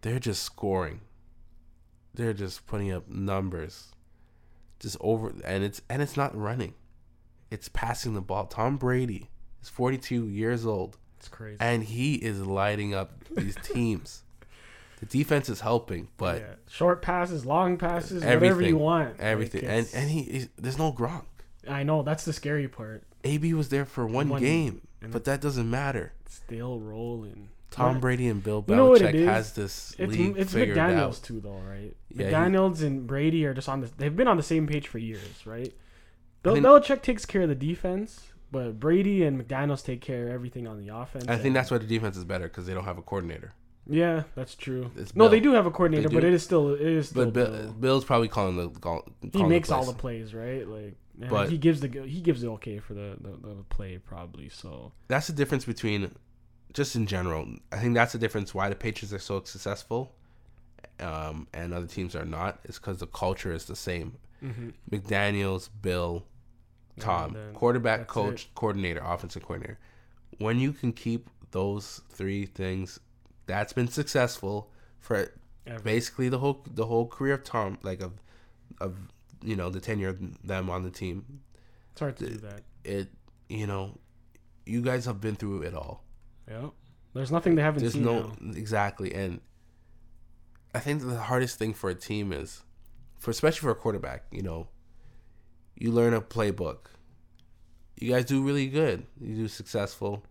They're 0.02 0.18
just 0.18 0.42
scoring. 0.42 1.00
They're 2.14 2.34
just 2.34 2.66
putting 2.66 2.92
up 2.92 3.08
numbers, 3.08 3.88
just 4.80 4.96
over, 5.00 5.32
and 5.44 5.64
it's 5.64 5.80
and 5.88 6.02
it's 6.02 6.16
not 6.16 6.36
running, 6.36 6.74
it's 7.50 7.68
passing 7.68 8.14
the 8.14 8.20
ball. 8.20 8.46
Tom 8.46 8.76
Brady 8.76 9.30
is 9.62 9.68
forty 9.68 9.96
two 9.98 10.28
years 10.28 10.66
old, 10.66 10.98
It's 11.18 11.28
crazy. 11.28 11.56
and 11.60 11.82
he 11.84 12.16
is 12.16 12.44
lighting 12.46 12.94
up 12.94 13.24
these 13.30 13.56
teams. 13.62 14.24
The 15.00 15.06
defense 15.06 15.48
is 15.48 15.60
helping, 15.60 16.08
but 16.16 16.38
yeah. 16.40 16.54
short 16.68 17.02
passes, 17.02 17.44
long 17.46 17.76
passes, 17.76 18.22
whatever 18.24 18.62
you 18.62 18.76
want. 18.76 19.18
everything, 19.18 19.62
Like, 19.62 19.70
and 19.70 19.88
and 19.94 20.10
he 20.10 20.20
is, 20.20 20.48
there's 20.56 20.78
no 20.78 20.92
Gronk. 20.92 21.24
I 21.68 21.82
know 21.82 22.02
that's 22.02 22.24
the 22.24 22.32
scary 22.32 22.68
part. 22.68 23.04
AB 23.24 23.54
was 23.54 23.68
there 23.70 23.84
for 23.84 24.06
one, 24.06 24.28
One- 24.28 24.40
game, 24.42 24.82
but 25.00 25.24
that 25.24 25.40
doesn't 25.40 25.68
matter. 25.70 26.12
Still 26.28 26.78
rolling. 26.78 27.48
Tom. 27.72 28.00
Brady 28.00 28.28
and 28.28 28.42
Bill 28.42 28.64
You 28.68 28.76
know 28.76 28.90
what 28.90 29.02
Belichick 29.02 29.08
it 29.10 29.14
is? 29.16 29.26
has 29.26 29.52
this 29.52 29.94
It's 29.98 30.12
league 30.16 30.36
it's 30.36 30.52
figured 30.52 30.76
McDaniels 30.76 31.18
out. 31.18 31.22
too, 31.22 31.40
though, 31.40 31.60
right? 31.68 31.96
Yeah, 32.10 32.26
he- 32.28 32.32
McDaniels 32.34 32.82
and 32.82 33.06
Brady 33.06 33.44
are 33.46 33.54
just 33.54 33.68
on 33.68 33.80
this. 33.80 33.90
They've 33.92 34.14
been 34.14 34.28
on 34.28 34.36
the 34.36 34.42
same 34.42 34.66
page 34.66 34.88
for 34.88 34.98
years, 34.98 35.46
right? 35.46 35.72
Bill 36.42 36.54
think- 36.54 36.66
Belichick 36.66 37.02
takes 37.02 37.24
care 37.24 37.42
of 37.42 37.48
the 37.48 37.54
defense, 37.54 38.32
but 38.50 38.78
Brady 38.80 39.22
and 39.24 39.40
McDaniels 39.40 39.84
take 39.84 40.00
care 40.00 40.28
of 40.28 40.32
everything 40.34 40.66
on 40.66 40.78
the 40.78 40.94
offense. 40.94 41.24
I 41.28 41.36
think 41.38 41.54
that's 41.54 41.70
why 41.70 41.78
the 41.78 41.86
defense 41.86 42.16
is 42.16 42.24
better 42.24 42.44
because 42.48 42.66
they 42.66 42.74
don't 42.74 42.84
have 42.84 42.98
a 42.98 43.02
coordinator. 43.02 43.52
Yeah, 43.88 44.22
that's 44.36 44.54
true. 44.54 44.92
It's 44.96 45.16
No, 45.16 45.28
they 45.28 45.40
do 45.40 45.52
have 45.54 45.66
a 45.66 45.70
coordinator, 45.72 46.08
but 46.08 46.22
it 46.22 46.32
is 46.32 46.42
still 46.44 46.74
it 46.74 46.80
is 46.82 47.08
still 47.08 47.24
But 47.24 47.34
Bill, 47.34 47.50
Bill. 47.50 47.72
Bill's 47.72 48.04
probably 48.04 48.28
calling 48.28 48.56
the 48.56 48.68
call, 48.68 49.08
He 49.32 49.42
makes 49.42 49.70
all 49.72 49.84
the 49.84 49.92
plays, 49.92 50.32
right? 50.34 50.68
Like, 50.68 50.94
But- 51.28 51.50
he 51.50 51.58
gives 51.58 51.80
the 51.80 51.88
he 52.06 52.20
gives 52.20 52.42
the 52.42 52.50
okay 52.52 52.78
for 52.78 52.94
the, 52.94 53.16
the 53.20 53.30
the 53.30 53.62
play 53.70 53.98
probably. 53.98 54.48
So 54.50 54.92
That's 55.08 55.26
the 55.26 55.32
difference 55.32 55.64
between, 55.64 56.12
just 56.72 56.96
in 56.96 57.06
general. 57.06 57.46
I 57.70 57.78
think 57.78 57.94
that's 57.94 58.12
the 58.12 58.18
difference 58.18 58.54
why 58.54 58.68
the 58.68 58.74
Patriots 58.74 59.12
are 59.12 59.18
so 59.18 59.42
successful, 59.44 60.14
um, 61.00 61.46
and 61.52 61.72
other 61.74 61.86
teams 61.86 62.14
are 62.16 62.24
not. 62.24 62.60
Is 62.64 62.78
because 62.78 62.98
the 62.98 63.06
culture 63.06 63.52
is 63.52 63.66
the 63.66 63.76
same. 63.76 64.16
McDaniels, 64.90 65.68
Bill, 65.82 66.24
Tom, 66.98 67.36
quarterback, 67.54 68.08
coach, 68.08 68.44
it. 68.44 68.54
coordinator, 68.54 69.00
offensive 69.04 69.42
coordinator. 69.44 69.78
When 70.38 70.58
you 70.58 70.72
can 70.72 70.92
keep 70.92 71.30
those 71.52 72.00
three 72.10 72.46
things, 72.46 72.98
that's 73.46 73.72
been 73.72 73.88
successful 73.88 74.70
for 74.98 75.30
Ever. 75.66 75.80
basically 75.80 76.28
the 76.28 76.38
whole 76.38 76.64
the 76.68 76.86
whole 76.86 77.06
career 77.06 77.34
of 77.34 77.44
Tom, 77.44 77.78
like 77.82 78.02
of 78.02 78.14
of 78.80 78.96
you 79.42 79.54
know 79.54 79.70
the 79.70 79.80
tenure 79.80 80.08
of 80.08 80.18
them 80.46 80.68
on 80.70 80.82
the 80.82 80.90
team. 80.90 81.40
it's 81.92 82.00
hard 82.00 82.16
to 82.16 82.26
do 82.26 82.34
that. 82.38 82.62
It 82.84 83.08
you 83.48 83.66
know, 83.66 83.98
you 84.66 84.82
guys 84.82 85.04
have 85.04 85.20
been 85.20 85.36
through 85.36 85.62
it 85.62 85.74
all. 85.74 86.02
Yeah, 86.52 86.68
there's 87.14 87.30
nothing 87.32 87.54
they 87.54 87.62
haven't 87.62 87.80
There's 87.80 87.94
seen. 87.94 88.04
no 88.04 88.34
now. 88.40 88.52
exactly, 88.56 89.14
and 89.14 89.40
I 90.74 90.78
think 90.80 91.02
the 91.02 91.18
hardest 91.18 91.58
thing 91.58 91.72
for 91.74 91.90
a 91.90 91.94
team 91.94 92.32
is, 92.32 92.62
for 93.18 93.30
especially 93.30 93.60
for 93.60 93.70
a 93.70 93.74
quarterback, 93.74 94.24
you 94.30 94.42
know, 94.42 94.68
you 95.76 95.90
learn 95.92 96.14
a 96.14 96.20
playbook. 96.20 96.86
You 97.98 98.12
guys 98.12 98.24
do 98.24 98.42
really 98.42 98.68
good. 98.68 99.06
You 99.20 99.34
do 99.36 99.48
successful. 99.48 100.24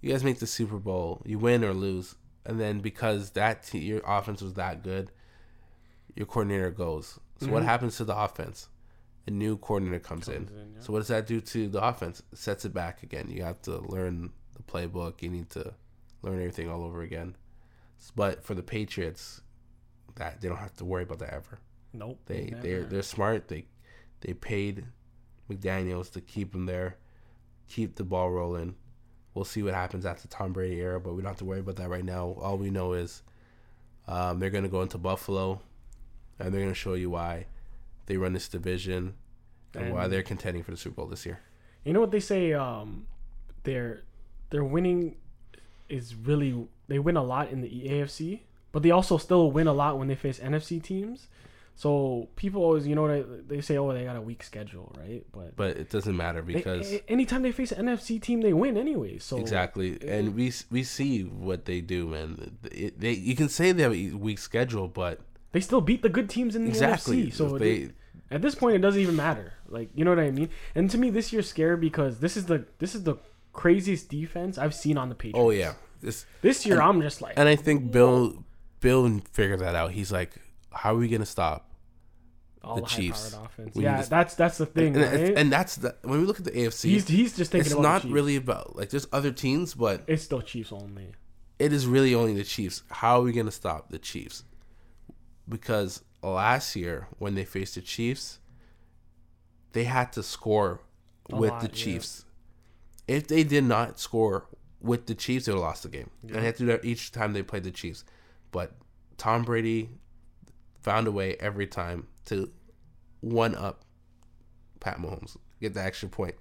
You 0.00 0.10
guys 0.10 0.24
make 0.24 0.38
the 0.38 0.46
Super 0.46 0.78
Bowl. 0.78 1.22
You 1.24 1.38
win 1.38 1.64
or 1.64 1.72
lose, 1.74 2.14
and 2.46 2.60
then 2.60 2.80
because 2.80 3.30
that 3.32 3.62
te- 3.64 3.78
your 3.78 4.00
offense 4.06 4.40
was 4.42 4.54
that 4.54 4.82
good, 4.82 5.10
your 6.14 6.26
coordinator 6.26 6.70
goes. 6.70 7.18
So 7.40 7.48
what 7.48 7.62
Mhm. 7.62 7.66
happens 7.66 7.96
to 7.98 8.04
the 8.04 8.16
offense? 8.16 8.68
A 9.26 9.30
new 9.30 9.56
coordinator 9.56 9.98
comes, 10.00 10.28
in. 10.28 10.46
Comes 10.46 10.52
in, 10.52 10.72
yeah. 10.74 10.80
So 10.80 10.92
what 10.92 10.98
does 11.00 11.08
that 11.08 11.26
do 11.26 11.40
to 11.40 11.68
the 11.68 11.82
offense? 11.82 12.22
It 12.32 12.38
sets 12.38 12.64
it 12.64 12.72
back 12.74 13.02
again. 13.02 13.28
You 13.30 13.42
have 13.42 13.60
to 13.62 13.78
learn 13.78 14.32
playbook. 14.66 15.22
You 15.22 15.30
need 15.30 15.50
to 15.50 15.74
learn 16.22 16.38
everything 16.38 16.68
all 16.68 16.84
over 16.84 17.02
again. 17.02 17.36
But 18.16 18.44
for 18.44 18.54
the 18.54 18.62
Patriots, 18.62 19.40
that 20.16 20.40
they 20.40 20.48
don't 20.48 20.58
have 20.58 20.74
to 20.76 20.84
worry 20.84 21.02
about 21.02 21.18
that 21.20 21.32
ever. 21.32 21.58
Nope. 21.92 22.20
They 22.26 22.46
never. 22.50 22.62
they're 22.62 22.82
they're 22.84 23.02
smart. 23.02 23.48
They 23.48 23.66
they 24.20 24.34
paid 24.34 24.84
McDaniels 25.50 26.10
to 26.12 26.20
keep 26.20 26.54
him 26.54 26.66
there, 26.66 26.96
keep 27.68 27.96
the 27.96 28.04
ball 28.04 28.30
rolling. 28.30 28.76
We'll 29.34 29.44
see 29.44 29.62
what 29.62 29.74
happens 29.74 30.06
after 30.06 30.28
Tom 30.28 30.52
Brady 30.52 30.80
era, 30.80 31.00
but 31.00 31.14
we 31.14 31.22
don't 31.22 31.30
have 31.30 31.38
to 31.38 31.44
worry 31.44 31.60
about 31.60 31.76
that 31.76 31.88
right 31.88 32.04
now. 32.04 32.36
All 32.40 32.56
we 32.56 32.70
know 32.70 32.92
is 32.92 33.22
um, 34.06 34.38
they're 34.38 34.50
gonna 34.50 34.68
go 34.68 34.82
into 34.82 34.98
Buffalo, 34.98 35.60
and 36.38 36.52
they're 36.52 36.62
gonna 36.62 36.74
show 36.74 36.94
you 36.94 37.10
why 37.10 37.46
they 38.06 38.16
run 38.16 38.32
this 38.32 38.48
division 38.48 39.14
and, 39.74 39.92
why 39.92 40.06
they're 40.08 40.22
contending 40.22 40.62
for 40.62 40.70
the 40.70 40.76
Super 40.76 40.96
Bowl 40.96 41.06
this 41.06 41.26
year. 41.26 41.40
You 41.84 41.92
know 41.92 42.00
what 42.00 42.10
they 42.10 42.20
say? 42.20 42.52
Um, 42.52 43.06
their 43.64 44.04
their 44.54 44.62
winning 44.62 45.16
is 45.88 46.14
really 46.14 46.68
they 46.86 47.00
win 47.00 47.16
a 47.16 47.22
lot 47.24 47.50
in 47.50 47.60
the 47.60 47.68
AFC, 47.68 48.40
but 48.70 48.84
they 48.84 48.92
also 48.92 49.18
still 49.18 49.50
win 49.50 49.66
a 49.66 49.72
lot 49.72 49.98
when 49.98 50.06
they 50.06 50.14
face 50.14 50.38
NFC 50.38 50.80
teams. 50.80 51.26
So 51.74 52.28
people 52.36 52.62
always, 52.62 52.86
you 52.86 52.94
know, 52.94 53.08
they, 53.08 53.24
they 53.56 53.60
say, 53.60 53.76
oh, 53.76 53.92
they 53.92 54.04
got 54.04 54.14
a 54.14 54.20
weak 54.20 54.44
schedule, 54.44 54.94
right? 54.96 55.26
But, 55.32 55.56
But 55.56 55.76
it 55.76 55.90
doesn't 55.90 56.16
matter 56.16 56.40
because 56.40 56.92
a- 56.92 57.10
anytime 57.10 57.42
they 57.42 57.50
face 57.50 57.72
an 57.72 57.86
NFC 57.86 58.22
team, 58.22 58.42
they 58.42 58.52
win 58.52 58.76
anyway. 58.76 59.18
So 59.18 59.38
exactly, 59.38 59.98
and 60.06 60.36
we 60.36 60.52
we 60.70 60.84
see 60.84 61.22
what 61.22 61.64
they 61.64 61.80
do, 61.80 62.06
man. 62.06 62.56
It, 62.70 63.00
they 63.00 63.14
you 63.14 63.34
can 63.34 63.48
say 63.48 63.72
they 63.72 63.82
have 63.82 63.92
a 63.92 64.12
weak 64.12 64.38
schedule, 64.38 64.86
but 64.86 65.18
they 65.50 65.60
still 65.60 65.80
beat 65.80 66.02
the 66.02 66.08
good 66.08 66.30
teams 66.30 66.54
in 66.54 66.62
the 66.62 66.70
exactly, 66.70 67.24
NFC. 67.24 67.34
So 67.34 67.58
they 67.58 67.74
it- 67.74 67.94
at 68.30 68.40
this 68.40 68.54
point, 68.54 68.76
it 68.76 68.82
doesn't 68.86 69.00
even 69.00 69.16
matter. 69.16 69.52
Like 69.68 69.88
you 69.96 70.04
know 70.04 70.10
what 70.14 70.20
I 70.20 70.30
mean? 70.30 70.50
And 70.76 70.88
to 70.92 70.96
me, 70.98 71.10
this 71.10 71.32
year's 71.32 71.48
scary 71.48 71.76
because 71.76 72.20
this 72.20 72.36
is 72.36 72.46
the 72.46 72.66
this 72.78 72.94
is 72.94 73.02
the 73.02 73.16
craziest 73.54 74.08
defense 74.10 74.58
I've 74.58 74.74
seen 74.74 74.98
on 74.98 75.08
the 75.08 75.14
Patriots. 75.14 75.38
oh 75.38 75.50
yeah, 75.50 75.74
this 76.02 76.26
This 76.42 76.66
year, 76.66 76.80
I'm 76.82 77.00
just 77.00 77.22
like, 77.22 77.34
And 77.38 77.48
I 77.48 77.56
think 77.56 77.90
Bill 77.90 78.44
Bill 78.80 79.20
figured 79.32 79.60
that 79.60 79.74
out. 79.74 79.92
He's 79.92 80.12
like, 80.12 80.32
how 80.70 80.94
are 80.94 80.98
we 80.98 81.08
gonna 81.08 81.24
stop? 81.24 81.70
all 82.62 82.76
the 82.76 82.80
the, 82.80 82.86
Chiefs. 82.88 83.34
offense. 83.34 83.76
Yeah, 83.76 84.00
to- 84.02 84.08
that's 84.08 84.34
that's 84.36 84.56
the 84.58 84.64
thing, 84.66 84.96
And, 84.96 85.04
right? 85.04 85.20
and, 85.20 85.38
and 85.38 85.52
that's 85.52 85.76
the 85.76 85.96
when 86.02 86.18
we 86.20 86.26
look 86.26 86.38
at 86.38 86.44
the 86.46 86.50
AFC. 86.50 86.84
he's 86.90 87.06
he's 87.08 87.36
just 87.36 87.52
thinking 87.52 87.70
it's 87.72 87.78
not 87.80 88.04
really 88.04 88.36
about 88.36 88.74
like 88.76 88.88
there's 88.90 89.06
other 89.12 89.32
teams, 89.32 89.74
but 89.74 90.02
It's 90.06 90.22
still 90.22 90.40
Chiefs 90.40 90.72
only. 90.72 91.08
it 91.58 91.72
is 91.74 91.86
really 91.86 92.14
only 92.14 92.32
the 92.34 92.44
Chiefs. 92.44 92.82
How 92.90 93.20
are 93.20 93.22
we 93.22 93.32
gonna 93.32 93.50
stop 93.50 93.90
the 93.90 93.98
Chiefs? 93.98 94.44
Because 95.46 96.02
last 96.22 96.74
year 96.74 97.08
when 97.18 97.34
they 97.34 97.44
faced 97.44 97.74
the 97.74 97.82
Chiefs, 97.82 98.38
they 99.72 99.84
had 99.84 100.10
to 100.14 100.22
score 100.22 100.80
A 101.30 101.36
with 101.36 101.50
lot, 101.50 101.60
the 101.60 101.68
yeah. 101.68 101.74
If 103.06 103.28
they 103.28 103.44
did 103.44 103.64
not 103.64 104.00
score 104.00 104.46
with 104.80 105.06
the 105.06 105.14
Chiefs, 105.14 105.46
they 105.46 105.52
would 105.52 105.58
have 105.58 105.64
lost 105.66 105.82
the 105.82 105.88
game. 105.88 106.10
And 106.22 106.36
they 106.36 106.42
had 106.44 106.56
to 106.56 106.62
do 106.62 106.66
that 106.66 106.84
each 106.84 107.12
time 107.12 107.32
they 107.32 107.42
played 107.42 107.64
the 107.64 107.70
Chiefs. 107.70 108.04
But 108.50 108.72
Tom 109.18 109.42
Brady 109.44 109.90
found 110.82 111.06
a 111.06 111.12
way 111.12 111.36
every 111.40 111.66
time 111.66 112.06
to 112.26 112.50
one 113.20 113.54
up 113.54 113.84
Pat 114.80 114.98
Mahomes, 114.98 115.36
get 115.60 115.74
the 115.74 115.82
extra 115.82 116.08
point. 116.08 116.34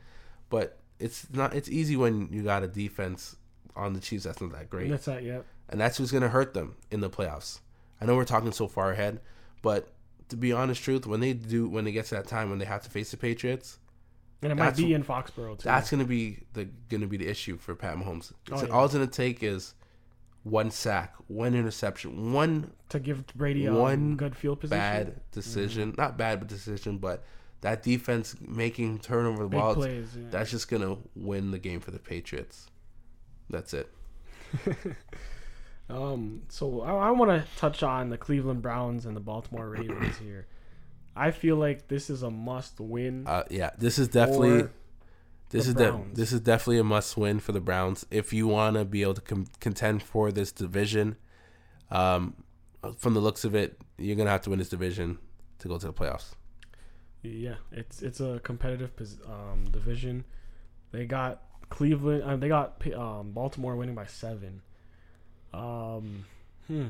But 0.50 0.78
it's 1.00 1.28
not. 1.32 1.56
It's 1.56 1.70
easy 1.70 1.96
when 1.96 2.28
you 2.32 2.44
got 2.44 2.64
a 2.64 2.68
defense 2.68 3.36
on 3.76 3.94
the 3.94 4.00
Chiefs 4.00 4.26
that's 4.26 4.40
not 4.42 4.52
that 4.52 4.70
great, 4.70 4.90
That's 4.90 5.06
that. 5.06 5.24
Yeah. 5.24 5.40
and 5.70 5.80
that's 5.82 6.00
what's 6.00 6.12
gonna 6.12 6.30
hurt 6.30 6.54
them 6.54 6.76
in 6.92 7.00
the 7.00 7.10
playoffs. 7.10 7.60
I 8.00 8.06
know 8.06 8.16
we're 8.16 8.26
talking 8.26 8.52
so 8.52 8.68
far 8.68 8.92
ahead, 8.92 9.20
but 9.62 9.88
to 10.30 10.36
be 10.38 10.52
honest, 10.52 10.84
truth, 10.84 11.08
when 11.08 11.22
they 11.22 11.34
do, 11.34 11.68
when 11.68 11.86
they 11.86 11.92
get 11.92 12.06
to 12.06 12.16
that 12.16 12.28
time 12.28 12.50
when 12.50 12.60
they 12.60 12.66
have 12.66 12.84
to 12.84 12.90
face 12.90 13.12
the 13.12 13.18
Patriots, 13.18 13.80
And 14.44 14.52
it 14.52 14.56
might 14.56 14.76
be 14.76 14.94
in 14.94 15.04
Foxborough 15.04 15.58
too. 15.58 15.64
that's 15.64 15.90
gonna 15.90 16.06
be 16.06 16.40
the 16.54 16.66
gonna 16.90 17.08
be 17.08 17.18
the 17.18 17.28
issue 17.28 17.58
for 17.58 17.76
Pat 17.76 17.98
Mahomes. 17.98 18.32
Oh, 18.52 18.64
yeah. 18.64 18.70
All 18.70 18.86
it's 18.86 18.94
gonna 18.94 19.08
take 19.08 19.44
is 19.44 19.74
one 20.44 20.72
sack, 20.72 21.16
one 21.28 21.56
interception, 21.56 22.34
one 22.34 22.72
to 22.90 23.00
give 23.00 23.26
Brady 23.36 23.70
one 23.70 24.16
good 24.16 24.36
field 24.36 24.60
position. 24.60 24.78
bad 24.78 25.22
decision. 25.32 25.92
Mm-hmm. 25.92 26.02
Not 26.02 26.18
bad, 26.18 26.40
but 26.40 26.50
decision. 26.50 26.98
But 26.98 27.24
that 27.62 27.84
defense 27.84 28.36
making 28.42 29.00
turnover 29.00 29.44
the 29.44 29.50
Big 29.50 29.60
ball, 29.60 29.76
plays. 29.76 30.10
Yeah. 30.16 30.24
that's 30.30 30.52
just 30.52 30.70
gonna 30.70 30.98
win 31.16 31.52
the 31.52 31.60
game 31.60 31.80
for 31.80 31.92
the 31.92 32.00
Patriots. 32.00 32.68
That's 33.50 33.74
it. 33.74 33.92
Um, 35.90 36.44
so 36.50 36.82
I, 36.82 37.08
I 37.08 37.12
want 37.12 37.32
to 37.32 37.46
touch 37.58 37.84
on 37.84 38.10
the 38.10 38.18
Cleveland 38.18 38.62
Browns 38.62 39.06
and 39.06 39.16
the 39.16 39.20
Baltimore 39.20 39.70
Ravens 39.70 40.18
here. 40.18 40.48
I 41.16 41.32
feel 41.32 41.56
like 41.56 41.88
this 41.88 42.10
is 42.10 42.24
a 42.24 42.32
must-win. 42.32 43.28
Uh, 43.28 43.44
yeah, 43.50 43.72
this 43.78 44.00
is 44.00 44.08
definitely 44.08 44.70
this 45.50 45.68
is 45.68 45.76
de- 45.76 46.04
this 46.14 46.34
is 46.34 46.42
definitely 46.42 46.80
a 46.80 46.84
must 46.84 47.16
win 47.16 47.40
for 47.40 47.52
the 47.52 47.62
Browns 47.62 48.06
if 48.10 48.34
you 48.34 48.48
want 48.48 48.76
to 48.76 48.86
be 48.86 49.04
able 49.04 49.14
to 49.14 49.22
com- 49.22 49.48
contend 49.60 50.02
for 50.02 50.32
this 50.32 50.52
division. 50.52 51.16
Um, 51.92 52.36
from 52.98 53.14
the 53.14 53.20
looks 53.20 53.46
of 53.46 53.54
it, 53.54 53.80
you're 53.98 54.16
gonna 54.16 54.32
have 54.32 54.42
to 54.42 54.50
win 54.50 54.60
this 54.60 54.70
division 54.70 55.20
to 55.60 55.68
go 55.68 55.78
to 55.78 55.86
the 55.86 55.94
playoffs. 55.94 56.34
Yeah, 57.22 57.56
it's 57.72 58.02
it's 58.02 58.20
a 58.20 58.42
competitive 58.44 58.92
um, 59.28 59.66
division. 59.72 60.26
They 60.92 61.06
got 61.06 61.44
Cleveland. 61.70 62.24
Uh, 62.24 62.36
they 62.36 62.48
got 62.48 62.82
um, 62.96 63.32
Baltimore 63.32 63.76
winning 63.76 63.96
by 63.96 64.08
seven. 64.08 64.62
Um, 65.54 66.26
hmm. 66.68 66.88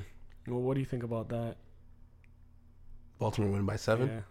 Well, 0.47 0.61
what 0.61 0.75
do 0.75 0.79
you 0.79 0.85
think 0.85 1.03
about 1.03 1.29
that? 1.29 1.57
Baltimore 3.19 3.51
win 3.51 3.65
by 3.65 3.75
seven. 3.75 4.07
Yeah. 4.09 4.21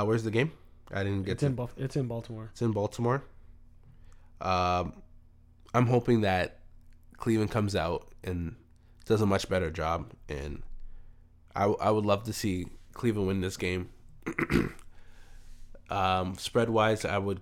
Uh, 0.00 0.04
where's 0.04 0.24
the 0.24 0.30
game? 0.30 0.52
I 0.92 1.02
didn't 1.04 1.24
get 1.24 1.32
It's 1.32 1.40
to. 1.40 1.46
in 1.46 1.54
Buff- 1.54 1.74
it's 1.76 1.96
in 1.96 2.06
Baltimore. 2.06 2.48
It's 2.52 2.62
in 2.62 2.72
Baltimore. 2.72 3.22
Um, 4.40 4.94
I'm 5.74 5.86
hoping 5.86 6.22
that 6.22 6.60
Cleveland 7.18 7.50
comes 7.50 7.76
out 7.76 8.08
and 8.24 8.54
does 9.04 9.20
a 9.20 9.26
much 9.26 9.48
better 9.48 9.70
job, 9.70 10.12
and 10.28 10.62
I 11.54 11.64
I 11.64 11.90
would 11.90 12.06
love 12.06 12.24
to 12.24 12.32
see 12.32 12.66
Cleveland 12.94 13.26
win 13.28 13.40
this 13.40 13.56
game. 13.56 13.90
um, 15.90 16.36
spread 16.36 16.70
wise, 16.70 17.04
I 17.04 17.18
would, 17.18 17.40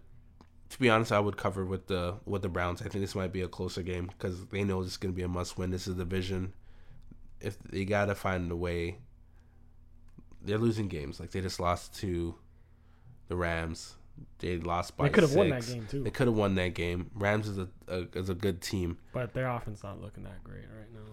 to 0.70 0.78
be 0.78 0.88
honest, 0.90 1.12
I 1.12 1.20
would 1.20 1.36
cover 1.36 1.64
with 1.64 1.86
the 1.86 2.14
with 2.24 2.42
the 2.42 2.48
Browns. 2.48 2.80
I 2.82 2.88
think 2.88 3.02
this 3.04 3.14
might 3.14 3.32
be 3.32 3.42
a 3.42 3.48
closer 3.48 3.82
game 3.82 4.06
because 4.06 4.46
they 4.46 4.64
know 4.64 4.82
this 4.82 4.92
is 4.92 4.96
going 4.96 5.12
to 5.14 5.16
be 5.16 5.22
a 5.22 5.28
must 5.28 5.58
win. 5.58 5.70
This 5.70 5.86
is 5.86 5.94
a 5.94 5.98
division. 5.98 6.52
If 7.40 7.58
they 7.60 7.84
gotta 7.84 8.14
find 8.14 8.50
a 8.50 8.56
way, 8.56 8.98
they're 10.46 10.58
losing 10.58 10.88
games. 10.88 11.20
Like 11.20 11.30
they 11.32 11.40
just 11.40 11.60
lost 11.60 11.94
to 12.00 12.34
the 13.28 13.36
Rams. 13.36 13.94
They 14.38 14.56
lost 14.56 14.96
by. 14.96 15.04
They 15.04 15.10
could 15.10 15.24
have 15.24 15.34
won 15.34 15.50
that 15.50 15.66
game 15.66 15.86
too, 15.90 16.02
They 16.02 16.10
could 16.10 16.26
have 16.26 16.36
won 16.36 16.54
that 16.54 16.74
game. 16.74 17.10
Rams 17.14 17.48
is 17.48 17.58
a, 17.58 17.68
a 17.88 18.06
is 18.14 18.30
a 18.30 18.34
good 18.34 18.60
team. 18.62 18.96
but 19.12 19.34
their 19.34 19.48
offense 19.48 19.82
not 19.82 20.00
looking 20.00 20.24
that 20.24 20.42
great 20.42 20.64
right 20.74 20.92
now. 20.94 21.12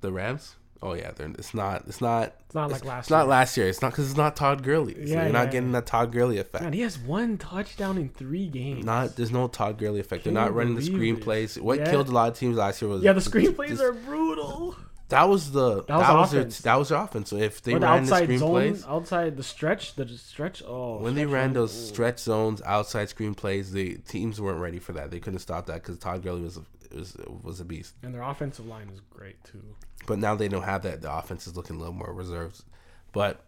The 0.00 0.12
Rams. 0.12 0.56
Oh 0.84 0.94
yeah, 0.94 1.12
they're, 1.12 1.28
it's 1.30 1.54
not. 1.54 1.84
It's 1.86 2.00
not. 2.00 2.34
It's 2.46 2.54
not 2.56 2.70
It's, 2.70 2.80
like 2.80 2.84
last. 2.84 3.04
it's 3.04 3.10
not 3.10 3.20
year. 3.22 3.26
last 3.28 3.56
year. 3.56 3.68
It's 3.68 3.80
not 3.82 3.92
because 3.92 4.08
it's 4.08 4.16
not 4.16 4.34
Todd 4.34 4.64
Gurley. 4.64 4.94
So 4.94 5.00
Yeah, 5.14 5.22
you're 5.24 5.32
not 5.32 5.46
yeah, 5.46 5.52
getting 5.52 5.68
yeah. 5.68 5.78
that 5.80 5.86
Todd 5.86 6.10
Gurley 6.12 6.38
effect. 6.38 6.62
Man, 6.64 6.72
he 6.72 6.80
has 6.80 6.98
one 6.98 7.38
touchdown 7.38 7.98
in 7.98 8.08
three 8.08 8.48
games. 8.48 8.84
Not 8.84 9.14
there's 9.16 9.30
no 9.30 9.46
Todd 9.46 9.78
Gurley 9.78 10.00
effect. 10.00 10.24
Can 10.24 10.34
They're 10.34 10.42
not 10.44 10.54
running 10.54 10.74
the 10.74 10.80
screenplays. 10.82 11.60
What 11.60 11.78
Yeah. 11.78 11.90
killed 11.90 12.08
a 12.08 12.12
lot 12.12 12.30
of 12.32 12.36
teams 12.38 12.56
last 12.56 12.82
year 12.82 12.88
was 12.90 13.02
yeah, 13.04 13.12
the 13.12 13.20
screenplays 13.20 13.68
just- 13.68 13.82
are 13.82 13.92
brutal. 13.92 14.74
That 15.12 15.28
was 15.28 15.52
the 15.52 15.84
that 15.84 15.98
was 15.98 16.08
was, 16.08 16.30
their, 16.32 16.44
that 16.44 16.74
was 16.76 16.88
their 16.88 16.98
offense. 16.98 17.28
So 17.28 17.36
if 17.36 17.60
they 17.60 17.74
the 17.74 17.80
ran 17.80 18.04
the 18.04 18.08
zone, 18.08 18.26
screenplays, 18.26 18.88
outside 18.88 19.36
the 19.36 19.42
stretch, 19.42 19.94
the 19.94 20.08
stretch. 20.08 20.62
Oh, 20.66 21.00
when 21.00 21.14
they 21.14 21.26
ran 21.26 21.52
those 21.52 21.74
ooh. 21.74 21.92
stretch 21.92 22.18
zones, 22.18 22.62
outside 22.62 23.08
screenplays, 23.08 23.72
the 23.72 23.98
teams 24.08 24.40
weren't 24.40 24.58
ready 24.58 24.78
for 24.78 24.94
that. 24.94 25.10
They 25.10 25.20
couldn't 25.20 25.40
stop 25.40 25.66
that 25.66 25.82
because 25.82 25.98
Todd 25.98 26.22
Gurley 26.22 26.40
was 26.40 26.56
a, 26.56 26.62
was 26.94 27.16
was 27.42 27.60
a 27.60 27.64
beast. 27.66 27.94
and 28.02 28.14
their 28.14 28.22
offensive 28.22 28.66
line 28.66 28.88
is 28.88 29.00
great 29.10 29.36
too. 29.44 29.62
But 30.06 30.18
now 30.18 30.34
they 30.34 30.48
don't 30.48 30.62
have 30.62 30.82
that. 30.84 31.02
The 31.02 31.14
offense 31.14 31.46
is 31.46 31.56
looking 31.58 31.76
a 31.76 31.78
little 31.78 31.94
more 31.94 32.14
reserved. 32.14 32.64
But 33.12 33.44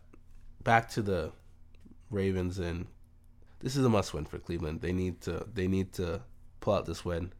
back 0.62 0.91
to 0.91 1.03
the 1.03 1.33
Ravens 2.11 2.59
and 2.59 2.87
this 3.61 3.75
is 3.75 3.87
a 3.87 3.89
must 3.89 4.12
win 4.12 4.27
for 4.27 4.39
Cleveland. 4.39 4.83
They 4.83 4.93
need 4.93 5.23
to 5.23 5.47
they 5.55 5.67
need 5.67 5.95
to 5.95 6.21
pull 6.61 6.75
out 6.75 6.85
this 6.85 7.07
win. 7.07 7.33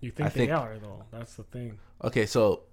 You 0.00 0.10
think, 0.10 0.26
I 0.26 0.28
think- 0.28 0.50
they 0.50 0.54
are 0.54 0.76
though? 0.78 1.04
That's 1.10 1.36
the 1.36 1.44
thing. 1.44 1.78
Okay, 2.04 2.26
so 2.26 2.64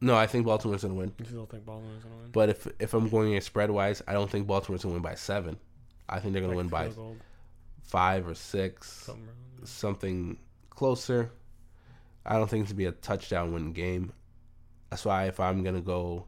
no, 0.00 0.14
I 0.14 0.26
think 0.26 0.46
Baltimore's 0.46 0.82
gonna 0.82 0.94
win. 0.94 1.12
You 1.18 1.24
still 1.24 1.46
think 1.46 1.64
Baltimore's 1.64 2.02
gonna 2.02 2.16
win? 2.16 2.30
But 2.32 2.48
if 2.50 2.66
if 2.78 2.94
I'm 2.94 3.08
going 3.08 3.40
spread 3.40 3.70
wise, 3.70 4.02
I 4.06 4.12
don't 4.12 4.30
think 4.30 4.46
Baltimore's 4.46 4.82
gonna 4.82 4.94
win 4.94 5.02
by 5.02 5.14
seven. 5.14 5.58
I 6.08 6.20
think 6.20 6.32
they're 6.32 6.42
gonna 6.42 6.54
Like 6.54 6.58
win 6.58 6.68
by 6.68 6.88
goal, 6.88 7.16
five 7.82 8.26
or 8.26 8.34
six, 8.34 8.90
something 8.92 9.28
something 9.64 10.38
closer. 10.70 11.30
I 12.24 12.34
don't 12.36 12.48
think 12.48 12.62
it's 12.62 12.72
gonna 12.72 12.78
be 12.78 12.86
a 12.86 12.92
touchdown 12.92 13.52
win 13.52 13.72
game. 13.72 14.12
That's 14.90 15.04
why 15.04 15.26
if 15.26 15.40
I'm 15.40 15.62
gonna 15.62 15.80
go, 15.80 16.26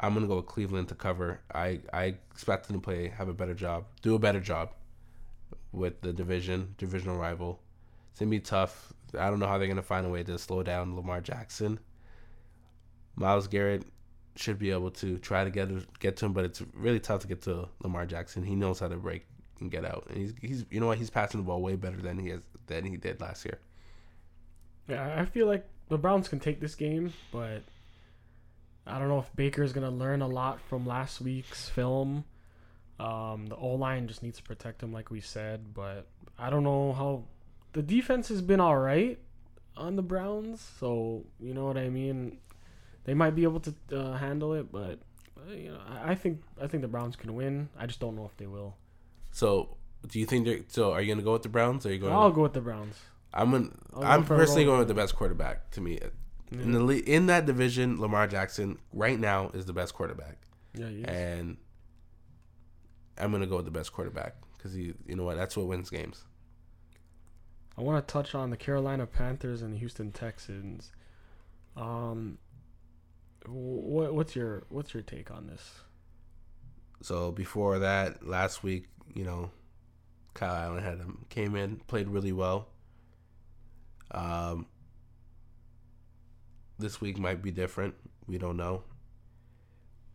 I'm 0.00 0.14
gonna 0.14 0.26
go 0.26 0.36
with 0.36 0.46
Cleveland 0.46 0.88
to 0.88 0.94
cover. 0.94 1.40
I 1.54 1.80
I 1.92 2.14
expect 2.32 2.68
them 2.68 2.76
to 2.76 2.82
play, 2.82 3.08
have 3.08 3.28
a 3.28 3.34
better 3.34 3.54
job, 3.54 3.86
do 4.02 4.14
a 4.14 4.18
better 4.18 4.40
job 4.40 4.70
with 5.72 6.00
the 6.00 6.12
division 6.12 6.74
divisional 6.78 7.16
rival. 7.16 7.60
It's 8.10 8.20
gonna 8.20 8.30
be 8.30 8.40
tough. 8.40 8.92
I 9.18 9.28
don't 9.30 9.38
know 9.38 9.46
how 9.46 9.58
they're 9.58 9.68
gonna 9.68 9.82
find 9.82 10.06
a 10.06 10.10
way 10.10 10.22
to 10.22 10.38
slow 10.38 10.62
down 10.62 10.94
Lamar 10.96 11.20
Jackson. 11.20 11.78
Myles 13.18 13.48
Garrett 13.48 13.84
should 14.36 14.58
be 14.58 14.70
able 14.70 14.90
to 14.92 15.18
try 15.18 15.44
to 15.44 15.50
get 15.50 15.68
get 15.98 16.16
to 16.18 16.26
him, 16.26 16.32
but 16.32 16.44
it's 16.44 16.62
really 16.72 17.00
tough 17.00 17.22
to 17.22 17.28
get 17.28 17.42
to 17.42 17.68
Lamar 17.82 18.06
Jackson. 18.06 18.42
He 18.42 18.54
knows 18.54 18.78
how 18.78 18.88
to 18.88 18.96
break 18.96 19.26
and 19.60 19.70
get 19.70 19.84
out, 19.84 20.06
and 20.08 20.18
he's 20.18 20.34
he's 20.40 20.64
you 20.70 20.80
know 20.80 20.86
what 20.86 20.98
he's 20.98 21.10
passing 21.10 21.40
the 21.40 21.46
ball 21.46 21.60
way 21.60 21.76
better 21.76 21.96
than 21.96 22.18
he 22.18 22.28
has 22.30 22.40
than 22.66 22.84
he 22.84 22.96
did 22.96 23.20
last 23.20 23.44
year. 23.44 23.58
Yeah, 24.86 25.20
I 25.20 25.24
feel 25.24 25.46
like 25.46 25.66
the 25.88 25.98
Browns 25.98 26.28
can 26.28 26.38
take 26.38 26.60
this 26.60 26.74
game, 26.74 27.12
but 27.32 27.62
I 28.86 28.98
don't 28.98 29.08
know 29.08 29.18
if 29.18 29.34
Baker's 29.34 29.72
gonna 29.72 29.90
learn 29.90 30.22
a 30.22 30.28
lot 30.28 30.60
from 30.60 30.86
last 30.86 31.20
week's 31.20 31.68
film. 31.68 32.24
Um, 33.00 33.46
the 33.46 33.56
O 33.56 33.74
line 33.74 34.08
just 34.08 34.22
needs 34.22 34.38
to 34.38 34.42
protect 34.42 34.82
him, 34.82 34.92
like 34.92 35.10
we 35.10 35.20
said, 35.20 35.74
but 35.74 36.06
I 36.38 36.50
don't 36.50 36.64
know 36.64 36.92
how 36.92 37.24
the 37.72 37.82
defense 37.82 38.28
has 38.28 38.42
been 38.42 38.60
all 38.60 38.76
right 38.76 39.18
on 39.76 39.96
the 39.96 40.02
Browns. 40.02 40.60
So 40.78 41.24
you 41.40 41.54
know 41.54 41.66
what 41.66 41.76
I 41.76 41.88
mean. 41.88 42.38
They 43.08 43.14
might 43.14 43.34
be 43.34 43.44
able 43.44 43.60
to 43.60 43.74
uh, 43.90 44.18
handle 44.18 44.52
it, 44.52 44.70
but 44.70 44.98
uh, 45.38 45.54
you 45.54 45.70
know, 45.70 45.80
I, 45.88 46.10
I 46.10 46.14
think 46.14 46.42
I 46.60 46.66
think 46.66 46.82
the 46.82 46.88
Browns 46.88 47.16
can 47.16 47.34
win. 47.34 47.70
I 47.78 47.86
just 47.86 48.00
don't 48.00 48.14
know 48.14 48.26
if 48.26 48.36
they 48.36 48.46
will. 48.46 48.76
So, 49.30 49.78
do 50.06 50.20
you 50.20 50.26
think 50.26 50.44
they're 50.44 50.60
so? 50.68 50.92
Are 50.92 51.00
you 51.00 51.10
gonna 51.10 51.24
go 51.24 51.32
with 51.32 51.42
the 51.42 51.48
Browns? 51.48 51.86
Or 51.86 51.88
are 51.88 51.92
you 51.92 52.00
going? 52.00 52.12
I'll 52.12 52.30
go 52.30 52.42
with 52.42 52.52
the 52.52 52.60
Browns. 52.60 52.96
I'm 53.32 53.52
gonna, 53.52 53.70
I'll 53.94 54.02
go 54.02 54.06
I'm 54.06 54.24
for 54.24 54.36
personally 54.36 54.66
going 54.66 54.80
with 54.80 54.88
the 54.88 54.94
best 54.94 55.16
quarterback 55.16 55.70
to 55.70 55.80
me 55.80 55.98
in 56.52 56.72
the 56.72 56.84
le- 56.84 56.96
in 56.96 57.28
that 57.28 57.46
division. 57.46 57.98
Lamar 57.98 58.26
Jackson 58.26 58.76
right 58.92 59.18
now 59.18 59.48
is 59.54 59.64
the 59.64 59.72
best 59.72 59.94
quarterback, 59.94 60.36
yeah, 60.74 60.88
yeah. 60.88 61.10
and 61.10 61.56
I'm 63.16 63.32
gonna 63.32 63.46
go 63.46 63.56
with 63.56 63.64
the 63.64 63.70
best 63.70 63.90
quarterback 63.90 64.34
because 64.58 64.74
he, 64.74 64.92
you 65.06 65.16
know 65.16 65.24
what, 65.24 65.38
that's 65.38 65.56
what 65.56 65.66
wins 65.66 65.88
games. 65.88 66.24
I 67.78 67.80
want 67.80 68.06
to 68.06 68.12
touch 68.12 68.34
on 68.34 68.50
the 68.50 68.58
Carolina 68.58 69.06
Panthers 69.06 69.62
and 69.62 69.72
the 69.72 69.78
Houston 69.78 70.12
Texans. 70.12 70.92
Um, 71.74 72.36
what 73.50 74.14
what's 74.14 74.36
your 74.36 74.64
what's 74.68 74.94
your 74.94 75.02
take 75.02 75.30
on 75.30 75.46
this? 75.46 75.80
So 77.02 77.30
before 77.30 77.78
that, 77.80 78.26
last 78.26 78.62
week, 78.62 78.88
you 79.14 79.24
know, 79.24 79.50
Kyle 80.34 80.54
Allen 80.54 80.82
had 80.82 80.98
him 80.98 81.26
came 81.28 81.54
in, 81.54 81.76
played 81.86 82.08
really 82.08 82.32
well. 82.32 82.68
Um, 84.10 84.66
this 86.78 87.00
week 87.00 87.18
might 87.18 87.42
be 87.42 87.50
different. 87.50 87.94
We 88.26 88.38
don't 88.38 88.56
know. 88.56 88.82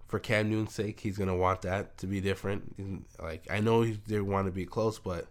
For 0.08 0.20
Cam 0.20 0.50
Newton's 0.50 0.74
sake, 0.74 1.00
he's 1.00 1.18
gonna 1.18 1.36
want 1.36 1.64
that 1.64 1.98
to 2.00 2.08
be 2.08 2.22
different. 2.22 3.10
Like 3.22 3.48
I 3.50 3.60
know 3.60 3.82
he, 3.82 4.00
they 4.08 4.20
want 4.20 4.48
to 4.48 4.52
be 4.52 4.66
close, 4.66 5.00
but 5.00 5.28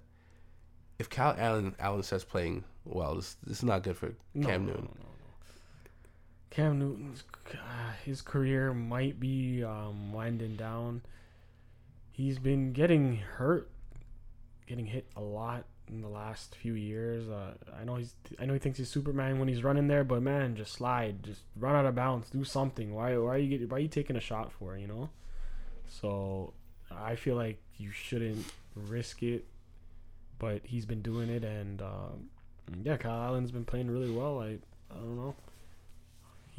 if 0.98 1.08
Kyle 1.08 1.34
Allen 1.38 1.74
Allen 1.78 2.02
starts 2.02 2.24
playing 2.24 2.64
well, 2.84 3.14
this 3.14 3.36
this 3.46 3.58
is 3.58 3.64
not 3.64 3.82
good 3.82 3.96
for 3.96 4.14
Cam 4.40 4.66
no, 4.66 4.72
Newton. 4.72 4.88
no, 4.98 5.04
no. 5.04 5.11
Cam 6.52 6.78
Newton's 6.78 7.24
uh, 7.54 7.92
his 8.04 8.20
career 8.20 8.74
might 8.74 9.18
be 9.18 9.64
um, 9.64 10.12
winding 10.12 10.54
down. 10.54 11.00
He's 12.10 12.38
been 12.38 12.74
getting 12.74 13.16
hurt, 13.16 13.70
getting 14.66 14.84
hit 14.84 15.06
a 15.16 15.22
lot 15.22 15.64
in 15.88 16.02
the 16.02 16.08
last 16.08 16.54
few 16.54 16.74
years. 16.74 17.26
Uh, 17.26 17.54
I 17.74 17.84
know 17.84 17.94
he's 17.94 18.14
I 18.38 18.44
know 18.44 18.52
he 18.52 18.58
thinks 18.58 18.78
he's 18.78 18.90
Superman 18.90 19.38
when 19.38 19.48
he's 19.48 19.64
running 19.64 19.88
there, 19.88 20.04
but 20.04 20.20
man, 20.20 20.54
just 20.54 20.74
slide, 20.74 21.22
just 21.22 21.40
run 21.56 21.74
out 21.74 21.86
of 21.86 21.94
bounds, 21.94 22.28
do 22.28 22.44
something. 22.44 22.92
Why 22.92 23.16
why 23.16 23.36
are 23.36 23.38
you 23.38 23.56
get, 23.56 23.70
why 23.70 23.78
are 23.78 23.80
you 23.80 23.88
taking 23.88 24.16
a 24.16 24.20
shot 24.20 24.52
for? 24.52 24.76
You 24.76 24.88
know. 24.88 25.08
So 25.88 26.52
I 26.90 27.16
feel 27.16 27.34
like 27.34 27.62
you 27.78 27.92
shouldn't 27.92 28.44
risk 28.76 29.22
it, 29.22 29.46
but 30.38 30.60
he's 30.64 30.84
been 30.84 31.00
doing 31.00 31.30
it, 31.30 31.44
and 31.44 31.80
um, 31.80 32.28
yeah, 32.84 32.98
Kyle 32.98 33.22
Allen's 33.22 33.52
been 33.52 33.64
playing 33.64 33.90
really 33.90 34.10
well. 34.10 34.38
I 34.38 34.58
I 34.90 34.96
don't 34.96 35.16
know 35.16 35.34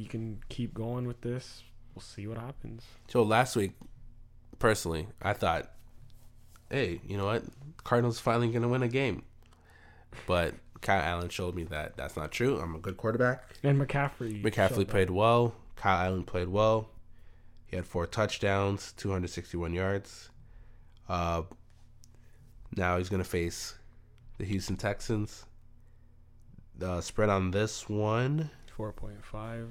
you 0.03 0.09
can 0.09 0.41
keep 0.49 0.73
going 0.73 1.07
with 1.07 1.21
this. 1.21 1.63
We'll 1.95 2.01
see 2.03 2.27
what 2.27 2.37
happens. 2.37 2.83
So 3.07 3.23
last 3.23 3.55
week, 3.55 3.71
personally, 4.59 5.07
I 5.21 5.33
thought, 5.33 5.71
hey, 6.69 6.99
you 7.07 7.17
know 7.17 7.25
what? 7.25 7.43
Cardinals 7.83 8.19
finally 8.19 8.49
going 8.49 8.63
to 8.63 8.67
win 8.67 8.83
a 8.83 8.87
game. 8.87 9.23
But 10.27 10.55
Kyle 10.81 11.01
Allen 11.01 11.29
showed 11.29 11.55
me 11.55 11.63
that 11.65 11.95
that's 11.95 12.17
not 12.17 12.31
true. 12.31 12.59
I'm 12.59 12.75
a 12.75 12.79
good 12.79 12.97
quarterback. 12.97 13.43
And 13.63 13.79
McCaffrey. 13.79 14.43
McCaffrey 14.43 14.87
played 14.87 15.09
up. 15.09 15.15
well. 15.15 15.55
Kyle 15.75 16.07
Allen 16.07 16.23
played 16.23 16.49
well. 16.49 16.89
He 17.67 17.75
had 17.77 17.85
four 17.85 18.05
touchdowns, 18.05 18.93
261 18.97 19.73
yards. 19.73 20.29
Uh, 21.07 21.43
now 22.75 22.97
he's 22.97 23.09
going 23.09 23.23
to 23.23 23.29
face 23.29 23.75
the 24.37 24.45
Houston 24.45 24.75
Texans. 24.75 25.45
The 26.77 27.01
spread 27.01 27.29
on 27.29 27.51
this 27.51 27.87
one 27.87 28.49
4.5 28.77 29.67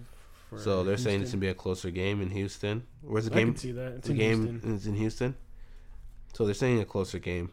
for. 0.57 0.59
So 0.63 0.85
they're 0.85 0.95
Houston. 0.95 1.05
saying 1.11 1.23
it's 1.23 1.31
gonna 1.33 1.41
be 1.41 1.49
a 1.49 1.55
closer 1.55 1.91
game 1.91 2.21
in 2.23 2.31
Houston. 2.31 2.87
Where's 3.01 3.27
the 3.29 3.33
I 3.35 3.39
game? 3.39 3.49
Can 3.49 3.57
see 3.57 3.73
that. 3.73 3.93
It's 3.95 4.07
the 4.07 4.13
in 4.13 4.19
game 4.19 4.47
Houston. 4.49 4.75
is 4.75 4.87
in 4.87 4.95
Houston. 4.95 5.35
So 6.35 6.45
they're 6.45 6.55
saying 6.55 6.81
a 6.81 6.85
closer 6.85 7.19
game. 7.19 7.51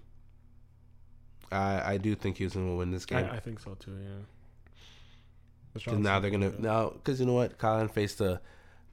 I 1.51 1.93
I 1.93 1.97
do 1.97 2.15
think 2.15 2.37
Houston 2.37 2.67
will 2.67 2.77
win 2.77 2.91
this 2.91 3.05
game. 3.05 3.25
I, 3.25 3.35
I 3.35 3.39
think 3.39 3.59
so 3.59 3.75
too. 3.75 3.91
Yeah. 4.01 5.81
Cause 5.85 5.97
now 5.99 6.19
they're 6.19 6.31
gonna 6.31 6.51
now 6.59 6.89
because 6.89 7.19
you 7.19 7.25
know 7.25 7.33
what 7.33 7.57
Colin 7.57 7.87
faced 7.89 8.21
a 8.21 8.41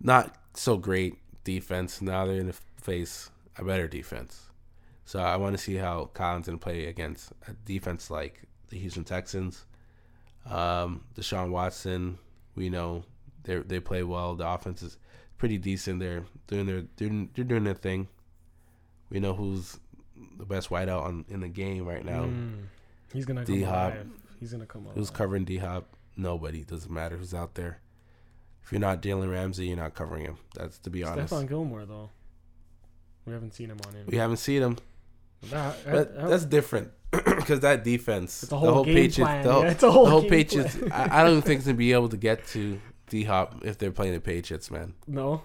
not 0.01 0.37
so 0.55 0.77
great 0.77 1.15
defense. 1.45 2.01
Now 2.01 2.27
they're 2.27 2.41
gonna 2.41 2.53
face 2.81 3.31
a 3.57 3.65
better 3.65 3.89
defense. 3.89 4.51
So 5.05 5.21
I 5.21 5.37
want 5.37 5.57
to 5.57 5.63
see 5.63 5.77
how 5.77 6.07
Collins 6.15 6.47
can 6.47 6.59
play 6.59 6.87
against 6.87 7.33
a 7.49 7.53
defense 7.65 8.11
like 8.11 8.43
the 8.69 8.79
Houston 8.79 9.05
Texans. 9.05 9.65
Um, 10.45 11.05
Deshaun 11.17 11.51
Watson, 11.51 12.19
we 12.57 12.69
know 12.71 13.05
they 13.47 13.57
they 13.59 13.81
play 13.81 14.03
well. 14.03 14.35
The 14.35 14.47
offense 14.47 14.83
is 14.83 14.99
pretty 15.39 15.57
decent. 15.59 16.01
They're 16.01 16.25
doing 16.47 16.67
their 16.67 16.83
doing 16.83 17.31
they're 17.35 17.45
doing 17.45 17.65
their 17.65 17.75
thing. 17.75 18.09
We 19.09 19.21
know 19.21 19.35
who's 19.35 19.79
the 20.39 20.45
best 20.45 20.69
wideout 20.71 21.03
on 21.05 21.25
in 21.29 21.41
the 21.41 21.49
game 21.49 21.87
right 21.87 22.05
now. 22.05 22.25
Mm. 22.25 22.65
He's 23.13 23.25
gonna 23.25 23.45
come 23.45 23.55
D-Hop. 23.55 23.95
He's 24.41 24.53
gonna 24.53 24.67
come 24.67 24.85
alive. 24.85 24.97
Who's 24.97 25.11
covering 25.11 25.45
D 25.45 25.57
Hop? 25.59 25.89
Nobody. 26.17 26.65
Doesn't 26.65 26.93
matter 26.93 27.17
who's 27.17 27.33
out 27.35 27.55
there. 27.55 27.81
If 28.63 28.73
you're 28.73 28.81
not 28.81 29.01
Jalen 29.01 29.31
Ramsey, 29.31 29.69
you're 29.69 29.77
not 29.77 29.95
covering 29.95 30.25
him. 30.25 30.39
That's 30.55 30.79
to 30.81 30.91
be 30.91 31.05
honest. 31.05 31.33
Stephon 31.33 31.49
Gilmore 31.49 31.87
though. 31.87 32.11
We 33.25 33.33
haven't 33.33 33.55
seen 33.55 33.71
him 33.71 33.79
on 33.87 33.93
him. 33.95 34.07
We 34.09 34.17
haven't 34.19 34.37
seen 34.39 34.63
him. 34.63 34.77
That- 35.51 35.85
that- 35.85 36.29
that's 36.29 36.45
different 36.45 36.91
because 37.11 37.61
that 37.61 37.85
defense, 37.85 38.41
the 38.43 38.57
whole 38.57 38.73
whole 38.75 38.85
game 38.85 38.95
Patriots, 38.95 39.17
plan, 39.19 39.45
the 39.45 39.53
whole, 39.53 39.63
yeah, 39.63 39.71
it's 39.71 39.83
a 39.83 39.91
whole 39.91 40.05
the 40.07 40.11
whole 40.11 40.23
Patriots. 40.29 40.77
I, 40.91 41.21
I 41.21 41.23
don't 41.23 41.33
even 41.33 41.43
think 41.43 41.59
it's 41.59 41.67
gonna 41.67 41.77
be 41.79 41.93
able 41.93 42.09
to 42.09 42.17
get 42.17 42.47
to 42.49 42.81
D 43.09 43.25
Hop 43.25 43.65
if 43.65 43.79
they're 43.79 43.91
playing 43.93 44.15
the 44.15 44.21
Patriots, 44.21 44.71
man. 44.71 44.95
no. 45.07 45.43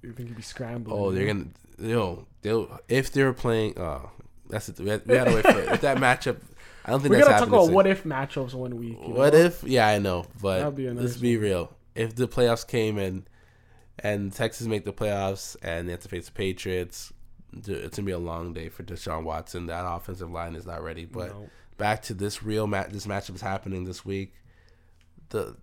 You 0.00 0.12
think 0.12 0.28
he'd 0.28 0.36
be 0.36 0.42
scrambling? 0.42 0.96
Oh, 0.96 1.10
they're 1.10 1.26
gonna, 1.26 1.46
yo, 1.80 2.24
they'll 2.42 2.78
if 2.88 3.12
they're 3.12 3.32
playing. 3.32 3.76
Oh, 3.76 4.10
that's 4.48 4.68
it. 4.68 4.78
We, 4.78 4.90
had, 4.90 5.04
we 5.04 5.14
gotta 5.14 5.34
wait 5.34 5.42
for 5.44 5.58
it. 5.58 5.68
If 5.70 5.80
that 5.80 5.96
matchup, 5.98 6.36
I 6.84 6.90
don't 6.92 7.00
think 7.00 7.12
that's 7.14 7.24
We're 7.26 7.28
that's 7.28 7.28
gonna 7.28 7.38
talk 7.40 7.48
about 7.48 7.64
soon. 7.66 7.74
what 7.74 7.86
if 7.88 8.04
matchups 8.04 8.54
one 8.54 8.76
week. 8.76 8.96
What 9.00 9.32
know? 9.32 9.40
if? 9.40 9.64
Yeah, 9.64 9.88
I 9.88 9.98
know, 9.98 10.24
but 10.40 10.70
be 10.76 10.88
let's 10.88 11.16
be 11.16 11.36
real. 11.36 11.74
If 11.96 12.14
the 12.14 12.28
playoffs 12.28 12.64
came 12.64 12.96
and 12.96 13.28
and 13.98 14.32
Texas 14.32 14.68
make 14.68 14.84
the 14.84 14.92
playoffs 14.92 15.56
and 15.62 15.88
they 15.88 15.92
have 15.92 16.00
to 16.02 16.08
face 16.08 16.26
the 16.26 16.32
Patriots, 16.32 17.12
it's 17.52 17.96
gonna 17.96 18.06
be 18.06 18.12
a 18.12 18.18
long 18.18 18.52
day 18.52 18.68
for 18.68 18.84
Deshaun 18.84 19.24
Watson. 19.24 19.66
That 19.66 19.82
offensive 19.84 20.30
line 20.30 20.54
is 20.54 20.64
not 20.64 20.80
ready. 20.80 21.06
But 21.06 21.30
No. 21.30 21.50
back 21.76 22.02
to 22.02 22.14
this 22.14 22.40
real 22.44 22.68
match. 22.68 22.90
This 22.90 23.06
matchup 23.08 23.34
is 23.34 23.40
happening 23.40 23.82
this 23.82 24.04
week. 24.04 24.32
The 25.30 25.56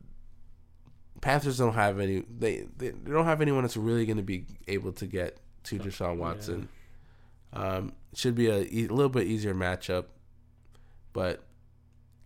Panthers 1.25 1.57
don't 1.57 1.73
have 1.73 1.99
any. 1.99 2.23
They 2.37 2.67
they, 2.77 2.89
they 2.91 3.11
don't 3.11 3.25
have 3.25 3.41
anyone 3.41 3.63
that's 3.63 3.75
really 3.75 4.05
going 4.05 4.17
to 4.17 4.23
be 4.23 4.45
able 4.67 4.91
to 4.91 5.07
get 5.07 5.39
to 5.63 5.79
Deshaun 5.79 6.17
Watson. 6.17 6.69
Um, 7.51 7.93
should 8.13 8.35
be 8.35 8.45
a, 8.45 8.59
e- 8.59 8.85
a 8.85 8.93
little 8.93 9.09
bit 9.09 9.25
easier 9.25 9.55
matchup, 9.55 10.05
but 11.13 11.41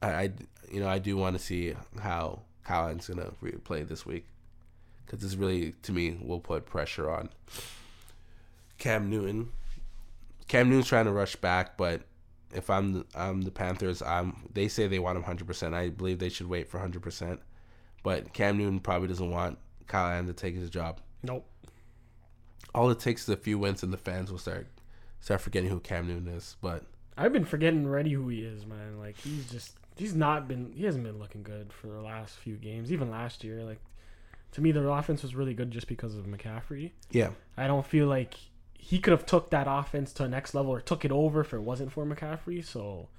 I, 0.01 0.09
I 0.11 0.31
you 0.69 0.81
know 0.81 0.89
I 0.89 0.99
do 0.99 1.15
want 1.15 1.37
to 1.37 1.41
see 1.41 1.73
how 2.01 2.41
Collins 2.65 3.07
going 3.07 3.19
to 3.19 3.31
re- 3.39 3.53
play 3.53 3.83
this 3.83 4.05
week 4.05 4.25
because 5.05 5.21
this 5.21 5.35
really 5.35 5.75
to 5.83 5.93
me 5.93 6.17
will 6.21 6.41
put 6.41 6.65
pressure 6.65 7.09
on 7.09 7.29
Cam 8.79 9.09
Newton. 9.09 9.49
Cam 10.49 10.67
Newton's 10.67 10.87
trying 10.87 11.05
to 11.05 11.13
rush 11.13 11.37
back, 11.37 11.77
but 11.77 12.01
if 12.53 12.69
I'm 12.69 12.91
the, 12.91 13.05
I'm 13.15 13.43
the 13.43 13.51
Panthers, 13.51 14.01
I'm 14.01 14.35
they 14.53 14.67
say 14.67 14.87
they 14.87 14.99
want 14.99 15.17
him 15.17 15.23
100%. 15.23 15.73
I 15.73 15.87
believe 15.87 16.19
they 16.19 16.27
should 16.27 16.47
wait 16.47 16.67
for 16.67 16.81
100%. 16.81 17.39
But 18.03 18.33
Cam 18.33 18.57
Newton 18.57 18.79
probably 18.79 19.07
doesn't 19.07 19.29
want 19.29 19.57
Kyle 19.87 20.11
Allen 20.11 20.27
to 20.27 20.33
take 20.33 20.55
his 20.55 20.69
job. 20.69 20.99
Nope. 21.23 21.45
All 22.73 22.89
it 22.89 22.99
takes 22.99 23.23
is 23.23 23.29
a 23.29 23.37
few 23.37 23.57
wins 23.57 23.83
and 23.83 23.91
the 23.91 23.97
fans 23.97 24.31
will 24.31 24.37
start 24.37 24.67
start 25.19 25.41
forgetting 25.41 25.69
who 25.69 25.79
Cam 25.79 26.07
Newton 26.07 26.27
is. 26.27 26.55
But 26.61 26.83
I've 27.17 27.33
been 27.33 27.45
forgetting 27.45 27.85
already 27.85 28.13
who 28.13 28.29
he 28.29 28.41
is, 28.41 28.65
man. 28.65 28.99
Like 28.99 29.17
he's 29.17 29.49
just 29.49 29.73
he's 29.95 30.15
not 30.15 30.47
been 30.47 30.71
he 30.75 30.85
hasn't 30.85 31.03
been 31.03 31.19
looking 31.19 31.43
good 31.43 31.73
for 31.73 31.87
the 31.87 32.01
last 32.01 32.35
few 32.37 32.55
games. 32.55 32.91
Even 32.91 33.09
last 33.09 33.43
year, 33.43 33.63
like 33.63 33.79
to 34.53 34.61
me 34.61 34.71
the 34.71 34.87
offense 34.87 35.23
was 35.23 35.35
really 35.35 35.53
good 35.53 35.71
just 35.71 35.87
because 35.87 36.15
of 36.15 36.25
McCaffrey. 36.25 36.91
yeah, 37.11 37.31
I 37.57 37.67
don't 37.67 37.85
feel 37.85 38.07
like 38.07 38.35
he 38.73 38.99
could 38.99 39.11
have 39.11 39.25
took 39.25 39.49
that 39.49 39.67
offense 39.69 40.13
to 40.13 40.23
a 40.23 40.27
next 40.27 40.55
level 40.55 40.71
or 40.71 40.79
took 40.79 41.03
it 41.03 41.11
over 41.11 41.41
if 41.41 41.53
it 41.53 41.61
wasn't 41.61 41.91
for 41.91 42.05
McCaffrey. 42.05 42.63
So 42.63 43.09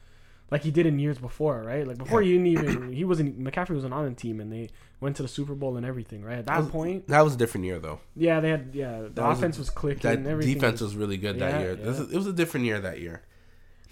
like 0.50 0.62
he 0.62 0.70
did 0.70 0.86
in 0.86 0.98
years 0.98 1.18
before, 1.18 1.62
right? 1.62 1.86
Like 1.86 1.98
before 1.98 2.22
he 2.22 2.32
didn't 2.32 2.46
even 2.48 2.92
he 3.00 3.04
wasn't 3.04 3.38
McCaffrey 3.42 3.74
wasn't 3.74 3.94
on 3.94 4.04
the 4.06 4.14
team 4.14 4.40
and 4.40 4.52
they 4.52 4.70
went 5.00 5.16
to 5.16 5.22
the 5.22 5.28
Super 5.28 5.54
Bowl 5.54 5.76
and 5.76 5.86
everything, 5.86 6.22
right? 6.22 6.38
At 6.38 6.46
that 6.46 6.68
point, 6.70 7.08
that 7.08 7.22
was 7.22 7.34
a 7.34 7.38
different 7.38 7.66
year 7.66 7.78
though. 7.78 8.00
yeah, 8.16 8.40
they 8.40 8.50
had 8.50 8.70
yeah, 8.74 9.02
the 9.02 9.08
That 9.10 9.28
was 9.28 9.38
a- 9.38 9.40
offense 9.40 9.58
was 9.58 9.70
clicking. 9.70 10.02
That 10.24 10.26
everything 10.30 10.54
defense 10.54 10.80
was, 10.80 10.94
was 10.94 10.96
really 10.96 11.16
good 11.16 11.36
Yeah, 11.36 11.50
that 11.50 11.60
year. 11.60 11.78
Yeah. 11.80 11.86
is, 11.90 12.00
it 12.00 12.16
was 12.16 12.26
a 12.26 12.32
different 12.32 12.66
year 12.66 12.80
that 12.80 13.00
year. 13.00 13.22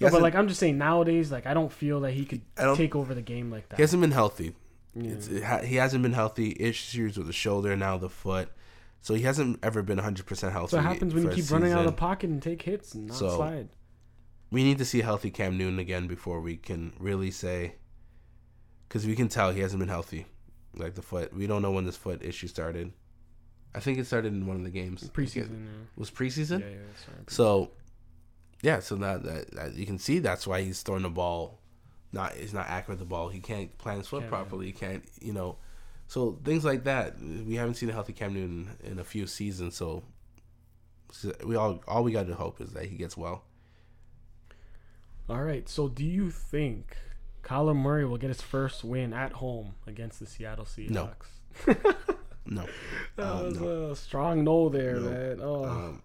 No, 0.01 0.11
but 0.11 0.23
like 0.23 0.35
I'm 0.37 0.47
just 0.47 0.61
saying 0.61 0.79
nowadays, 0.79 1.33
like 1.33 1.47
I 1.47 1.55
don't 1.55 1.73
feel 1.73 2.01
that 2.03 2.13
he 2.13 2.25
could 2.25 2.43
take 2.77 2.95
over 2.95 3.15
the 3.15 3.23
game 3.23 3.51
like 3.51 3.69
that. 3.71 3.77
he 3.77 3.83
hasn't 3.83 4.01
been 4.01 4.13
healthy. 4.13 4.55
Yeah. 4.95 5.11
It's, 5.13 5.29
it 5.29 5.43
ha- 5.45 5.59
he 5.63 5.77
hasn't 5.77 6.03
been 6.03 6.13
healthy. 6.13 6.57
Issues 6.59 7.17
with 7.19 7.27
the 7.27 7.33
shoulder 7.33 7.77
now, 7.77 7.99
the 7.99 8.09
foot. 8.09 8.49
So 9.01 9.15
he 9.15 9.23
hasn't 9.23 9.59
ever 9.63 9.83
been 9.83 9.97
100 9.99 10.27
percent 10.27 10.53
healthy. 10.53 10.77
That's 10.77 10.85
what 10.85 10.93
happens 10.93 11.15
when 11.15 11.25
you 11.25 11.31
keep 11.31 11.51
running 11.51 11.73
out 11.73 11.81
of 11.81 11.87
the 11.87 11.93
pocket 11.93 12.31
and 12.31 12.43
take 12.43 12.63
hits 12.63 12.95
and 12.95 13.07
not 13.09 13.17
So- 13.17 13.37
slide. 13.37 13.69
We 14.51 14.65
need 14.65 14.79
to 14.79 14.85
see 14.85 15.01
a 15.01 15.05
healthy 15.05 15.31
Cam 15.31 15.59
Newton 15.59 15.79
again 15.79 16.07
before 16.07 16.41
we 16.41 16.57
can 16.57 16.93
really 16.99 17.31
say, 17.31 17.75
because 18.89 19.07
we 19.07 19.15
can 19.15 19.29
tell 19.29 19.51
he 19.51 19.61
hasn't 19.61 19.81
been 19.81 19.89
healthy, 19.89 20.27
like 20.75 20.95
the 20.95 21.03
foot. 21.03 21.35
We 21.35 21.47
don't 21.47 21.63
know 21.63 21.73
when 21.73 21.85
this 21.85 21.97
foot 21.97 22.23
issue 22.23 22.47
started. 22.47 22.93
I 23.75 23.81
think 23.81 23.99
it 23.99 24.07
started 24.07 24.33
in 24.33 24.47
one 24.47 24.57
of 24.57 24.65
the 24.65 24.71
games. 24.71 25.09
Preseason, 25.11 25.51
yeah. 25.51 25.87
was 25.97 26.11
preseason. 26.11 26.61
Yeah, 26.61 26.69
yeah, 26.69 27.05
sorry. 27.05 27.19
So, 27.29 27.71
yeah, 28.63 28.81
so 28.81 28.97
that, 28.97 29.23
that, 29.25 29.55
that 29.55 29.75
you 29.75 29.85
can 29.85 29.99
see 29.99 30.19
that's 30.19 30.47
why 30.47 30.63
he's 30.63 30.83
throwing 30.83 31.03
the 31.03 31.11
ball, 31.11 31.61
not 32.13 32.35
he's 32.35 32.55
not 32.55 32.67
accurate 32.69 32.99
with 32.99 33.01
the 33.01 33.05
ball. 33.05 33.29
He 33.29 33.41
can't 33.41 33.77
plan 33.77 33.99
his 33.99 34.09
foot 34.09 34.27
properly. 34.29 34.67
He 34.67 34.73
can't, 34.73 35.05
you 35.21 35.35
know, 35.35 35.59
so 36.07 36.39
things 36.43 36.65
like 36.65 36.85
that. 36.85 37.21
We 37.21 37.57
haven't 37.57 37.75
seen 37.75 37.91
a 37.91 37.93
healthy 37.93 38.15
Cam 38.15 38.33
Newton 38.33 38.71
in 38.83 38.99
a 38.99 39.05
few 39.05 39.27
seasons. 39.27 39.77
So, 39.77 40.03
so 41.13 41.33
we 41.45 41.55
all 41.55 41.83
all 41.87 42.03
we 42.03 42.13
got 42.13 42.27
to 42.27 42.35
hope 42.35 42.63
is 42.63 42.73
that 42.73 42.87
he 42.87 42.97
gets 42.97 43.17
well. 43.17 43.45
All 45.29 45.43
right. 45.43 45.69
So, 45.69 45.89
do 45.89 46.05
you 46.05 46.31
think 46.31 46.97
Kyler 47.43 47.77
Murray 47.77 48.05
will 48.05 48.19
get 48.19 48.29
his 48.29 48.41
first 48.43 48.85
win 48.85 49.13
at 49.13 49.33
home 49.35 49.75
against 49.87 50.21
the 50.21 50.27
Seattle 50.27 50.65
Seahawks? 50.65 50.87
No. 51.67 51.75
No, 52.51 52.65
That 53.17 53.27
Um, 53.31 53.45
was 53.45 53.61
no. 53.61 53.91
a 53.91 53.97
strong 53.97 54.43
no 54.43 54.71
there, 54.71 54.95
No. 54.99 55.11
man. 55.11 55.39
Oh, 55.43 55.65
um, 55.67 56.03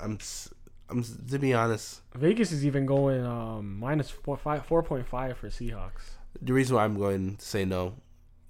I'm 0.00 0.12
s- 0.14 0.54
I'm 0.88 1.02
to 1.02 1.38
be 1.40 1.52
honest. 1.52 2.02
Vegas 2.14 2.52
is 2.52 2.64
even 2.64 2.86
going 2.86 3.26
um, 3.26 3.80
minus 3.80 4.10
four 4.10 4.36
five 4.36 4.64
four 4.64 4.80
point 4.84 5.08
five 5.08 5.36
for 5.36 5.48
Seahawks. 5.48 6.10
The 6.40 6.52
reason 6.52 6.76
why 6.76 6.84
I'm 6.84 6.96
going 6.96 7.34
to 7.36 7.44
say 7.44 7.64
no, 7.64 7.94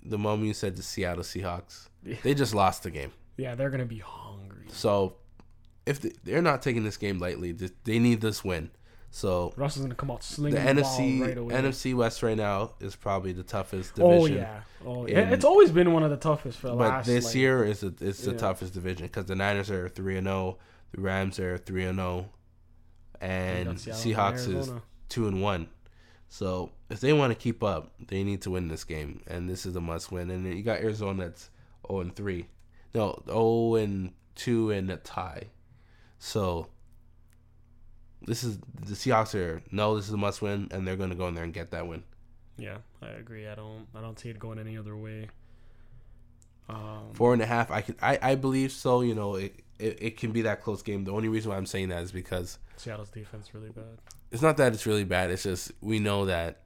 the 0.02 0.18
moment 0.18 0.46
you 0.48 0.52
said 0.52 0.76
the 0.76 0.82
Seattle 0.82 1.22
Seahawks, 1.24 1.88
they 2.22 2.34
just 2.34 2.54
lost 2.54 2.82
the 2.82 2.90
game. 2.90 3.12
Yeah, 3.38 3.54
they're 3.54 3.70
gonna 3.70 3.86
be 3.86 4.00
hungry. 4.04 4.66
So 4.68 5.16
if 5.86 6.02
they, 6.02 6.12
they're 6.22 6.42
not 6.42 6.60
taking 6.60 6.84
this 6.84 6.98
game 6.98 7.18
lightly, 7.18 7.52
they 7.52 7.98
need 7.98 8.20
this 8.20 8.44
win. 8.44 8.70
So 9.10 9.52
Russell's 9.56 9.84
gonna 9.86 9.94
come 9.94 10.10
out 10.10 10.22
slinging 10.22 10.62
the, 10.62 10.82
NFC 10.82 11.18
ball 11.18 11.26
right 11.28 11.38
away. 11.38 11.54
NFC 11.54 11.94
West 11.94 12.22
right 12.22 12.36
now 12.36 12.72
is 12.78 12.94
probably 12.94 13.32
the 13.32 13.42
toughest 13.42 13.94
oh 13.98 14.12
division. 14.26 14.36
yeah, 14.42 14.60
oh 14.84 15.06
yeah. 15.06 15.20
in- 15.20 15.32
It's 15.32 15.44
always 15.44 15.70
been 15.70 15.92
one 15.92 16.02
of 16.02 16.10
the 16.10 16.16
toughest 16.18 16.58
for 16.58 16.68
the 16.68 16.74
But 16.76 16.88
last. 16.88 17.06
this 17.06 17.24
like- 17.26 17.34
year 17.34 17.64
is 17.64 17.82
a, 17.82 17.92
it's 18.00 18.22
the 18.22 18.32
Yeah. 18.32 18.36
toughest 18.38 18.74
division 18.74 19.06
because 19.06 19.24
the 19.26 19.34
Niners 19.34 19.70
are 19.70 19.88
three 19.88 20.18
and 20.18 20.26
zero, 20.26 20.58
the 20.92 21.00
Rams 21.00 21.38
are 21.40 21.56
three 21.56 21.84
and 21.86 21.98
oh, 21.98 22.02
zero, 22.02 22.30
and 23.20 23.68
Seahawks 23.78 24.46
and 24.46 24.56
is 24.58 24.70
two 25.08 25.26
and 25.26 25.42
one. 25.42 25.68
So 26.28 26.70
if 26.90 27.00
they 27.00 27.14
want 27.14 27.30
to 27.32 27.34
keep 27.38 27.62
up, 27.64 27.92
they 28.08 28.22
need 28.22 28.42
to 28.42 28.50
win 28.50 28.68
this 28.68 28.84
game, 28.84 29.22
and 29.26 29.48
this 29.48 29.64
is 29.64 29.74
a 29.74 29.80
must 29.80 30.12
win. 30.12 30.30
And 30.30 30.46
you 30.46 30.62
got 30.62 30.80
Arizona 30.80 31.24
that's 31.24 31.48
zero 31.88 32.00
and 32.00 32.14
three, 32.14 32.48
no 32.94 33.22
zero 33.26 33.74
and 33.76 34.12
two 34.34 34.70
and 34.70 34.90
a 34.90 34.98
tie. 34.98 35.44
So 36.18 36.68
this 38.22 38.44
is 38.44 38.58
the 38.58 38.94
Seahawks 38.94 39.34
are 39.34 39.62
no, 39.70 39.96
this 39.96 40.08
is 40.08 40.14
a 40.14 40.16
must 40.16 40.42
win, 40.42 40.68
and 40.70 40.86
they're 40.86 40.96
going 40.96 41.10
to 41.10 41.16
go 41.16 41.28
in 41.28 41.34
there 41.34 41.44
and 41.44 41.52
get 41.52 41.70
that 41.70 41.86
win. 41.86 42.02
Yeah, 42.56 42.78
I 43.00 43.08
agree. 43.08 43.46
I 43.46 43.54
don't. 43.54 43.86
I 43.94 44.00
don't 44.00 44.18
see 44.18 44.30
it 44.30 44.38
going 44.38 44.58
any 44.58 44.76
other 44.76 44.96
way. 44.96 45.28
Um, 46.68 47.12
Four 47.14 47.32
and 47.32 47.40
a 47.40 47.46
half, 47.46 47.70
I 47.70 47.80
could, 47.80 47.96
I, 48.02 48.18
I 48.20 48.34
believe 48.34 48.72
so. 48.72 49.00
You 49.00 49.14
know, 49.14 49.36
it, 49.36 49.54
it, 49.78 49.98
it 50.02 50.16
can 50.18 50.32
be 50.32 50.42
that 50.42 50.62
close 50.62 50.82
game. 50.82 51.04
The 51.04 51.12
only 51.12 51.28
reason 51.28 51.50
why 51.50 51.56
I'm 51.56 51.66
saying 51.66 51.88
that 51.88 52.02
is 52.02 52.12
because 52.12 52.58
Seattle's 52.76 53.10
defense 53.10 53.54
really 53.54 53.70
bad. 53.70 53.98
it's 54.30 54.42
not 54.42 54.56
that 54.58 54.74
it's 54.74 54.84
really 54.86 55.04
bad. 55.04 55.30
It's 55.30 55.44
just 55.44 55.72
we 55.80 55.98
know 55.98 56.26
that 56.26 56.62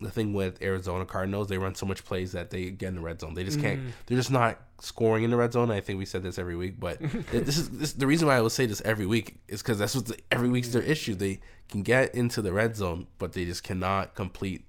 the 0.00 0.10
thing 0.10 0.32
with 0.32 0.60
Arizona 0.62 1.04
Cardinals, 1.04 1.48
they 1.48 1.58
run 1.58 1.74
so 1.74 1.86
much 1.86 2.04
plays 2.04 2.32
that 2.32 2.50
they 2.50 2.70
get 2.70 2.88
in 2.88 2.96
the 2.96 3.00
red 3.00 3.20
zone. 3.20 3.34
They 3.34 3.44
just 3.44 3.60
can't. 3.60 3.80
Mm. 3.80 3.90
They're 4.06 4.18
just 4.18 4.30
not 4.30 4.60
scoring 4.80 5.24
in 5.24 5.30
the 5.30 5.36
red 5.36 5.52
zone. 5.52 5.70
I 5.70 5.80
think 5.80 5.98
we 5.98 6.04
said 6.04 6.22
this 6.22 6.38
every 6.38 6.56
week, 6.56 6.78
but 6.78 7.00
this 7.30 7.56
is 7.56 7.70
this, 7.70 7.92
the 7.92 8.06
reason 8.06 8.28
why 8.28 8.36
I 8.36 8.40
will 8.40 8.50
say 8.50 8.66
this 8.66 8.82
every 8.82 9.06
week 9.06 9.40
is 9.48 9.62
because 9.62 9.78
that's 9.78 9.94
what 9.94 10.06
the, 10.06 10.18
every 10.30 10.48
week's 10.48 10.68
their 10.68 10.82
issue. 10.82 11.14
They 11.14 11.40
can 11.68 11.82
get 11.82 12.14
into 12.14 12.42
the 12.42 12.52
red 12.52 12.76
zone, 12.76 13.06
but 13.18 13.32
they 13.32 13.44
just 13.44 13.62
cannot 13.62 14.14
complete 14.14 14.64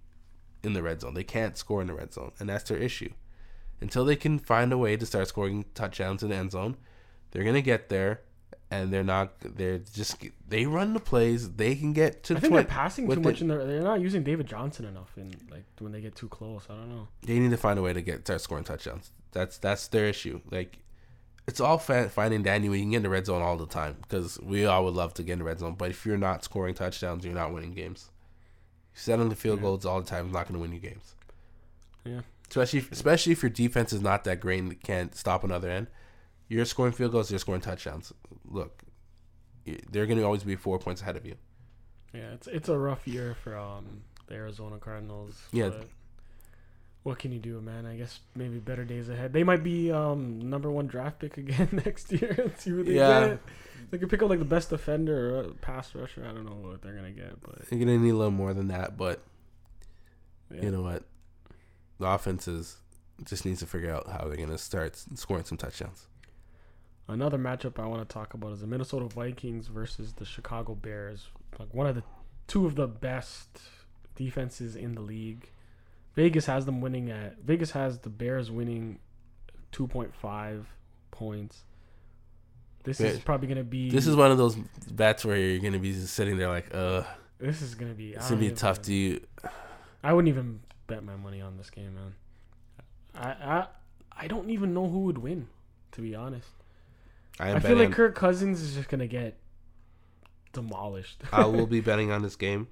in 0.64 0.74
the 0.74 0.84
red 0.84 1.02
zone. 1.02 1.14
They 1.14 1.24
can't 1.24 1.58
score 1.58 1.82
in 1.82 1.88
the 1.88 1.96
red 1.96 2.14
zone, 2.14 2.32
and 2.40 2.48
that's 2.48 2.70
their 2.70 2.78
issue. 2.78 3.12
Until 3.82 4.06
they 4.06 4.16
can 4.16 4.40
find 4.40 4.72
a 4.72 4.78
way 4.78 4.96
to 4.96 5.06
start 5.06 5.28
scoring 5.28 5.66
touchdowns 5.74 6.24
in 6.24 6.30
the 6.30 6.36
end 6.36 6.52
zone, 6.52 6.78
they're 7.32 7.44
gonna 7.44 7.62
get 7.62 7.90
there, 7.90 8.22
and 8.76 8.92
they're 8.94 9.04
not. 9.04 9.34
They're 9.40 9.80
just 9.80 10.18
they 10.48 10.66
run 10.66 10.94
the 10.94 11.00
plays. 11.00 11.52
They 11.52 11.76
can 11.76 11.94
get 11.94 12.24
to 12.24 12.34
I 12.34 12.36
the 12.36 12.42
think 12.42 12.54
they're 12.54 12.64
passing 12.64 13.10
too 13.10 13.20
much, 13.20 13.42
and 13.42 13.50
they're 13.50 13.66
they're 13.66 13.82
not 13.82 14.02
using 14.02 14.24
David 14.24 14.48
Johnson 14.48 14.86
enough. 14.86 15.12
In 15.18 15.34
like 15.52 15.64
when 15.80 15.92
they 15.92 16.02
get 16.02 16.16
too 16.16 16.28
close, 16.30 16.64
I 16.70 16.74
don't 16.76 16.90
know. 16.90 17.08
they 17.24 17.40
need 17.40 17.52
to 17.52 17.58
find 17.58 17.78
a 17.80 17.82
way 17.82 17.94
to 17.94 18.02
get 18.02 18.22
start 18.22 18.42
scoring 18.42 18.64
touchdowns. 18.64 19.12
That's 19.32 19.58
that's 19.58 19.88
their 19.88 20.06
issue. 20.06 20.42
Like 20.52 20.80
it's 21.48 21.60
all 21.60 21.78
fa- 21.78 22.10
finding 22.10 22.42
Danny 22.44 22.70
when 22.70 22.80
you 22.80 22.84
can 22.86 22.92
get 22.92 22.98
in 22.98 23.04
the 23.04 23.10
red 23.10 23.26
zone 23.26 23.42
all 23.42 23.58
the 23.58 23.66
time 23.68 23.98
because 24.02 24.40
we 24.42 24.66
all 24.66 24.84
would 24.86 24.94
love 24.96 25.14
to 25.16 25.24
get 25.24 25.34
in 25.34 25.40
the 25.40 25.46
red 25.46 25.60
zone. 25.60 25.76
But 25.78 25.92
if 25.92 26.06
you're 26.06 26.18
not 26.18 26.44
scoring 26.44 26.74
touchdowns, 26.74 27.24
you're 27.26 27.34
not 27.36 27.54
winning 27.54 27.74
games. 27.74 28.10
Settling 28.94 29.30
the 29.30 29.36
field 29.36 29.60
Yeah. 29.60 29.64
goals 29.64 29.86
all 29.86 30.00
the 30.02 30.08
time 30.08 30.28
is 30.28 30.34
not 30.34 30.48
going 30.48 30.54
to 30.56 30.60
win 30.60 30.72
you 30.72 30.80
games. 30.80 31.16
Yeah. 32.04 32.22
Especially 32.50 32.86
especially 32.92 33.32
if 33.34 33.44
your 33.44 33.50
defense 33.50 33.92
is 33.92 34.02
not 34.02 34.24
that 34.24 34.40
great 34.40 34.62
and 34.64 34.82
can't 34.82 35.16
stop 35.16 35.44
another 35.44 35.70
end. 35.70 35.88
You're 36.48 36.66
scoring 36.66 36.94
field 36.94 37.12
goals. 37.12 37.30
You're 37.32 37.40
scoring 37.40 37.62
touchdowns. 37.62 38.14
Look, 38.46 38.84
they're 39.92 40.06
going 40.06 40.20
to 40.20 40.24
always 40.24 40.44
be 40.44 40.56
four 40.56 40.78
points 40.80 41.02
ahead 41.02 41.16
of 41.16 41.26
you. 41.26 41.36
Yeah, 42.14 42.32
it's 42.34 42.48
it's 42.48 42.70
a 42.70 42.78
rough 42.78 43.08
year 43.08 43.36
for 43.44 43.58
um 43.58 44.04
the 44.28 44.36
Arizona 44.36 44.78
Cardinals. 44.78 45.42
Yeah. 45.52 45.72
What 47.04 47.20
can 47.20 47.32
you 47.32 47.40
do, 47.40 47.62
man? 47.62 47.86
I 47.86 47.96
guess 47.98 48.20
maybe 48.36 48.58
better 48.58 48.84
days 48.84 49.10
ahead. 49.10 49.32
They 49.34 49.44
might 49.44 49.64
be 49.64 49.92
um 49.92 50.50
number 50.50 50.72
one 50.72 50.88
draft 50.88 51.20
pick 51.20 51.38
again 51.44 51.70
next 51.86 52.12
year. 52.12 52.36
and 52.40 52.58
see 52.58 52.72
what 52.74 52.86
they 52.86 52.94
Yeah. 52.94 53.28
get. 53.28 53.40
They 53.92 53.98
could 54.00 54.10
pick 54.10 54.24
up 54.24 54.30
like 54.30 54.40
the 54.40 54.46
best 54.46 54.70
defender 54.72 55.36
or 55.36 55.42
a 55.42 55.48
pass 55.50 55.94
rusher. 55.94 56.26
I 56.28 56.34
don't 56.34 56.46
know 56.46 56.70
what 56.70 56.82
they're 56.82 56.96
gonna 56.96 57.12
get, 57.12 57.40
but 57.42 57.68
they're 57.70 57.78
going 57.80 57.88
to 57.88 57.98
need 58.00 58.10
a 58.10 58.16
little 58.16 58.32
more 58.32 58.54
than 58.54 58.70
that, 58.70 58.98
but 58.98 59.22
yeah. 60.52 60.64
you 60.64 60.72
know 60.72 60.82
what? 60.82 61.04
The 62.00 62.08
offense 62.08 62.48
is 62.48 62.78
just 63.24 63.46
needs 63.46 63.60
to 63.60 63.66
figure 63.68 63.94
out 63.94 64.08
how 64.08 64.26
they're 64.28 64.36
going 64.38 64.50
to 64.50 64.58
start 64.58 64.96
scoring 65.16 65.46
some 65.46 65.58
touchdowns. 65.58 66.08
Another 67.08 67.38
matchup 67.38 67.80
I 67.80 67.86
want 67.86 68.08
to 68.08 68.12
talk 68.12 68.34
about 68.34 68.54
is 68.54 68.62
the 68.62 68.68
Minnesota 68.68 69.06
Vikings 69.06 69.68
versus 69.68 70.14
the 70.14 70.26
Chicago 70.26 70.74
Bears. 70.74 71.28
Like 71.60 71.74
one 71.74 71.88
of 71.88 71.96
the 71.96 72.04
two 72.48 72.66
of 72.66 72.76
the 72.76 72.88
best 72.88 73.60
defenses 74.16 74.76
in 74.76 74.96
the 74.96 75.02
league. 75.02 75.50
Vegas 76.16 76.46
has 76.46 76.66
them 76.66 76.82
winning 76.82 77.12
at 77.12 77.38
Vegas 77.40 77.72
has 77.72 78.00
the 78.00 78.10
Bears 78.10 78.50
winning 78.50 79.00
2.5 79.74 80.64
points. 81.12 81.64
This 82.84 83.00
is 83.02 83.20
probably 83.20 83.48
going 83.48 83.58
to 83.58 83.64
be 83.64 83.90
This 83.90 84.06
is 84.06 84.16
one 84.16 84.32
of 84.32 84.38
those 84.38 84.56
bets 84.92 85.26
where 85.26 85.38
you're 85.38 85.60
going 85.60 85.74
to 85.74 85.80
be 85.80 85.92
just 85.92 86.14
sitting 86.14 86.38
there 86.38 86.50
like, 86.50 86.74
uh, 86.74 87.02
this 87.40 87.62
is 87.62 87.76
going 87.76 87.92
to 87.92 87.98
be 87.98 88.14
it's 88.14 88.30
going 88.30 88.42
to 88.42 88.50
be 88.50 88.56
tough. 88.56 88.82
Do 88.82 88.94
you? 88.94 89.22
I 90.04 90.14
wouldn't 90.14 90.30
even 90.30 90.60
bet 90.88 91.04
my 91.04 91.16
money 91.16 91.42
on 91.42 91.58
this 91.58 91.70
game, 91.70 91.96
man. 91.96 92.16
I 93.16 93.28
I 93.30 93.68
I 94.18 94.28
don't 94.28 94.50
even 94.50 94.74
know 94.74 94.88
who 94.88 95.00
would 95.02 95.18
win, 95.18 95.48
to 95.94 96.02
be 96.02 96.16
honest. 96.16 96.50
I 97.40 97.54
I, 97.56 97.60
feel 97.60 97.78
like 97.78 97.92
Kirk 97.92 98.16
Cousins 98.16 98.62
is 98.62 98.76
just 98.76 98.88
going 98.90 99.00
to 99.00 99.08
get 99.08 99.38
demolished. 100.54 101.22
I 101.32 101.46
will 101.56 101.68
be 101.68 101.82
betting 101.82 102.12
on 102.12 102.22
this 102.22 102.36
game, 102.36 102.68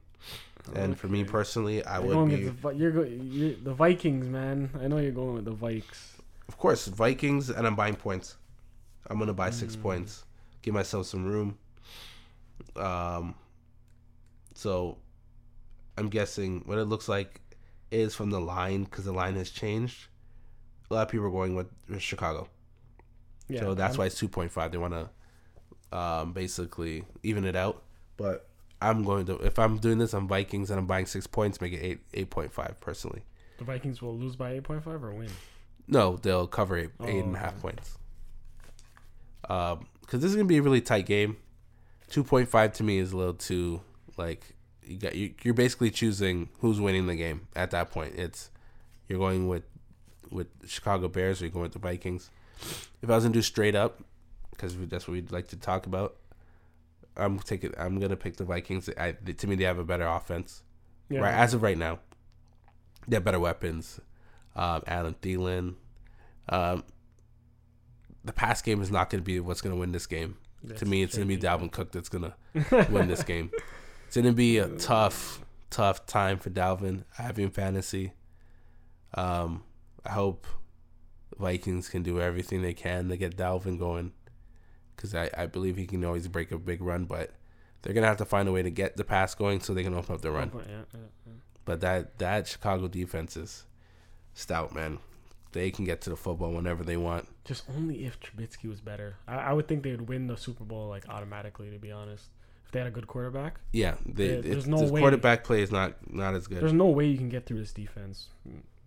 and 0.74 0.97
for 0.97 1.07
me 1.07 1.24
personally, 1.24 1.84
I 1.86 1.99
You're 2.01 2.16
would 2.18 2.30
be. 2.30 2.47
the, 2.49 2.70
you're, 2.72 2.91
go, 2.91 3.03
you're 3.03 3.55
the 3.55 3.74
Vikings, 3.74 4.28
man. 4.28 4.70
I 4.82 4.88
know 4.88 4.97
you're 4.97 5.11
going 5.11 5.36
with 5.36 5.45
the 5.45 5.51
Vikes. 5.53 6.14
Of 6.47 6.57
course, 6.57 6.88
Vikings, 6.88 7.49
and 7.49 7.66
I'm 7.68 7.76
buying 7.76 7.95
points. 7.95 8.38
I'm 9.07 9.20
gonna 9.20 9.34
buy 9.34 9.49
six 9.49 9.76
Mm. 9.76 9.82
points, 9.82 10.24
give 10.61 10.74
myself 10.74 11.07
some 11.07 11.26
room. 11.26 11.57
Um, 12.78 13.36
so 14.55 14.97
I'm 15.97 16.07
guessing 16.09 16.61
what 16.66 16.78
it 16.78 16.86
looks 16.86 17.09
like 17.09 17.41
is 17.91 18.16
from 18.16 18.30
the 18.30 18.39
line 18.39 18.86
because 18.86 19.05
the 19.05 19.11
line 19.11 19.36
has 19.36 19.49
changed. 19.49 20.07
A 20.89 20.93
lot 20.93 21.01
of 21.03 21.09
people 21.09 21.26
are 21.28 21.32
going 21.32 21.53
with, 21.55 21.68
with 21.89 22.01
Chicago, 22.01 22.47
Yeah, 23.47 23.59
so 23.61 23.73
that's 23.73 23.93
I'm- 23.93 23.99
why 23.99 24.05
it's 24.07 24.17
two 24.17 24.27
point 24.27 24.51
five. 24.51 24.71
They 24.71 24.77
want 24.77 24.93
to 24.93 25.97
um, 25.97 26.33
basically 26.33 27.03
even 27.23 27.45
it 27.45 27.55
out. 27.55 27.83
But 28.17 28.47
I'm 28.81 29.03
going 29.03 29.25
to 29.27 29.35
if 29.37 29.57
I'm 29.59 29.77
doing 29.77 29.97
this, 29.97 30.13
I'm 30.13 30.27
Vikings 30.27 30.69
and 30.69 30.79
I'm 30.79 30.87
buying 30.87 31.05
six 31.05 31.27
points, 31.27 31.59
make 31.61 31.73
it 31.73 31.79
eight 31.81 31.99
eight 32.13 32.29
point 32.29 32.51
five 32.53 32.79
personally. 32.79 33.23
the 33.57 33.63
Vikings 33.63 34.01
will 34.01 34.17
lose 34.17 34.35
by 34.35 34.53
eight 34.53 34.63
point 34.63 34.83
five 34.83 35.03
or 35.03 35.11
win. 35.13 35.29
No, 35.87 36.15
they'll 36.17 36.47
cover 36.47 36.77
eight, 36.77 36.89
Oh, 36.99 37.05
eight 37.07 37.19
and 37.23 37.35
a 37.35 37.39
half 37.39 37.53
okay. 37.53 37.61
points. 37.61 37.97
Um, 39.49 39.87
because 40.01 40.21
this 40.21 40.29
is 40.29 40.35
gonna 40.35 40.47
be 40.47 40.57
a 40.57 40.61
really 40.61 40.81
tight 40.81 41.05
game. 41.05 41.37
Two 42.09 42.23
point 42.23 42.47
five 42.49 42.73
to 42.73 42.83
me 42.83 42.97
is 42.99 43.11
a 43.11 43.17
little 43.17 43.33
too 43.33 43.81
like 44.17 44.55
you 44.85 44.97
got 44.97 45.15
you, 45.15 45.33
you're 45.43 45.53
basically 45.53 45.89
choosing 45.91 46.49
who's 46.59 46.79
winning 46.79 47.07
the 47.07 47.15
game 47.15 47.47
at 47.55 47.71
that 47.71 47.89
point. 47.91 48.15
It's 48.15 48.49
you're 49.07 49.19
going 49.19 49.47
with 49.47 49.63
with 50.29 50.47
Chicago 50.67 51.07
Bears 51.07 51.41
or 51.41 51.45
you're 51.45 51.51
going 51.51 51.63
with 51.63 51.73
the 51.73 51.79
Vikings. 51.79 52.29
If 53.01 53.10
I 53.10 53.16
was 53.16 53.24
gonna 53.24 53.34
do 53.34 53.41
straight 53.41 53.76
up, 53.76 54.04
because 54.51 54.76
that's 54.88 55.08
what 55.08 55.14
we'd 55.14 55.32
like 55.32 55.47
to 55.49 55.58
talk 55.58 55.86
about, 55.86 56.16
I'm 57.18 57.39
taking 57.39 57.74
I'm 57.78 57.99
gonna 57.99 58.16
pick 58.16 58.38
the 58.38 58.45
Vikings. 58.45 58.89
I, 58.97 59.12
to 59.12 59.47
me, 59.47 59.56
they 59.56 59.66
have 59.66 59.80
a 59.80 59.84
better 59.84 60.06
offense 60.06 60.64
Yeah, 61.10 61.20
right 61.22 61.34
as 61.34 61.54
of 61.54 61.62
right 61.64 61.78
now. 61.78 61.99
They 63.08 63.16
have 63.18 63.24
better 63.24 63.39
weapons. 63.39 63.99
Um, 64.56 64.84
Alan 64.88 65.16
Thielen. 65.16 65.76
Um, 66.49 66.84
the 68.24 68.34
pass 68.34 68.62
game 68.62 68.82
is 68.82 68.91
not 68.91 69.10
going 69.10 69.22
to 69.22 69.26
be 69.26 69.39
what's 69.39 69.62
going 69.62 69.76
to 69.76 69.80
win 69.80 69.91
this 69.91 70.06
game. 70.08 70.38
that's 70.64 70.80
to 70.80 70.86
me, 70.86 71.04
it's 71.04 71.16
going 71.18 71.28
to 71.28 71.36
be. 71.36 71.41
Dalvin 71.41 71.72
Cook 71.72 71.91
that's 71.91 72.10
going 72.10 72.32
to 72.70 72.88
win 72.89 73.08
this 73.08 73.24
game. 73.24 73.51
It's 74.08 74.16
going 74.16 74.26
to 74.26 74.32
be 74.32 74.60
a 74.60 74.70
tough, 74.70 75.43
tough 75.70 76.06
time 76.06 76.38
for 76.38 76.49
Dalvin. 76.49 77.04
I 77.18 77.24
have 77.24 77.38
him 77.38 77.49
fantasy. 77.51 78.14
Um, 79.16 79.64
I 80.06 80.12
hope 80.12 80.47
Vikings 81.39 81.89
can 81.89 82.03
do 82.03 82.19
everything 82.21 82.61
they 82.61 82.73
can 82.73 83.09
to 83.09 83.17
get 83.17 83.36
Dalvin 83.38 83.77
going 83.79 84.11
because 84.95 85.15
I, 85.15 85.29
I 85.38 85.45
believe 85.47 85.77
he 85.77 85.86
can 85.88 86.03
always 86.05 86.27
break 86.27 86.51
a 86.51 86.57
big 86.57 86.81
run, 86.81 87.05
but 87.05 87.31
they're 87.81 87.93
going 87.93 88.03
to 88.03 88.07
have 88.07 88.17
to 88.17 88.25
find 88.25 88.47
a 88.47 88.51
way 88.51 88.61
to 88.63 88.69
get 88.69 88.95
the 88.97 89.03
pass 89.03 89.36
going 89.36 89.59
so 89.59 89.73
they 89.73 89.84
can 89.84 89.93
open 89.93 90.15
up 90.15 90.21
the 90.21 90.31
run. 90.31 90.51
Yeah, 90.55 90.61
yeah, 90.93 90.99
yeah. 91.25 91.34
But 91.65 91.81
that 91.81 92.17
that 92.19 92.47
Chicago 92.47 92.88
defense 92.88 93.36
is 93.38 93.65
stout, 94.34 94.73
man. 94.73 94.99
They 95.53 95.69
can 95.69 95.86
get 95.86 96.01
to 96.01 96.09
the 96.09 96.15
football 96.15 96.51
whenever 96.51 96.84
they 96.84 96.97
want. 96.97 97.27
Just 97.45 97.63
only 97.75 98.05
if 98.05 98.19
Trubisky 98.19 98.67
was 98.67 98.81
better. 98.81 99.17
I, 99.27 99.36
I 99.36 99.53
would 99.53 99.67
think 99.67 99.84
they 99.84 99.91
would 99.91 100.07
win 100.09 100.27
the 100.27 100.36
Super 100.38 100.63
Bowl 100.63 100.88
like 100.89 101.07
automatically. 101.09 101.69
To 101.69 101.77
be 101.77 101.91
honest, 101.91 102.29
if 102.65 102.71
they 102.71 102.79
had 102.79 102.88
a 102.88 102.91
good 102.91 103.05
quarterback, 103.07 103.59
Yeah, 103.71 103.95
they, 104.05 104.25
it- 104.25 104.43
there's 104.43 104.67
no 104.67 104.81
way- 104.89 104.99
quarterback 104.99 105.43
play 105.43 105.61
is 105.61 105.71
not 105.71 105.93
not 106.11 106.34
as 106.34 106.47
good. 106.47 106.59
there's 106.61 106.73
no 106.73 106.88
way 106.88 107.05
you 107.07 107.17
can 107.17 107.29
get 107.29 107.45
through 107.45 107.59
this 107.59 107.71
defense. 107.73 108.29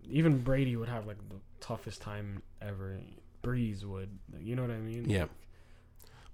Even 0.09 0.39
Brady 0.39 0.75
would 0.75 0.89
have 0.89 1.05
like 1.07 1.17
the 1.29 1.35
toughest 1.59 2.01
time 2.01 2.41
ever. 2.61 2.99
Brees 3.43 3.83
would. 3.83 4.17
You 4.39 4.55
know 4.55 4.63
what 4.63 4.71
I 4.71 4.77
mean? 4.79 5.09
Yeah, 5.09 5.25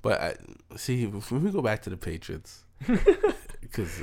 but 0.02 0.22
I, 0.22 0.36
see 0.78 1.06
when 1.06 1.44
we 1.44 1.52
go 1.52 1.62
back 1.62 1.82
to 1.84 1.90
the 1.90 1.98
Patriots, 1.98 2.64
because 3.62 4.00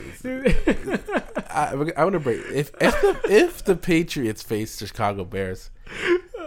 I, 1.50 1.72
I 1.96 2.04
want 2.04 2.12
to 2.14 2.20
break 2.20 2.40
if 2.52 2.70
if 2.80 3.00
the, 3.00 3.20
if 3.28 3.64
the 3.64 3.76
Patriots 3.76 4.42
face 4.42 4.78
the 4.78 4.86
Chicago 4.86 5.24
Bears, 5.24 5.70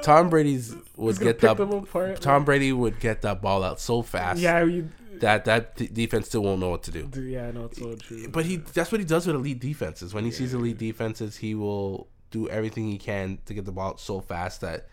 Tom 0.02 0.30
Brady's 0.30 0.76
would 0.96 1.20
get 1.20 1.40
that. 1.40 1.60
apart. 1.60 2.22
Tom 2.22 2.46
Brady 2.46 2.72
would 2.72 3.00
get 3.00 3.22
that 3.24 3.42
ball 3.42 3.64
out 3.64 3.80
so 3.80 4.02
fast 4.02 4.40
Yeah, 4.40 4.64
you, 4.64 4.90
that 5.16 5.46
that 5.46 5.76
d- 5.76 5.88
defense 5.88 6.28
still 6.28 6.44
won't 6.44 6.60
know 6.60 6.70
what 6.70 6.84
to 6.84 6.92
do. 6.92 7.22
yeah, 7.24 7.52
no, 7.52 7.66
it's 7.66 7.80
so 7.80 7.96
true. 7.96 8.28
But 8.30 8.46
he 8.46 8.58
that's 8.58 8.92
what 8.92 9.00
he 9.02 9.06
does 9.06 9.28
with 9.28 9.36
elite 9.36 9.60
defenses. 9.60 10.14
When 10.14 10.24
he 10.26 10.32
sees 10.32 10.54
elite 10.54 10.78
defenses, 10.78 11.38
he 11.38 11.56
will 11.56 12.08
do 12.34 12.50
everything 12.50 12.90
he 12.90 12.98
can 12.98 13.38
to 13.46 13.54
get 13.54 13.64
the 13.64 13.72
ball 13.72 13.96
so 13.98 14.20
fast 14.20 14.60
that 14.62 14.88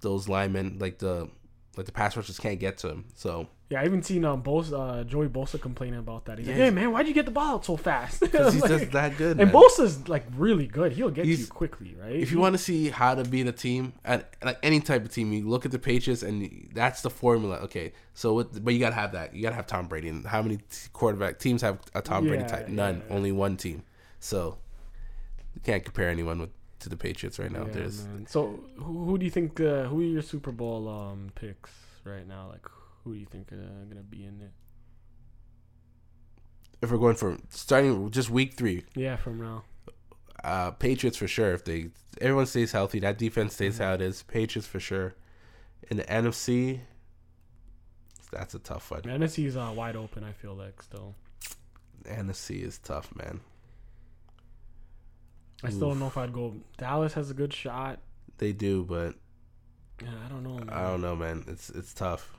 those 0.00 0.28
linemen, 0.28 0.78
like 0.80 0.98
the 0.98 1.28
like 1.76 1.86
the 1.86 1.92
pass 1.92 2.16
rushers, 2.16 2.38
can't 2.40 2.58
get 2.58 2.78
to 2.78 2.88
him. 2.88 3.04
So 3.14 3.46
yeah, 3.68 3.82
I 3.82 3.84
even 3.84 4.02
seen 4.02 4.24
um 4.24 4.42
Bosa, 4.42 4.72
uh, 5.00 5.04
Joey 5.04 5.28
Bosa 5.28 5.60
complaining 5.60 6.00
about 6.00 6.24
that. 6.24 6.38
He's 6.38 6.48
like, 6.48 6.56
Yeah, 6.56 6.64
"Hey 6.64 6.70
man, 6.70 6.90
why'd 6.90 7.06
you 7.06 7.14
get 7.14 7.26
the 7.26 7.30
ball 7.30 7.54
out 7.56 7.64
so 7.64 7.76
fast?" 7.76 8.18
because 8.20 8.52
he's 8.54 8.62
Like- 8.62 8.70
just 8.72 8.90
that 8.92 9.16
good. 9.16 9.38
and 9.40 9.52
man. 9.52 9.62
Bosa's 9.62 10.08
like 10.08 10.24
really 10.36 10.66
good. 10.66 10.90
He'll 10.92 11.10
get 11.10 11.22
to 11.24 11.28
you 11.28 11.46
quickly, 11.46 11.94
right? 12.02 12.16
if 12.16 12.32
you 12.32 12.40
want 12.40 12.54
to 12.54 12.58
see 12.58 12.88
how 12.88 13.14
to 13.14 13.22
beat 13.22 13.46
a 13.46 13.52
team, 13.52 13.92
and 14.04 14.24
like 14.42 14.58
any 14.64 14.80
type 14.80 15.04
of 15.04 15.12
team, 15.12 15.32
you 15.32 15.48
look 15.48 15.64
at 15.64 15.70
the 15.70 15.78
Patriots, 15.78 16.22
and 16.24 16.68
that's 16.74 17.02
the 17.02 17.10
formula. 17.10 17.56
Okay, 17.58 17.92
so 18.14 18.34
with, 18.34 18.64
but 18.64 18.74
you 18.74 18.80
gotta 18.80 18.96
have 18.96 19.12
that. 19.12 19.34
You 19.36 19.42
gotta 19.42 19.54
have 19.54 19.66
Tom 19.68 19.86
Brady. 19.86 20.08
And 20.08 20.26
how 20.26 20.42
many 20.42 20.56
t- 20.56 20.88
quarterback 20.92 21.38
teams 21.38 21.62
have 21.62 21.78
a 21.94 22.02
Tom 22.02 22.26
Brady 22.26 22.44
type? 22.44 22.68
None. 22.68 23.02
yeah. 23.06 23.14
Only 23.14 23.30
one 23.32 23.56
team. 23.56 23.84
So 24.18 24.58
you 25.54 25.60
can't 25.62 25.84
compare 25.84 26.08
anyone 26.08 26.40
with 26.40 26.50
to 26.80 26.88
the 26.88 26.96
Patriots 26.96 27.38
right 27.38 27.50
now. 27.52 27.66
Yeah, 27.66 27.72
There's 27.72 28.04
man. 28.04 28.26
So 28.26 28.60
who, 28.76 29.04
who 29.04 29.18
do 29.18 29.24
you 29.24 29.30
think? 29.30 29.60
Uh, 29.60 29.84
who 29.84 30.00
are 30.00 30.04
your 30.04 30.22
Super 30.22 30.52
Bowl 30.52 30.88
um 30.88 31.30
picks 31.34 31.70
right 32.04 32.26
now? 32.26 32.48
Like 32.50 32.66
who 33.04 33.14
do 33.14 33.20
you 33.20 33.26
think 33.26 33.52
are 33.52 33.56
gonna 33.88 34.02
be 34.02 34.24
in 34.24 34.40
it? 34.40 34.50
if 36.82 36.90
we're 36.90 36.98
going 36.98 37.16
for 37.16 37.36
starting 37.50 38.10
just 38.10 38.30
week 38.30 38.54
three, 38.54 38.84
Yeah, 38.94 39.16
from 39.16 39.38
now. 39.38 39.64
uh, 40.42 40.70
Patriots 40.70 41.18
for 41.18 41.28
sure. 41.28 41.52
If 41.52 41.64
they 41.64 41.90
everyone 42.20 42.46
stays 42.46 42.72
healthy, 42.72 43.00
that 43.00 43.18
defense 43.18 43.54
stays 43.54 43.78
Mhm. 43.78 43.84
how 43.84 43.94
it 43.94 44.00
is. 44.00 44.22
Patriots 44.22 44.66
for 44.66 44.80
sure. 44.80 45.14
In 45.90 45.98
the 45.98 46.04
NFC, 46.04 46.80
that's 48.32 48.54
a 48.54 48.58
tough 48.58 48.90
one. 48.90 49.02
NFC's 49.02 49.56
uh, 49.56 49.72
wide 49.76 49.96
open. 49.96 50.24
I 50.24 50.32
feel 50.32 50.54
like 50.54 50.80
still. 50.82 51.14
The 52.04 52.10
NFC 52.10 52.62
is 52.62 52.78
tough, 52.78 53.14
man. 53.14 53.40
I 55.62 55.70
still 55.70 55.88
don't 55.90 55.98
know 55.98 56.06
if 56.06 56.16
I'd 56.16 56.32
go. 56.32 56.54
Dallas 56.78 57.12
has 57.14 57.30
a 57.30 57.34
good 57.34 57.52
shot. 57.52 57.98
They 58.38 58.52
do, 58.52 58.84
but 58.84 59.14
Yeah, 60.02 60.08
I 60.24 60.28
don't 60.28 60.42
know. 60.42 60.54
Man. 60.56 60.70
I 60.70 60.82
don't 60.88 61.00
know, 61.02 61.14
man. 61.16 61.44
It's 61.46 61.68
it's 61.70 61.92
tough. 61.92 62.32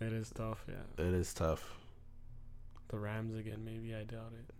It 0.00 0.12
is 0.12 0.30
tough. 0.30 0.64
Yeah, 0.68 1.04
It 1.06 1.14
is 1.14 1.32
tough. 1.32 1.74
the 2.88 2.98
Rams 2.98 3.34
again. 3.34 3.64
Maybe 3.64 3.94
I 3.94 4.04
doubt 4.04 4.32
it. 4.38 4.52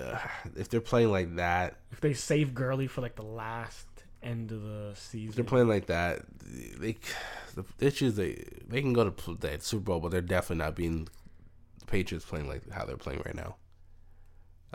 Uh, 0.00 0.18
if 0.56 0.68
they're 0.68 0.80
playing 0.80 1.10
like 1.10 1.36
that, 1.36 1.76
If 1.90 2.00
they 2.00 2.14
save 2.14 2.54
Gurley 2.54 2.86
for 2.86 3.00
like 3.02 3.16
the 3.16 3.22
last 3.24 3.86
end 4.22 4.52
of 4.52 4.62
the 4.62 4.92
season, 4.94 5.30
if 5.30 5.34
they're 5.34 5.44
playing 5.44 5.68
like 5.68 5.86
that, 5.86 6.20
they 6.78 6.96
the 7.54 7.64
issues 7.80 8.14
they 8.16 8.44
they 8.66 8.80
can 8.80 8.92
go 8.94 9.10
to 9.10 9.34
the 9.34 9.58
Super 9.60 9.82
Bowl, 9.84 10.00
but 10.00 10.10
they're 10.10 10.20
definitely 10.22 10.64
not 10.64 10.74
being 10.76 11.08
the 11.80 11.86
Patriots 11.86 12.24
playing 12.24 12.48
like 12.48 12.68
how 12.70 12.84
they're 12.86 12.96
playing 12.96 13.22
right 13.26 13.34
now. 13.34 13.56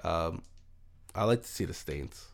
Um, 0.03 0.43
I 1.17 1.23
like 1.25 1.41
to 1.41 1.47
see 1.47 1.65
the 1.65 1.73
Saints. 1.73 2.27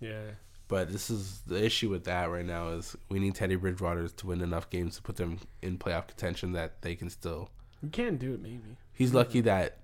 Yeah, 0.00 0.22
But 0.68 0.92
this 0.92 1.10
is 1.10 1.40
the 1.40 1.62
issue 1.64 1.90
with 1.90 2.04
that 2.04 2.30
right 2.30 2.44
now 2.46 2.68
is 2.68 2.96
we 3.08 3.18
need 3.18 3.34
Teddy 3.34 3.56
Bridgewater 3.56 4.08
to 4.08 4.26
win 4.28 4.40
enough 4.42 4.70
games 4.70 4.94
to 4.96 5.02
put 5.02 5.16
them 5.16 5.40
in 5.60 5.76
playoff 5.76 6.06
contention 6.06 6.52
that 6.52 6.80
they 6.82 6.94
can 6.94 7.10
still. 7.10 7.50
You 7.82 7.90
can 7.90 8.16
do 8.16 8.34
it, 8.34 8.40
maybe. 8.40 8.76
He's 8.92 9.12
lucky 9.12 9.40
that 9.42 9.78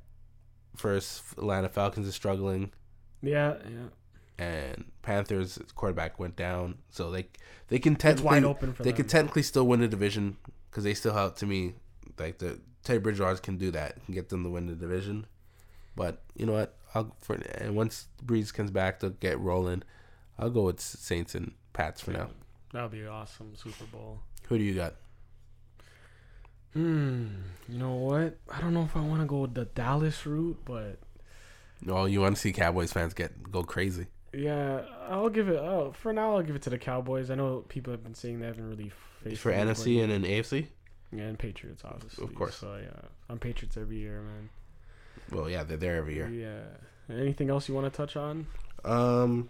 first 0.76 1.22
Atlanta 1.36 1.68
Falcons 1.68 2.06
is 2.08 2.14
struggling 2.14 2.70
Yeah, 3.22 3.54
yeah. 3.64 3.88
and 4.44 4.84
Panthers 5.02 5.58
quarterback 5.74 6.18
went 6.18 6.36
down, 6.36 6.78
so 6.90 7.10
they 7.10 7.26
they 7.68 7.78
can 7.78 7.96
technically 7.96 8.26
wide 8.26 8.44
open 8.44 8.72
for 8.72 8.82
they 8.82 8.90
them. 8.90 8.96
could 8.96 9.08
technically 9.08 9.42
still 9.42 9.66
win 9.66 9.80
the 9.80 9.88
division 9.88 10.36
because 10.70 10.84
they 10.84 10.94
still 10.94 11.14
have 11.14 11.34
to 11.36 11.46
me 11.46 11.74
like 12.18 12.38
the 12.38 12.60
Teddy 12.84 12.98
Bridgewater 13.00 13.38
can 13.40 13.56
do 13.56 13.70
that 13.72 14.04
can 14.04 14.14
get 14.14 14.28
them 14.28 14.44
to 14.44 14.50
win 14.50 14.66
the 14.66 14.74
division. 14.74 15.26
But 15.96 16.22
you 16.36 16.46
know 16.46 16.52
what? 16.52 16.76
I'll 16.94 17.14
for 17.20 17.34
and 17.34 17.74
once 17.76 18.06
Brees 18.24 18.52
comes 18.54 18.70
back, 18.70 19.00
they'll 19.00 19.10
get 19.10 19.38
rolling. 19.40 19.82
I'll 20.38 20.50
go 20.50 20.62
with 20.64 20.80
Saints 20.80 21.34
and 21.34 21.52
Pats 21.72 22.00
for 22.00 22.10
now. 22.12 22.28
That 22.72 22.82
would 22.82 22.92
be 22.92 23.06
awesome. 23.06 23.54
Super 23.56 23.84
Bowl. 23.84 24.20
Who 24.48 24.58
do 24.58 24.64
you 24.64 24.74
got? 24.74 24.94
Hmm. 26.72 27.26
You 27.68 27.78
know 27.78 27.94
what? 27.94 28.36
I 28.52 28.60
don't 28.60 28.74
know 28.74 28.82
if 28.82 28.96
I 28.96 29.00
want 29.00 29.20
to 29.20 29.26
go 29.26 29.46
the 29.46 29.64
Dallas 29.64 30.26
route, 30.26 30.58
but 30.64 30.98
Oh, 31.86 32.06
you 32.06 32.20
want 32.20 32.36
to 32.36 32.40
see 32.40 32.52
Cowboys 32.52 32.92
fans 32.92 33.14
get 33.14 33.50
go 33.50 33.62
crazy? 33.62 34.06
yeah, 34.32 34.82
I'll 35.08 35.28
give 35.28 35.48
it. 35.48 35.56
Oh, 35.56 35.92
for 35.96 36.12
now, 36.12 36.34
I'll 36.36 36.42
give 36.42 36.56
it 36.56 36.62
to 36.62 36.70
the 36.70 36.78
Cowboys. 36.78 37.30
I 37.30 37.36
know 37.36 37.64
people 37.68 37.92
have 37.92 38.02
been 38.02 38.14
saying 38.14 38.40
they 38.40 38.46
haven't 38.46 38.68
really 38.68 38.90
faced 39.22 39.40
for. 39.40 39.52
NFC 39.52 40.02
and 40.02 40.10
an 40.12 40.24
AFC. 40.24 40.66
Yeah, 41.12 41.24
and 41.24 41.38
Patriots, 41.38 41.82
obviously. 41.84 42.24
Of 42.24 42.34
course. 42.34 42.56
So 42.56 42.76
yeah, 42.82 43.08
I'm 43.28 43.38
Patriots 43.38 43.76
every 43.76 43.98
year, 43.98 44.20
man. 44.22 44.48
Well, 45.34 45.50
yeah, 45.50 45.64
they're 45.64 45.76
there 45.76 45.96
every 45.96 46.14
year. 46.14 46.28
Yeah. 46.28 47.14
Anything 47.14 47.50
else 47.50 47.68
you 47.68 47.74
want 47.74 47.92
to 47.92 47.96
touch 47.96 48.16
on? 48.16 48.46
Um, 48.84 49.48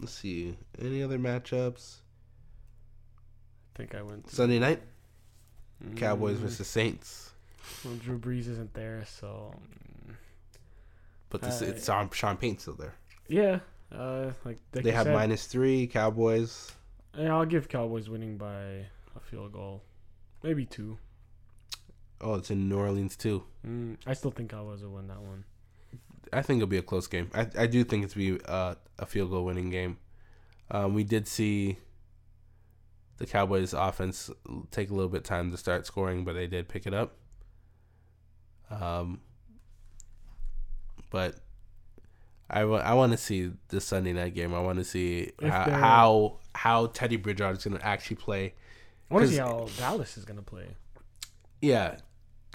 let's 0.00 0.12
see. 0.12 0.56
Any 0.80 1.02
other 1.02 1.18
matchups? 1.18 1.96
I 3.74 3.78
think 3.78 3.94
I 3.94 4.02
went. 4.02 4.28
Sunday 4.30 4.58
night, 4.58 4.82
Cowboys 5.96 6.36
Mm, 6.38 6.40
versus 6.40 6.68
Saints. 6.68 7.30
Well, 7.84 7.94
Drew 7.94 8.18
Brees 8.18 8.48
isn't 8.48 8.74
there, 8.74 9.04
so 9.06 9.54
But 11.30 11.42
this, 11.42 11.62
Uh, 11.62 11.66
it's 11.66 11.86
Sean, 11.86 12.10
Sean 12.10 12.36
Payne's 12.36 12.62
still 12.62 12.74
there. 12.74 12.94
yeah. 13.28 13.60
Uh, 13.92 14.32
like 14.44 14.58
Dick 14.72 14.84
They 14.84 14.90
have 14.92 15.06
said, 15.06 15.14
minus 15.14 15.46
three. 15.46 15.86
Cowboys. 15.86 16.72
Yeah, 17.16 17.34
I'll 17.36 17.44
give 17.46 17.68
Cowboys 17.68 18.08
winning 18.08 18.36
by 18.36 18.86
a 19.16 19.20
field 19.20 19.52
goal, 19.52 19.82
maybe 20.42 20.64
two. 20.66 20.98
Oh, 22.20 22.34
it's 22.34 22.50
in 22.50 22.68
New 22.68 22.78
Orleans 22.78 23.16
too. 23.16 23.44
Mm, 23.66 23.96
I 24.06 24.14
still 24.14 24.30
think 24.30 24.50
Cowboys 24.50 24.82
will 24.82 24.90
win 24.90 25.08
that 25.08 25.20
one. 25.20 25.44
I 26.32 26.42
think 26.42 26.58
it'll 26.58 26.68
be 26.68 26.78
a 26.78 26.82
close 26.82 27.06
game. 27.06 27.30
I 27.34 27.46
I 27.58 27.66
do 27.66 27.82
think 27.84 28.04
it's 28.04 28.14
be 28.14 28.38
uh, 28.46 28.74
a 28.98 29.06
field 29.06 29.30
goal 29.30 29.44
winning 29.44 29.70
game. 29.70 29.98
Um, 30.70 30.94
we 30.94 31.02
did 31.02 31.26
see 31.26 31.78
the 33.16 33.26
Cowboys 33.26 33.72
offense 33.72 34.30
take 34.70 34.90
a 34.90 34.94
little 34.94 35.08
bit 35.08 35.24
time 35.24 35.50
to 35.50 35.56
start 35.56 35.86
scoring, 35.86 36.24
but 36.24 36.34
they 36.34 36.46
did 36.46 36.68
pick 36.68 36.86
it 36.86 36.94
up. 36.94 37.16
Um, 38.70 39.20
but 41.10 41.40
I 42.52 42.64
want 42.64 43.12
to 43.12 43.18
see 43.18 43.52
the 43.68 43.80
Sunday 43.80 44.12
night 44.12 44.34
game. 44.34 44.52
I 44.54 44.60
want 44.60 44.78
to 44.78 44.84
see 44.84 45.30
how, 45.40 45.70
how 45.70 46.38
how 46.54 46.86
Teddy 46.86 47.16
Bridgewater 47.16 47.56
is 47.56 47.64
going 47.64 47.78
to 47.78 47.86
actually 47.86 48.16
play. 48.16 48.54
I 49.10 49.14
want 49.14 49.26
to 49.26 49.32
see 49.32 49.38
how 49.38 49.68
Dallas 49.78 50.16
is 50.16 50.24
gonna 50.24 50.42
play. 50.42 50.66
Yeah, 51.60 51.96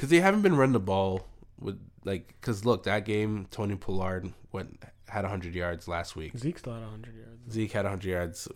because 0.05 0.11
they 0.11 0.21
haven't 0.21 0.41
been 0.41 0.55
running 0.55 0.73
the 0.73 0.79
ball 0.79 1.25
with 1.59 1.79
like. 2.03 2.27
Because 2.39 2.63
look, 2.63 2.83
that 2.83 3.05
game 3.05 3.47
Tony 3.49 3.75
Pollard 3.75 4.31
went 4.51 4.83
had 5.07 5.23
100 5.23 5.55
yards 5.55 5.87
last 5.87 6.15
week. 6.15 6.37
Zeke 6.37 6.59
still 6.59 6.73
had 6.73 6.83
100 6.83 7.15
yards. 7.15 7.53
Zeke 7.53 7.71
had 7.71 7.85
100 7.85 8.07
yards. 8.07 8.47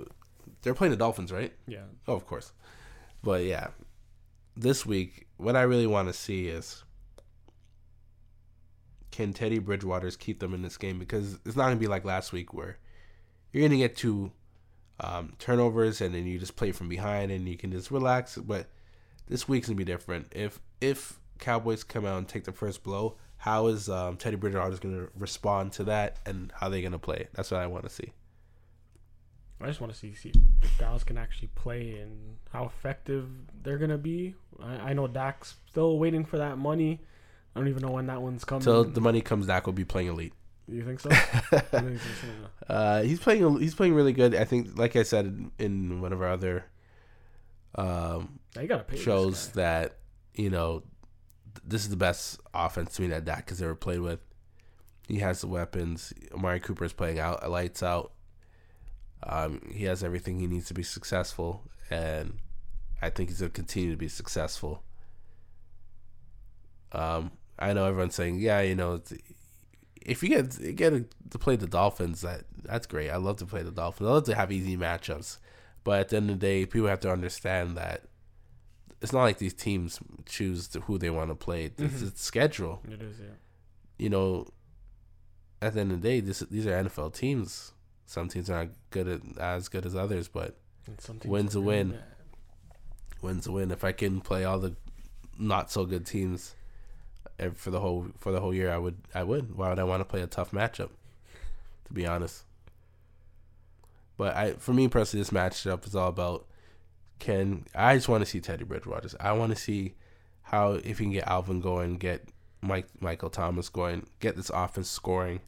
They're 0.62 0.76
playing 0.76 0.92
the 0.92 0.98
Dolphins, 0.98 1.32
right? 1.32 1.52
Yeah. 1.68 1.86
Oh, 2.08 2.14
of 2.14 2.28
course. 2.28 2.52
But 3.24 3.46
yeah, 3.46 3.70
this 4.56 4.86
week, 4.86 5.26
what 5.38 5.56
I 5.56 5.64
really 5.64 5.88
want 5.88 6.08
to 6.08 6.14
see 6.14 6.48
is 6.50 6.84
can 9.10 9.34
Teddy 9.34 9.58
Bridgewater's 9.58 10.16
keep 10.16 10.40
them 10.40 10.54
in 10.54 10.62
this 10.62 10.78
game 10.78 11.00
because 11.00 11.40
it's 11.46 11.56
not 11.56 11.66
gonna 11.66 11.78
be 11.78 11.88
like 11.88 12.06
last 12.06 12.32
week 12.32 12.54
where 12.54 12.78
you're 13.52 13.68
gonna 13.68 13.78
get 13.80 13.96
two 13.96 14.32
um, 15.00 15.34
turnovers 15.40 16.00
and 16.00 16.14
then 16.14 16.28
you 16.28 16.38
just 16.38 16.56
play 16.56 16.72
from 16.72 16.90
behind 16.90 17.32
and 17.32 17.50
you 17.50 17.58
can 17.58 17.72
just 17.72 17.90
relax. 17.90 18.38
But 18.38 18.68
this 19.28 19.48
week's 19.48 19.68
gonna 19.68 19.78
be 19.78 19.84
different. 19.84 20.28
If 20.32 20.60
if 20.80 21.19
Cowboys 21.40 21.84
come 21.84 22.06
out 22.06 22.18
and 22.18 22.28
take 22.28 22.44
the 22.44 22.52
first 22.52 22.84
blow, 22.84 23.16
how 23.40 23.68
is 23.68 23.90
um, 23.90 24.18
Teddy 24.18 24.36
Bridgewater 24.36 24.76
gonna 24.78 25.08
respond 25.18 25.72
to 25.74 25.86
that 25.86 26.18
and 26.26 26.52
how 26.60 26.68
they 26.68 26.82
gonna 26.82 27.00
play? 27.00 27.28
That's 27.34 27.52
what 27.52 27.62
I 27.62 27.68
want 27.68 27.86
to 27.86 27.90
see. 27.90 28.12
I 29.62 29.68
just 29.68 29.82
want 29.82 29.92
to 29.92 29.98
see, 30.00 30.14
see 30.14 30.32
if 30.62 30.78
Dallas 30.78 31.04
can 31.04 31.18
actually 31.18 31.50
play 31.56 32.00
and 32.00 32.38
how 32.52 32.66
effective 32.66 33.30
they're 33.64 33.78
gonna 33.78 33.98
be. 33.98 34.36
I, 34.62 34.90
I 34.90 34.94
know 34.94 35.08
Dak's 35.08 35.56
still 35.70 36.00
waiting 36.00 36.26
for 36.26 36.38
that 36.38 36.58
money. 36.58 37.00
I 37.56 37.60
don't 37.60 37.70
even 37.70 37.82
know 37.82 37.92
when 37.92 38.08
that 38.08 38.22
one's 38.22 38.44
coming. 38.44 38.62
Till 38.62 38.84
the 38.84 39.02
money 39.02 39.22
comes, 39.22 39.48
Dak 39.48 39.66
will 39.66 39.74
be 39.74 39.86
playing 39.86 40.10
elite. 40.10 40.34
you 40.68 40.84
think 40.84 41.00
so? 41.00 41.10
I 41.12 41.60
think 41.60 42.00
so. 42.00 42.74
Uh, 42.74 43.02
he's 43.04 43.20
playing. 43.20 43.60
He's 43.60 43.74
playing 43.74 43.94
really 43.94 44.14
good. 44.14 44.36
I 44.36 44.44
think, 44.44 44.78
like 44.78 44.96
I 44.96 45.04
said 45.04 45.50
in, 45.58 46.02
one 46.02 46.14
of 46.14 46.22
our 46.22 46.30
other 46.30 46.66
um, 47.76 48.40
shows, 48.96 49.50
that 49.54 49.96
you 50.36 50.50
know 50.50 50.84
this 51.64 51.84
is 51.84 51.90
the 51.90 51.98
best 51.98 52.40
offense 52.54 52.96
to 52.96 53.02
me 53.02 53.08
that 53.10 53.26
Dak 53.26 53.50
has 53.50 53.62
ever 53.62 53.76
played 53.76 54.02
with. 54.02 54.20
He 55.08 55.20
has 55.20 55.42
the 55.42 55.48
weapons. 55.48 56.14
Amari 56.34 56.60
Cooper 56.60 56.86
is 56.86 56.94
playing 56.94 57.20
out 57.20 57.50
lights 57.50 57.82
out. 57.82 58.12
Um, 59.24 59.62
he 59.74 59.86
has 59.86 60.04
everything 60.04 60.40
he 60.40 60.48
needs 60.48 60.68
to 60.68 60.74
be 60.74 60.84
successful, 60.84 61.64
and 61.90 62.38
I 63.02 63.10
think 63.10 63.30
he's 63.30 63.40
gonna 63.40 63.50
continue 63.50 63.92
to 63.92 63.98
be 63.98 64.08
successful. 64.08 64.84
Um, 66.92 67.32
I 67.58 67.74
know 67.74 67.86
everyone's 67.86 68.16
saying, 68.16 68.40
yeah, 68.40 68.62
you 68.62 68.76
know, 68.76 69.02
if 70.02 70.24
you 70.24 70.30
get 70.30 70.76
get 70.76 70.94
to 71.32 71.40
play 71.40 71.56
the 71.56 71.68
Dolphins, 71.68 72.22
that 72.22 72.44
that's 72.64 72.88
great. 72.88 73.10
I 73.10 73.18
love 73.18 73.38
to 73.38 73.46
play 73.46 73.64
the 73.64 73.72
Dolphins. 73.72 74.08
I 74.08 74.14
love 74.14 74.26
to 74.26 74.36
have 74.36 74.52
easy 74.52 74.78
matchups, 74.78 75.38
but 75.84 76.00
at 76.00 76.10
the 76.10 76.18
end 76.18 76.30
of 76.30 76.40
the 76.40 76.46
day, 76.46 76.66
people 76.66 76.88
have 76.88 77.02
to 77.02 77.12
understand 77.12 77.78
that 77.78 78.04
it's 79.02 79.14
not 79.14 79.22
like 79.24 79.38
these 79.38 79.54
teams 79.54 80.00
choose 80.26 80.74
who 80.86 80.98
they 80.98 81.10
want 81.10 81.30
to 81.30 81.36
play. 81.36 81.66
It's, 81.66 81.82
Mhm. 81.82 82.08
it's 82.08 82.22
schedule. 82.24 82.82
It 82.90 83.02
is, 83.02 83.20
yeah. 83.20 83.28
You 83.98 84.10
know, 84.10 84.48
at 85.62 85.74
the 85.74 85.82
end 85.82 85.92
of 85.92 86.02
the 86.02 86.08
day, 86.08 86.20
this 86.20 86.40
these 86.40 86.66
are 86.68 86.72
NFL 86.72 87.14
teams. 87.14 87.74
Some 88.06 88.28
teams 88.28 88.50
are 88.50 88.66
not 88.66 88.74
good 88.90 89.08
at 89.08 89.22
as 89.38 89.70
good 89.70 89.86
as 89.86 89.96
others, 89.96 90.28
but 90.28 90.58
And 90.88 91.00
some 91.00 91.20
teams 91.20 91.32
Win's 91.32 91.56
a 91.56 91.62
win. 91.62 91.92
bad. 91.92 92.04
wins 93.22 93.46
a 93.48 93.52
win. 93.52 93.70
If 93.72 93.84
I 93.84 93.92
can 93.92 94.22
play 94.22 94.46
all 94.46 94.60
the 94.60 94.76
not 95.38 95.70
so 95.72 95.86
good 95.86 96.06
teams 96.06 96.56
for 97.56 97.70
the 97.72 97.80
whole 97.80 98.08
for 98.18 98.32
the 98.32 98.40
whole 98.42 98.54
year, 98.54 98.72
I 98.72 98.78
would 98.78 98.98
I 99.14 99.24
would. 99.24 99.56
Why 99.56 99.70
would 99.70 99.80
I 99.80 99.84
want 99.84 100.02
to 100.02 100.06
play 100.06 100.22
a 100.22 100.28
tough 100.28 100.52
matchup? 100.52 100.90
To 101.86 101.94
be 101.94 102.06
honest. 102.08 102.44
But 104.18 104.36
I 104.36 104.54
for 104.54 104.74
me 104.74 104.88
personally, 104.88 105.22
this 105.22 105.32
matchup 105.32 105.86
is 105.88 105.96
all 105.96 106.10
about 106.10 106.46
can 107.20 107.66
I 107.76 107.96
just 107.96 108.10
want 108.10 108.22
to 108.24 108.30
see 108.30 108.40
Teddy 108.40 108.64
Bridgewater. 108.64 109.10
I 109.20 109.34
want 109.34 109.52
to 109.52 109.62
see 109.62 109.96
how 110.44 110.74
if 110.74 111.00
you 111.00 111.06
can 111.06 111.12
get 111.12 111.28
Alvin 111.28 111.62
going, 111.62 111.98
get 111.98 112.28
Mike 112.62 112.88
Michael 113.00 113.30
Thomas 113.30 113.70
going, 113.70 114.08
get 114.20 114.36
this 114.36 114.50
offense 114.50 114.90
scoring, 114.90 115.42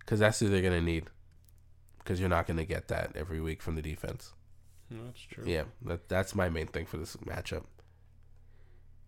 because 0.00 0.20
that's 0.20 0.38
who 0.40 0.48
they're 0.48 0.62
gonna 0.62 0.80
need. 0.80 1.06
Because 1.98 2.20
you're 2.20 2.28
not 2.28 2.46
gonna 2.46 2.64
get 2.64 2.88
that 2.88 3.12
every 3.14 3.40
week 3.40 3.62
from 3.62 3.74
the 3.74 3.82
defense. 3.82 4.32
No, 4.90 5.04
that's 5.06 5.20
true. 5.20 5.44
Yeah, 5.46 5.64
that 5.82 6.08
that's 6.08 6.34
my 6.34 6.48
main 6.48 6.66
thing 6.66 6.86
for 6.86 6.96
this 6.96 7.16
matchup. 7.16 7.64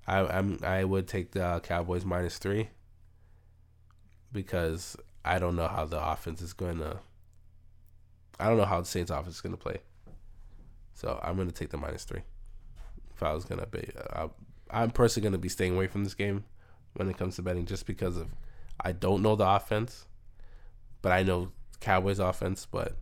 I 0.06 0.20
I'm 0.20 0.58
I 0.62 0.84
would 0.84 1.06
take 1.06 1.32
the 1.32 1.60
Cowboys 1.62 2.04
minus 2.04 2.38
three 2.38 2.70
because 4.32 4.96
I 5.24 5.38
don't 5.38 5.56
know 5.56 5.68
how 5.68 5.84
the 5.84 6.02
offense 6.02 6.40
is 6.40 6.52
going 6.52 6.78
to. 6.78 6.98
I 8.38 8.48
don't 8.48 8.56
know 8.56 8.64
how 8.64 8.80
the 8.80 8.86
Saints 8.86 9.10
offense 9.10 9.36
is 9.36 9.40
going 9.40 9.54
to 9.54 9.60
play, 9.60 9.78
so 11.00 11.18
I'm 11.22 11.36
going 11.36 11.48
to 11.48 11.54
take 11.54 11.70
the 11.70 11.78
minus 11.78 12.04
three. 12.04 12.20
If 13.14 13.22
I 13.22 13.32
was 13.32 13.46
going 13.46 13.60
to 13.60 13.66
be, 13.66 13.88
uh, 14.12 14.28
I'm 14.70 14.90
personally 14.90 15.24
going 15.24 15.32
to 15.32 15.38
be 15.38 15.48
staying 15.48 15.74
away 15.74 15.86
from 15.86 16.04
this 16.04 16.14
game 16.14 16.44
when 16.94 17.08
it 17.08 17.16
comes 17.16 17.36
to 17.36 17.42
betting, 17.42 17.64
just 17.64 17.86
because 17.86 18.18
of 18.18 18.28
I 18.82 18.92
don't 18.92 19.22
know 19.22 19.34
the 19.34 19.48
offense, 19.48 20.06
but 21.00 21.12
I 21.12 21.22
know 21.22 21.52
Cowboys 21.80 22.18
offense. 22.18 22.66
But 22.70 22.98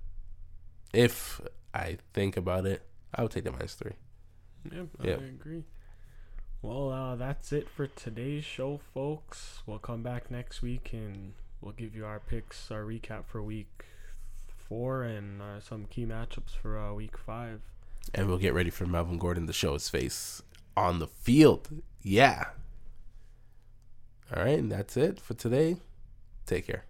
if 0.95 1.41
I 1.75 1.99
think 2.13 2.37
about 2.37 2.67
it, 2.67 2.83
I 3.13 3.23
would 3.23 3.33
take 3.33 3.45
the 3.45 3.51
minus 3.51 3.75
three. 3.75 3.95
Yep, 4.73 4.87
Yeah. 5.03 5.11
I 5.15 5.25
agree. 5.25 5.65
Well, 6.63 6.91
uh, 6.91 7.17
that's 7.17 7.53
it 7.53 7.69
for 7.69 7.87
today's 7.89 8.45
show, 8.45 8.81
folks. 8.95 9.63
We'll 9.67 9.79
come 9.79 10.03
back 10.03 10.31
next 10.31 10.63
week 10.63 10.91
and 10.93 11.35
we'll 11.61 11.73
give 11.73 11.95
you 11.97 12.05
our 12.05 12.21
picks, 12.21 12.71
our 12.71 12.83
recap 12.83 13.27
for 13.27 13.43
week 13.43 13.85
four, 14.69 15.03
and 15.03 15.41
uh, 15.41 15.61
some 15.61 15.87
key 15.87 16.05
matchups 16.05 16.51
for 16.61 16.77
uh, 16.79 16.93
week 16.93 17.17
five. 17.17 17.61
And 18.15 18.29
we'll 18.29 18.39
get 18.39 18.55
ready 18.55 18.71
for 18.71 18.87
Melvin 18.87 19.19
Gordon 19.19 19.47
to 19.47 19.53
show 19.53 19.75
his 19.75 19.89
face 19.89 20.43
on 20.77 20.99
the 20.99 21.07
field. 21.07 21.69
Yeah. 22.03 22.47
All 24.35 24.43
right, 24.43 24.59
and 24.59 24.71
that's 24.71 24.97
it 24.97 25.21
for 25.21 25.35
today. 25.35 25.77
Take 26.47 26.67
care. 26.67 26.85